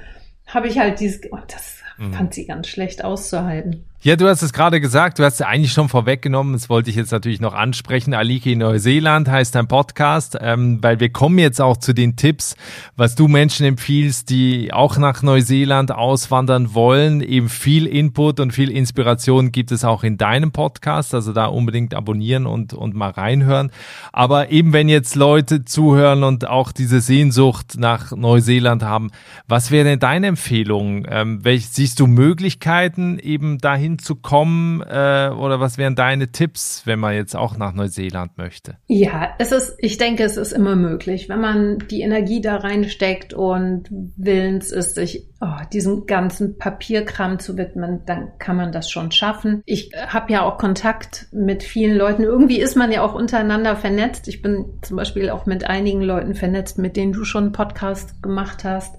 habe 0.48 0.68
ich 0.68 0.78
halt 0.78 1.00
dieses, 1.00 1.20
oh, 1.30 1.38
das 1.46 1.78
mhm. 1.98 2.12
fand 2.12 2.34
sie 2.34 2.46
ganz 2.46 2.68
schlecht 2.68 3.04
auszuhalten. 3.04 3.84
Ja, 4.00 4.14
du 4.14 4.28
hast 4.28 4.42
es 4.42 4.52
gerade 4.52 4.80
gesagt, 4.80 5.18
du 5.18 5.24
hast 5.24 5.34
es 5.34 5.42
eigentlich 5.42 5.72
schon 5.72 5.88
vorweggenommen, 5.88 6.52
das 6.52 6.70
wollte 6.70 6.88
ich 6.88 6.94
jetzt 6.94 7.10
natürlich 7.10 7.40
noch 7.40 7.52
ansprechen. 7.52 8.14
Aliki 8.14 8.54
Neuseeland 8.54 9.28
heißt 9.28 9.56
dein 9.56 9.66
Podcast, 9.66 10.38
ähm, 10.40 10.78
weil 10.80 11.00
wir 11.00 11.08
kommen 11.08 11.40
jetzt 11.40 11.60
auch 11.60 11.76
zu 11.76 11.92
den 11.92 12.14
Tipps, 12.14 12.54
was 12.94 13.16
du 13.16 13.26
Menschen 13.26 13.66
empfiehlst, 13.66 14.30
die 14.30 14.72
auch 14.72 14.98
nach 14.98 15.24
Neuseeland 15.24 15.90
auswandern 15.90 16.74
wollen. 16.74 17.22
Eben 17.22 17.48
viel 17.48 17.88
Input 17.88 18.38
und 18.38 18.52
viel 18.52 18.70
Inspiration 18.70 19.50
gibt 19.50 19.72
es 19.72 19.84
auch 19.84 20.04
in 20.04 20.16
deinem 20.16 20.52
Podcast, 20.52 21.12
also 21.12 21.32
da 21.32 21.46
unbedingt 21.46 21.92
abonnieren 21.92 22.46
und, 22.46 22.74
und 22.74 22.94
mal 22.94 23.10
reinhören. 23.10 23.72
Aber 24.12 24.52
eben 24.52 24.72
wenn 24.72 24.88
jetzt 24.88 25.16
Leute 25.16 25.64
zuhören 25.64 26.22
und 26.22 26.46
auch 26.46 26.70
diese 26.70 27.00
Sehnsucht 27.00 27.74
nach 27.78 28.12
Neuseeland 28.12 28.84
haben, 28.84 29.10
was 29.48 29.72
wäre 29.72 29.82
denn 29.82 29.98
deine 29.98 30.28
Empfehlung? 30.28 31.04
Ähm, 31.10 31.44
welch, 31.44 31.70
siehst 31.70 31.98
du 31.98 32.06
Möglichkeiten 32.06 33.18
eben 33.18 33.58
dahin 33.58 33.87
dahin 33.88 33.98
zu 33.98 34.16
kommen? 34.16 34.82
Äh, 34.82 35.30
oder 35.30 35.60
was 35.60 35.78
wären 35.78 35.94
deine 35.94 36.30
Tipps, 36.30 36.82
wenn 36.84 36.98
man 36.98 37.14
jetzt 37.14 37.34
auch 37.34 37.56
nach 37.56 37.72
Neuseeland 37.72 38.36
möchte? 38.36 38.76
Ja, 38.86 39.30
es 39.38 39.52
ist, 39.52 39.76
ich 39.78 39.98
denke, 39.98 40.24
es 40.24 40.36
ist 40.36 40.52
immer 40.52 40.76
möglich, 40.76 41.28
wenn 41.28 41.40
man 41.40 41.78
die 41.90 42.02
Energie 42.02 42.40
da 42.40 42.56
reinsteckt 42.56 43.34
und 43.34 43.88
willens 44.16 44.70
ist, 44.70 44.94
sich 44.94 45.26
oh, 45.40 45.64
diesem 45.72 46.06
ganzen 46.06 46.58
Papierkram 46.58 47.38
zu 47.38 47.56
widmen, 47.56 48.00
dann 48.06 48.32
kann 48.38 48.56
man 48.56 48.72
das 48.72 48.90
schon 48.90 49.10
schaffen. 49.10 49.62
Ich 49.66 49.92
habe 49.96 50.32
ja 50.32 50.42
auch 50.42 50.58
Kontakt 50.58 51.28
mit 51.32 51.62
vielen 51.62 51.96
Leuten. 51.96 52.22
Irgendwie 52.22 52.60
ist 52.60 52.76
man 52.76 52.92
ja 52.92 53.02
auch 53.02 53.14
untereinander 53.14 53.76
vernetzt. 53.76 54.28
Ich 54.28 54.42
bin 54.42 54.66
zum 54.82 54.96
Beispiel 54.96 55.30
auch 55.30 55.46
mit 55.46 55.64
einigen 55.64 56.02
Leuten 56.02 56.34
vernetzt, 56.34 56.78
mit 56.78 56.96
denen 56.96 57.12
du 57.12 57.24
schon 57.24 57.44
einen 57.44 57.52
Podcast 57.52 58.22
gemacht 58.22 58.64
hast 58.64 58.96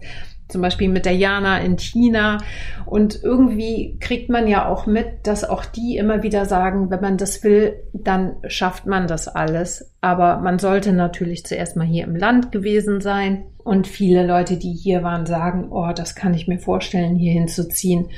zum 0.50 0.62
Beispiel 0.62 0.90
mit 0.90 1.06
der 1.06 1.16
Jana 1.16 1.60
in 1.60 1.78
China. 1.78 2.40
Und 2.86 3.24
irgendwie 3.24 3.98
kriegt 4.00 4.30
man 4.30 4.48
ja 4.48 4.68
auch 4.68 4.86
mit, 4.86 5.08
dass 5.24 5.48
auch 5.48 5.64
die 5.64 5.98
immer 5.98 6.24
wieder 6.24 6.46
sagen, 6.46 6.90
wenn 6.90 7.02
man 7.02 7.18
das 7.18 7.44
will, 7.44 7.76
dann 7.94 8.36
schafft 8.48 8.86
man 8.86 9.08
das 9.08 9.28
alles. 9.28 9.94
Aber 10.02 10.40
man 10.40 10.60
sollte 10.60 10.92
natürlich 10.92 11.46
zuerst 11.46 11.76
mal 11.76 11.88
hier 11.88 12.04
im 12.04 12.16
Land 12.16 12.52
gewesen 12.52 13.00
sein. 13.00 13.46
Und 13.64 13.88
viele 13.88 14.26
Leute, 14.26 14.58
die 14.58 14.74
hier 14.74 15.04
waren, 15.04 15.26
sagen, 15.26 15.68
oh, 15.70 15.92
das 15.96 16.16
kann 16.16 16.34
ich 16.34 16.48
mir 16.48 16.60
vorstellen, 16.60 17.16
hier 17.16 17.34
hinzuziehen. 17.34 18.10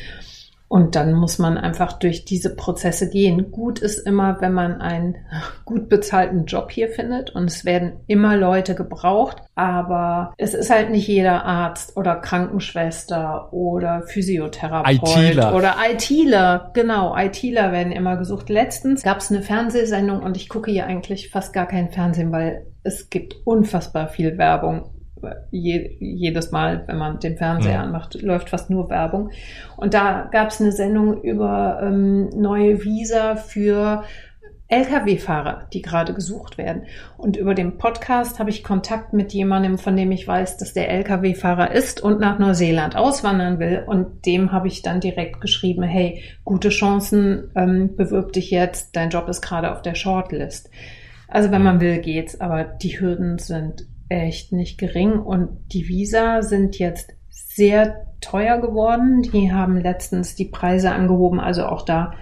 Und 0.71 0.95
dann 0.95 1.15
muss 1.15 1.37
man 1.37 1.57
einfach 1.57 1.91
durch 1.99 2.23
diese 2.23 2.55
Prozesse 2.55 3.09
gehen. 3.09 3.51
Gut 3.51 3.79
ist 3.79 4.07
immer, 4.07 4.39
wenn 4.39 4.53
man 4.53 4.79
einen 4.79 5.17
gut 5.65 5.89
bezahlten 5.89 6.45
Job 6.45 6.71
hier 6.71 6.87
findet 6.87 7.31
und 7.31 7.51
es 7.51 7.65
werden 7.65 7.99
immer 8.07 8.37
Leute 8.37 8.73
gebraucht, 8.73 9.43
aber 9.53 10.33
es 10.37 10.53
ist 10.53 10.69
halt 10.69 10.89
nicht 10.89 11.09
jeder 11.09 11.43
Arzt 11.43 11.97
oder 11.97 12.15
Krankenschwester 12.15 13.51
oder 13.51 14.03
Physiotherapeut 14.03 15.01
ITler. 15.17 15.53
oder 15.55 15.75
ITler. 15.91 16.71
Genau, 16.73 17.17
ITler 17.17 17.73
werden 17.73 17.91
immer 17.91 18.15
gesucht. 18.15 18.47
Letztens 18.47 19.03
gab 19.03 19.17
es 19.17 19.29
eine 19.29 19.41
Fernsehsendung 19.41 20.23
und 20.23 20.37
ich 20.37 20.47
gucke 20.47 20.71
hier 20.71 20.85
eigentlich 20.85 21.31
fast 21.31 21.51
gar 21.51 21.67
kein 21.67 21.91
Fernsehen, 21.91 22.31
weil 22.31 22.65
es 22.83 23.09
gibt 23.09 23.35
unfassbar 23.43 24.07
viel 24.07 24.37
Werbung 24.37 24.89
je, 25.51 25.97
jedes 25.99 26.51
Mal, 26.51 26.83
wenn 26.87 26.97
man 26.97 27.19
den 27.19 27.37
Fernseher 27.37 27.73
ja. 27.73 27.81
anmacht, 27.81 28.21
läuft 28.21 28.49
fast 28.49 28.69
nur 28.69 28.89
Werbung. 28.89 29.31
Und 29.77 29.93
da 29.93 30.29
gab 30.31 30.49
es 30.49 30.61
eine 30.61 30.71
Sendung 30.71 31.21
über 31.21 31.79
ähm, 31.83 32.29
neue 32.29 32.83
Visa 32.83 33.35
für 33.35 34.03
Lkw-Fahrer, 34.71 35.67
die 35.73 35.81
gerade 35.81 36.13
gesucht 36.13 36.57
werden. 36.57 36.83
Und 37.17 37.35
über 37.35 37.53
den 37.53 37.77
Podcast 37.77 38.39
habe 38.39 38.49
ich 38.49 38.63
Kontakt 38.63 39.11
mit 39.11 39.33
jemandem, 39.33 39.77
von 39.77 39.97
dem 39.97 40.11
ich 40.13 40.25
weiß, 40.25 40.57
dass 40.57 40.73
der 40.73 40.89
Lkw-Fahrer 40.89 41.71
ist 41.71 42.01
und 42.01 42.21
nach 42.21 42.39
Neuseeland 42.39 42.95
auswandern 42.95 43.59
will. 43.59 43.83
Und 43.85 44.25
dem 44.25 44.53
habe 44.53 44.69
ich 44.69 44.81
dann 44.81 45.01
direkt 45.01 45.41
geschrieben, 45.41 45.83
hey, 45.83 46.23
gute 46.45 46.69
Chancen, 46.69 47.51
ähm, 47.55 47.97
bewirb 47.97 48.31
dich 48.31 48.49
jetzt, 48.49 48.95
dein 48.95 49.09
Job 49.09 49.27
ist 49.27 49.41
gerade 49.41 49.73
auf 49.73 49.81
der 49.81 49.95
Shortlist. 49.95 50.69
Also 51.27 51.51
wenn 51.51 51.63
man 51.63 51.81
will, 51.81 51.99
geht's, 51.99 52.39
aber 52.39 52.63
die 52.63 52.99
Hürden 52.99 53.39
sind 53.39 53.85
echt 54.11 54.51
nicht 54.51 54.77
gering. 54.77 55.13
Und 55.13 55.49
die 55.71 55.87
Visa 55.87 56.41
sind 56.41 56.77
jetzt 56.77 57.13
sehr 57.29 58.07
teuer 58.19 58.59
geworden. 58.59 59.21
Die 59.21 59.51
haben 59.51 59.77
letztens 59.77 60.35
die 60.35 60.45
Preise 60.45 60.91
angehoben. 60.91 61.39
Also 61.39 61.65
auch 61.65 61.83
da 61.83 62.13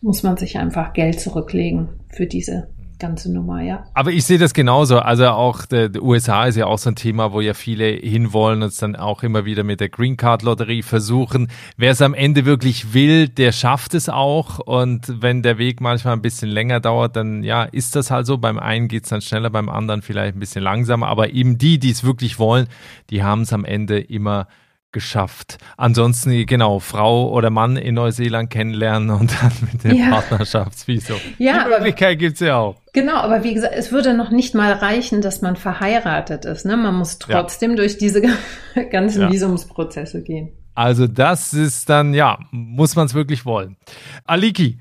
muss 0.00 0.22
man 0.22 0.36
sich 0.36 0.58
einfach 0.58 0.92
Geld 0.92 1.18
zurücklegen 1.20 1.88
für 2.08 2.26
diese 2.26 2.68
ganze 3.00 3.32
Nummer, 3.32 3.60
ja. 3.60 3.84
Aber 3.94 4.12
ich 4.12 4.24
sehe 4.24 4.38
das 4.38 4.54
genauso. 4.54 5.00
Also 5.00 5.26
auch 5.28 5.66
der, 5.66 5.88
der, 5.88 6.02
USA 6.02 6.44
ist 6.44 6.56
ja 6.56 6.66
auch 6.66 6.78
so 6.78 6.90
ein 6.90 6.94
Thema, 6.94 7.32
wo 7.32 7.40
ja 7.40 7.54
viele 7.54 7.86
hinwollen 7.86 8.62
und 8.62 8.68
es 8.68 8.76
dann 8.76 8.94
auch 8.94 9.24
immer 9.24 9.44
wieder 9.44 9.64
mit 9.64 9.80
der 9.80 9.88
Green 9.88 10.16
Card 10.16 10.42
Lotterie 10.42 10.82
versuchen. 10.82 11.48
Wer 11.76 11.92
es 11.92 12.02
am 12.02 12.14
Ende 12.14 12.44
wirklich 12.44 12.94
will, 12.94 13.28
der 13.28 13.50
schafft 13.50 13.94
es 13.94 14.08
auch. 14.08 14.60
Und 14.60 15.20
wenn 15.20 15.42
der 15.42 15.58
Weg 15.58 15.80
manchmal 15.80 16.12
ein 16.12 16.22
bisschen 16.22 16.50
länger 16.50 16.78
dauert, 16.78 17.16
dann 17.16 17.42
ja, 17.42 17.64
ist 17.64 17.96
das 17.96 18.10
halt 18.10 18.26
so. 18.26 18.38
Beim 18.38 18.58
einen 18.58 18.86
geht 18.86 19.04
es 19.04 19.10
dann 19.10 19.22
schneller, 19.22 19.50
beim 19.50 19.68
anderen 19.68 20.02
vielleicht 20.02 20.36
ein 20.36 20.40
bisschen 20.40 20.62
langsamer. 20.62 21.08
Aber 21.08 21.30
eben 21.30 21.58
die, 21.58 21.78
die 21.80 21.90
es 21.90 22.04
wirklich 22.04 22.38
wollen, 22.38 22.68
die 23.10 23.24
haben 23.24 23.42
es 23.42 23.52
am 23.52 23.64
Ende 23.64 23.98
immer 23.98 24.46
geschafft. 24.92 25.58
Ansonsten, 25.76 26.46
genau, 26.46 26.78
Frau 26.78 27.30
oder 27.30 27.50
Mann 27.50 27.76
in 27.76 27.94
Neuseeland 27.94 28.50
kennenlernen 28.50 29.10
und 29.10 29.32
dann 29.40 29.52
mit 29.72 29.84
dem 29.84 29.96
ja. 29.96 30.10
Partnerschaftsvisum. 30.10 31.18
Ja, 31.38 31.64
Die 31.64 31.70
Möglichkeit 31.70 32.18
gibt 32.18 32.34
es 32.34 32.40
ja 32.40 32.56
auch. 32.58 32.76
Genau, 32.92 33.16
aber 33.16 33.44
wie 33.44 33.54
gesagt, 33.54 33.74
es 33.76 33.92
würde 33.92 34.14
noch 34.14 34.30
nicht 34.30 34.54
mal 34.54 34.72
reichen, 34.72 35.20
dass 35.20 35.42
man 35.42 35.56
verheiratet 35.56 36.44
ist. 36.44 36.64
Ne? 36.66 36.76
Man 36.76 36.94
muss 36.94 37.18
trotzdem 37.18 37.72
ja. 37.72 37.76
durch 37.76 37.98
diese 37.98 38.22
ganzen 38.90 39.22
ja. 39.22 39.32
Visumsprozesse 39.32 40.22
gehen. 40.22 40.50
Also 40.74 41.06
das 41.06 41.52
ist 41.52 41.88
dann, 41.88 42.14
ja, 42.14 42.38
muss 42.50 42.96
man 42.96 43.06
es 43.06 43.14
wirklich 43.14 43.44
wollen. 43.44 43.76
Aliki, 44.24 44.80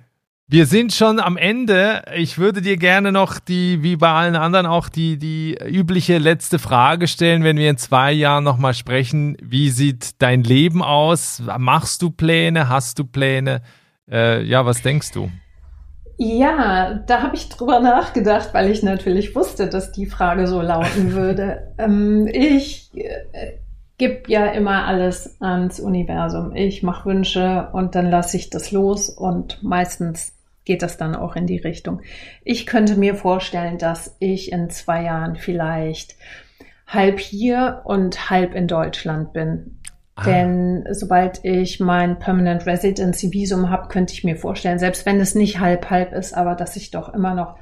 wir 0.51 0.65
sind 0.65 0.93
schon 0.93 1.19
am 1.19 1.37
Ende. 1.37 2.01
Ich 2.15 2.39
würde 2.39 2.63
dir 2.63 2.77
gerne 2.77 3.11
noch 3.11 3.37
die, 3.37 3.83
wie 3.83 3.97
bei 3.97 4.11
allen 4.11 4.35
anderen, 4.35 4.65
auch 4.65 4.89
die, 4.89 5.19
die 5.19 5.55
übliche 5.63 6.17
letzte 6.17 6.57
Frage 6.57 7.07
stellen, 7.07 7.43
wenn 7.43 7.57
wir 7.57 7.69
in 7.69 7.77
zwei 7.77 8.11
Jahren 8.11 8.45
nochmal 8.45 8.73
sprechen. 8.73 9.37
Wie 9.43 9.69
sieht 9.69 10.19
dein 10.23 10.41
Leben 10.43 10.81
aus? 10.81 11.43
Machst 11.59 12.01
du 12.01 12.09
Pläne? 12.09 12.67
Hast 12.67 12.97
du 12.97 13.05
Pläne? 13.05 13.61
Äh, 14.11 14.41
ja, 14.43 14.65
was 14.65 14.81
denkst 14.81 15.11
du? 15.11 15.29
Ja, 16.17 16.95
da 16.95 17.21
habe 17.21 17.35
ich 17.35 17.49
drüber 17.49 17.79
nachgedacht, 17.79 18.49
weil 18.53 18.71
ich 18.71 18.81
natürlich 18.81 19.35
wusste, 19.35 19.69
dass 19.69 19.91
die 19.91 20.07
Frage 20.07 20.47
so 20.47 20.61
lauten 20.61 21.11
würde. 21.13 21.75
ähm, 21.77 22.25
ich 22.25 22.89
äh, 22.95 23.59
gebe 23.99 24.23
ja 24.31 24.47
immer 24.47 24.85
alles 24.85 25.39
ans 25.41 25.79
Universum. 25.79 26.55
Ich 26.55 26.81
mache 26.81 27.07
Wünsche 27.07 27.69
und 27.71 27.93
dann 27.93 28.09
lasse 28.09 28.35
ich 28.37 28.49
das 28.49 28.71
los 28.71 29.09
und 29.09 29.61
meistens 29.61 30.38
geht 30.65 30.81
das 30.81 30.97
dann 30.97 31.15
auch 31.15 31.35
in 31.35 31.47
die 31.47 31.57
Richtung. 31.57 32.01
Ich 32.43 32.65
könnte 32.65 32.95
mir 32.95 33.15
vorstellen, 33.15 33.77
dass 33.77 34.15
ich 34.19 34.51
in 34.51 34.69
zwei 34.69 35.03
Jahren 35.03 35.35
vielleicht 35.35 36.15
halb 36.87 37.19
hier 37.19 37.81
und 37.85 38.29
halb 38.29 38.53
in 38.53 38.67
Deutschland 38.67 39.33
bin. 39.33 39.79
Ah. 40.15 40.23
Denn 40.25 40.85
sobald 40.91 41.43
ich 41.45 41.79
mein 41.79 42.19
Permanent 42.19 42.65
Residency 42.65 43.31
Visum 43.31 43.69
habe, 43.69 43.87
könnte 43.87 44.13
ich 44.13 44.23
mir 44.23 44.35
vorstellen, 44.35 44.79
selbst 44.79 45.05
wenn 45.05 45.19
es 45.19 45.35
nicht 45.35 45.59
halb 45.59 45.89
halb 45.89 46.13
ist, 46.13 46.33
aber 46.33 46.55
dass 46.55 46.75
ich 46.75 46.91
doch 46.91 47.13
immer 47.13 47.35
noch, 47.35 47.57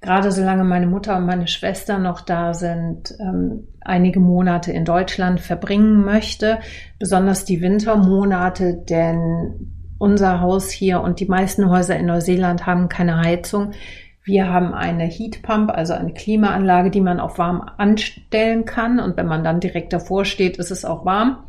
gerade 0.00 0.30
solange 0.30 0.64
meine 0.64 0.86
Mutter 0.86 1.16
und 1.16 1.26
meine 1.26 1.48
Schwester 1.48 1.98
noch 1.98 2.20
da 2.20 2.54
sind, 2.54 3.14
ähm, 3.18 3.68
einige 3.80 4.20
Monate 4.20 4.72
in 4.72 4.84
Deutschland 4.84 5.40
verbringen 5.40 6.04
möchte, 6.04 6.58
besonders 6.98 7.44
die 7.44 7.60
Wintermonate, 7.60 8.74
denn 8.88 9.75
unser 9.98 10.40
Haus 10.40 10.70
hier 10.70 11.00
und 11.00 11.20
die 11.20 11.26
meisten 11.26 11.68
Häuser 11.70 11.96
in 11.96 12.06
Neuseeland 12.06 12.66
haben 12.66 12.88
keine 12.88 13.18
Heizung. 13.18 13.72
Wir 14.26 14.52
haben 14.52 14.74
eine 14.74 15.04
Heatpump, 15.04 15.70
also 15.70 15.92
eine 15.92 16.12
Klimaanlage, 16.12 16.90
die 16.90 17.00
man 17.00 17.20
auch 17.20 17.38
warm 17.38 17.60
anstellen 17.76 18.64
kann. 18.64 18.98
Und 18.98 19.16
wenn 19.16 19.28
man 19.28 19.44
dann 19.44 19.60
direkt 19.60 19.92
davor 19.92 20.24
steht, 20.24 20.56
ist 20.56 20.72
es 20.72 20.84
auch 20.84 21.04
warm. 21.04 21.44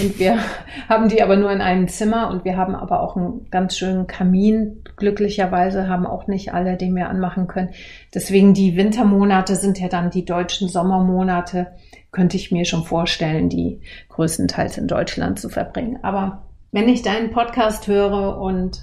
Und 0.00 0.20
wir 0.20 0.38
haben 0.88 1.08
die 1.08 1.24
aber 1.24 1.34
nur 1.34 1.50
in 1.50 1.60
einem 1.60 1.88
Zimmer 1.88 2.30
und 2.30 2.44
wir 2.44 2.56
haben 2.56 2.76
aber 2.76 3.00
auch 3.00 3.16
einen 3.16 3.50
ganz 3.50 3.76
schönen 3.76 4.06
Kamin. 4.06 4.84
Glücklicherweise 4.96 5.88
haben 5.88 6.06
auch 6.06 6.28
nicht 6.28 6.54
alle, 6.54 6.76
den 6.76 6.94
wir 6.94 7.08
anmachen 7.08 7.48
können. 7.48 7.70
Deswegen 8.14 8.54
die 8.54 8.76
Wintermonate 8.76 9.56
sind 9.56 9.80
ja 9.80 9.88
dann 9.88 10.10
die 10.10 10.24
deutschen 10.24 10.68
Sommermonate. 10.68 11.72
Könnte 12.12 12.36
ich 12.36 12.52
mir 12.52 12.64
schon 12.64 12.84
vorstellen, 12.84 13.48
die 13.48 13.80
größtenteils 14.10 14.78
in 14.78 14.86
Deutschland 14.86 15.40
zu 15.40 15.48
verbringen. 15.48 15.98
Aber 16.02 16.44
wenn 16.74 16.88
ich 16.88 17.02
deinen 17.02 17.30
Podcast 17.30 17.86
höre 17.86 18.36
und 18.38 18.82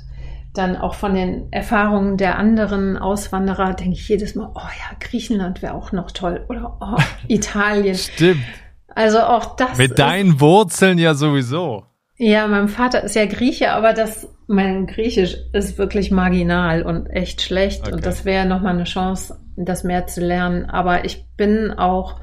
dann 0.53 0.77
auch 0.77 0.95
von 0.95 1.13
den 1.13 1.51
Erfahrungen 1.51 2.15
der 2.15 2.37
anderen 2.37 2.97
Auswanderer, 2.97 3.73
denke 3.73 3.95
ich 3.95 4.07
jedes 4.07 4.33
Mal, 4.33 4.49
oh 4.55 4.59
ja, 4.59 4.95
Griechenland 5.01 5.61
wäre 5.61 5.73
auch 5.73 5.91
noch 5.91 6.11
toll 6.11 6.45
oder 6.47 6.77
oh, 6.79 7.01
Italien. 7.27 7.95
Stimmt. 7.95 8.43
Also 8.87 9.19
auch 9.19 9.57
das. 9.57 9.77
Mit 9.77 9.99
deinen 9.99 10.39
Wurzeln 10.39 10.99
ja 10.99 11.15
sowieso. 11.15 11.83
Ja, 12.15 12.47
mein 12.47 12.69
Vater 12.69 13.03
ist 13.03 13.15
ja 13.15 13.25
Grieche, 13.25 13.73
aber 13.73 13.91
das, 13.91 14.29
mein 14.47 14.87
Griechisch 14.87 15.35
ist 15.51 15.77
wirklich 15.77 16.11
marginal 16.11 16.83
und 16.83 17.07
echt 17.07 17.41
schlecht. 17.41 17.81
Okay. 17.81 17.93
Und 17.93 18.05
das 18.05 18.23
wäre 18.23 18.45
nochmal 18.45 18.75
eine 18.75 18.85
Chance, 18.85 19.37
das 19.57 19.83
mehr 19.83 20.07
zu 20.07 20.21
lernen. 20.21 20.63
Aber 20.69 21.03
ich 21.03 21.25
bin 21.35 21.73
auch 21.73 22.21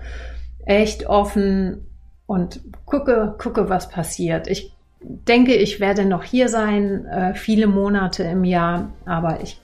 echt 0.64 1.06
offen 1.06 1.88
und 2.24 2.60
gucke, 2.86 3.34
gucke, 3.38 3.68
was 3.68 3.90
passiert. 3.90 4.46
Ich 4.46 4.72
denke, 5.00 5.54
ich 5.54 5.80
werde 5.80 6.04
noch 6.04 6.24
hier 6.24 6.48
sein, 6.48 7.06
äh, 7.06 7.34
viele 7.34 7.66
Monate 7.66 8.24
im 8.24 8.44
Jahr, 8.44 8.90
aber 9.06 9.40
ich 9.42 9.60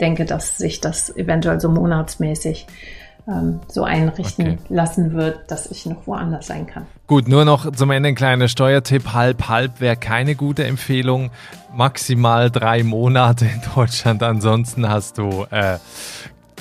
denke, 0.00 0.24
dass 0.24 0.58
sich 0.58 0.80
das 0.80 1.14
eventuell 1.16 1.60
so 1.60 1.68
monatsmäßig 1.68 2.66
ähm, 3.28 3.60
so 3.68 3.84
einrichten 3.84 4.52
okay. 4.52 4.58
lassen 4.68 5.12
wird, 5.12 5.50
dass 5.50 5.70
ich 5.70 5.84
noch 5.86 6.06
woanders 6.06 6.46
sein 6.46 6.66
kann. 6.66 6.86
Gut, 7.06 7.28
nur 7.28 7.44
noch 7.44 7.70
zum 7.72 7.90
Ende 7.90 8.08
ein 8.08 8.14
kleiner 8.14 8.48
Steuertipp. 8.48 9.12
Halb, 9.12 9.48
halb 9.48 9.80
wäre 9.80 9.96
keine 9.96 10.34
gute 10.34 10.64
Empfehlung. 10.64 11.30
Maximal 11.74 12.50
drei 12.50 12.82
Monate 12.82 13.44
in 13.44 13.60
Deutschland. 13.74 14.22
Ansonsten 14.22 14.88
hast 14.88 15.18
du 15.18 15.46
äh, 15.50 15.78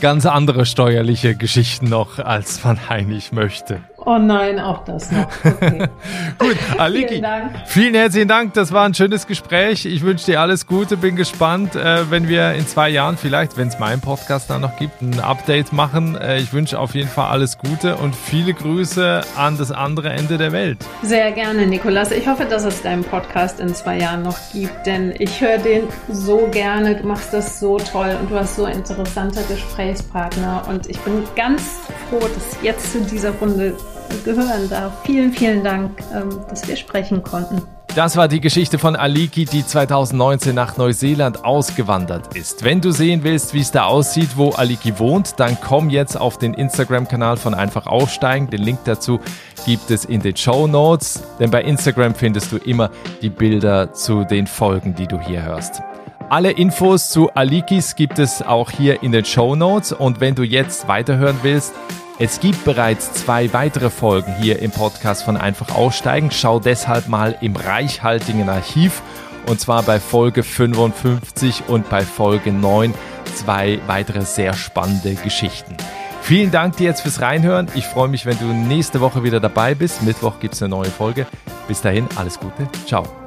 ganz 0.01 0.25
andere 0.25 0.65
steuerliche 0.65 1.35
Geschichten 1.35 1.87
noch, 1.89 2.19
als 2.19 2.63
man 2.63 2.79
eigentlich 2.89 3.31
möchte. 3.31 3.81
Oh 4.09 4.17
nein, 4.19 4.57
auch 4.57 4.85
das 4.85 5.11
noch. 5.11 5.27
Okay. 5.43 5.89
Gut, 6.39 6.55
Aliki, 6.77 7.07
vielen, 7.09 7.21
Dank. 7.21 7.51
vielen 7.65 7.93
herzlichen 7.93 8.29
Dank. 8.29 8.53
Das 8.53 8.71
war 8.71 8.85
ein 8.85 8.93
schönes 8.93 9.27
Gespräch. 9.27 9.85
Ich 9.85 10.01
wünsche 10.01 10.27
dir 10.27 10.39
alles 10.39 10.65
Gute. 10.65 10.95
Bin 10.95 11.17
gespannt, 11.17 11.75
äh, 11.75 12.09
wenn 12.09 12.29
wir 12.29 12.53
in 12.53 12.65
zwei 12.65 12.87
Jahren 12.87 13.17
vielleicht, 13.17 13.57
wenn 13.57 13.67
es 13.67 13.79
meinen 13.79 13.99
Podcast 13.99 14.49
dann 14.49 14.61
noch 14.61 14.77
gibt, 14.77 15.01
ein 15.01 15.19
Update 15.19 15.73
machen. 15.73 16.15
Äh, 16.15 16.37
ich 16.37 16.53
wünsche 16.53 16.79
auf 16.79 16.95
jeden 16.95 17.09
Fall 17.09 17.27
alles 17.27 17.57
Gute 17.57 17.97
und 17.97 18.15
viele 18.15 18.53
Grüße 18.53 19.23
an 19.35 19.57
das 19.57 19.73
andere 19.73 20.11
Ende 20.11 20.37
der 20.37 20.53
Welt. 20.53 20.77
Sehr 21.03 21.33
gerne, 21.33 21.67
Nikolas. 21.67 22.11
Ich 22.11 22.29
hoffe, 22.29 22.45
dass 22.45 22.63
es 22.63 22.81
deinen 22.81 23.03
Podcast 23.03 23.59
in 23.59 23.75
zwei 23.75 23.97
Jahren 23.99 24.23
noch 24.23 24.37
gibt, 24.53 24.85
denn 24.85 25.13
ich 25.19 25.41
höre 25.41 25.57
den 25.57 25.83
so 26.09 26.47
gerne. 26.49 26.95
Du 26.95 27.05
machst 27.05 27.33
das 27.33 27.59
so 27.59 27.75
toll 27.75 28.15
und 28.21 28.31
du 28.31 28.35
hast 28.35 28.55
so 28.55 28.67
interessante 28.67 29.41
Gesprächspartner 29.53 30.63
und 30.69 30.87
ich 30.89 30.97
bin 30.99 31.25
ganz 31.35 31.61
froh, 32.09 32.21
dass 32.21 32.63
jetzt 32.63 32.93
zu 32.93 33.01
dieser 33.01 33.31
Runde 33.31 33.75
gehören 34.23 34.69
darf. 34.69 34.93
Vielen, 35.03 35.31
vielen 35.31 35.63
Dank, 35.63 35.99
ähm, 36.13 36.29
dass 36.49 36.67
wir 36.67 36.75
sprechen 36.75 37.23
konnten. 37.23 37.61
Das 37.97 38.15
war 38.15 38.27
die 38.27 38.41
Geschichte 38.41 38.77
von 38.77 38.95
Aliki, 38.95 39.45
die 39.45 39.65
2019 39.65 40.53
nach 40.53 40.77
Neuseeland 40.77 41.43
ausgewandert 41.43 42.35
ist. 42.35 42.63
Wenn 42.63 42.79
du 42.79 42.91
sehen 42.91 43.23
willst, 43.23 43.55
wie 43.55 43.61
es 43.61 43.71
da 43.71 43.85
aussieht, 43.85 44.31
wo 44.35 44.51
Aliki 44.51 44.99
wohnt, 44.99 45.39
dann 45.39 45.57
komm 45.59 45.89
jetzt 45.89 46.15
auf 46.15 46.37
den 46.37 46.53
Instagram-Kanal 46.53 47.37
von 47.37 47.55
Einfach 47.55 47.87
Aufsteigen. 47.87 48.51
Den 48.51 48.61
Link 48.61 48.81
dazu 48.85 49.19
gibt 49.65 49.89
es 49.89 50.05
in 50.05 50.21
den 50.21 50.37
Show 50.37 50.67
Notes, 50.67 51.23
denn 51.39 51.49
bei 51.49 51.63
Instagram 51.63 52.13
findest 52.13 52.51
du 52.51 52.57
immer 52.57 52.91
die 53.23 53.31
Bilder 53.31 53.91
zu 53.93 54.25
den 54.25 54.45
Folgen, 54.45 54.93
die 54.93 55.07
du 55.07 55.19
hier 55.19 55.41
hörst. 55.41 55.81
Alle 56.29 56.51
Infos 56.51 57.09
zu 57.09 57.31
Alikis 57.33 57.95
gibt 57.95 58.19
es 58.19 58.43
auch 58.43 58.69
hier 58.69 59.01
in 59.01 59.11
den 59.11 59.25
Show 59.25 59.55
Notes 59.55 59.91
und 59.91 60.19
wenn 60.19 60.35
du 60.35 60.43
jetzt 60.43 60.87
weiterhören 60.87 61.39
willst, 61.41 61.73
es 62.19 62.39
gibt 62.39 62.65
bereits 62.65 63.13
zwei 63.13 63.53
weitere 63.53 63.91
Folgen 63.91 64.33
hier 64.41 64.59
im 64.59 64.71
Podcast 64.71 65.23
von 65.23 65.37
Einfach 65.37 65.75
Aussteigen. 65.75 66.31
Schau 66.31 66.59
deshalb 66.59 67.07
mal 67.07 67.37
im 67.41 67.55
reichhaltigen 67.55 68.49
Archiv 68.49 69.03
und 69.47 69.59
zwar 69.59 69.83
bei 69.83 69.99
Folge 69.99 70.41
55 70.43 71.63
und 71.67 71.89
bei 71.89 72.01
Folge 72.01 72.51
9 72.51 72.93
zwei 73.35 73.79
weitere 73.85 74.21
sehr 74.21 74.53
spannende 74.53 75.13
Geschichten. 75.15 75.77
Vielen 76.21 76.51
Dank 76.51 76.75
dir 76.77 76.85
jetzt 76.85 77.01
fürs 77.01 77.21
Reinhören. 77.21 77.67
Ich 77.75 77.85
freue 77.85 78.09
mich, 78.09 78.25
wenn 78.25 78.37
du 78.39 78.45
nächste 78.45 78.99
Woche 78.99 79.23
wieder 79.23 79.39
dabei 79.39 79.75
bist. 79.75 80.01
Mittwoch 80.01 80.39
gibt 80.39 80.55
es 80.55 80.61
eine 80.61 80.69
neue 80.69 80.89
Folge. 80.89 81.27
Bis 81.67 81.81
dahin, 81.81 82.07
alles 82.15 82.39
Gute. 82.39 82.67
Ciao. 82.85 83.26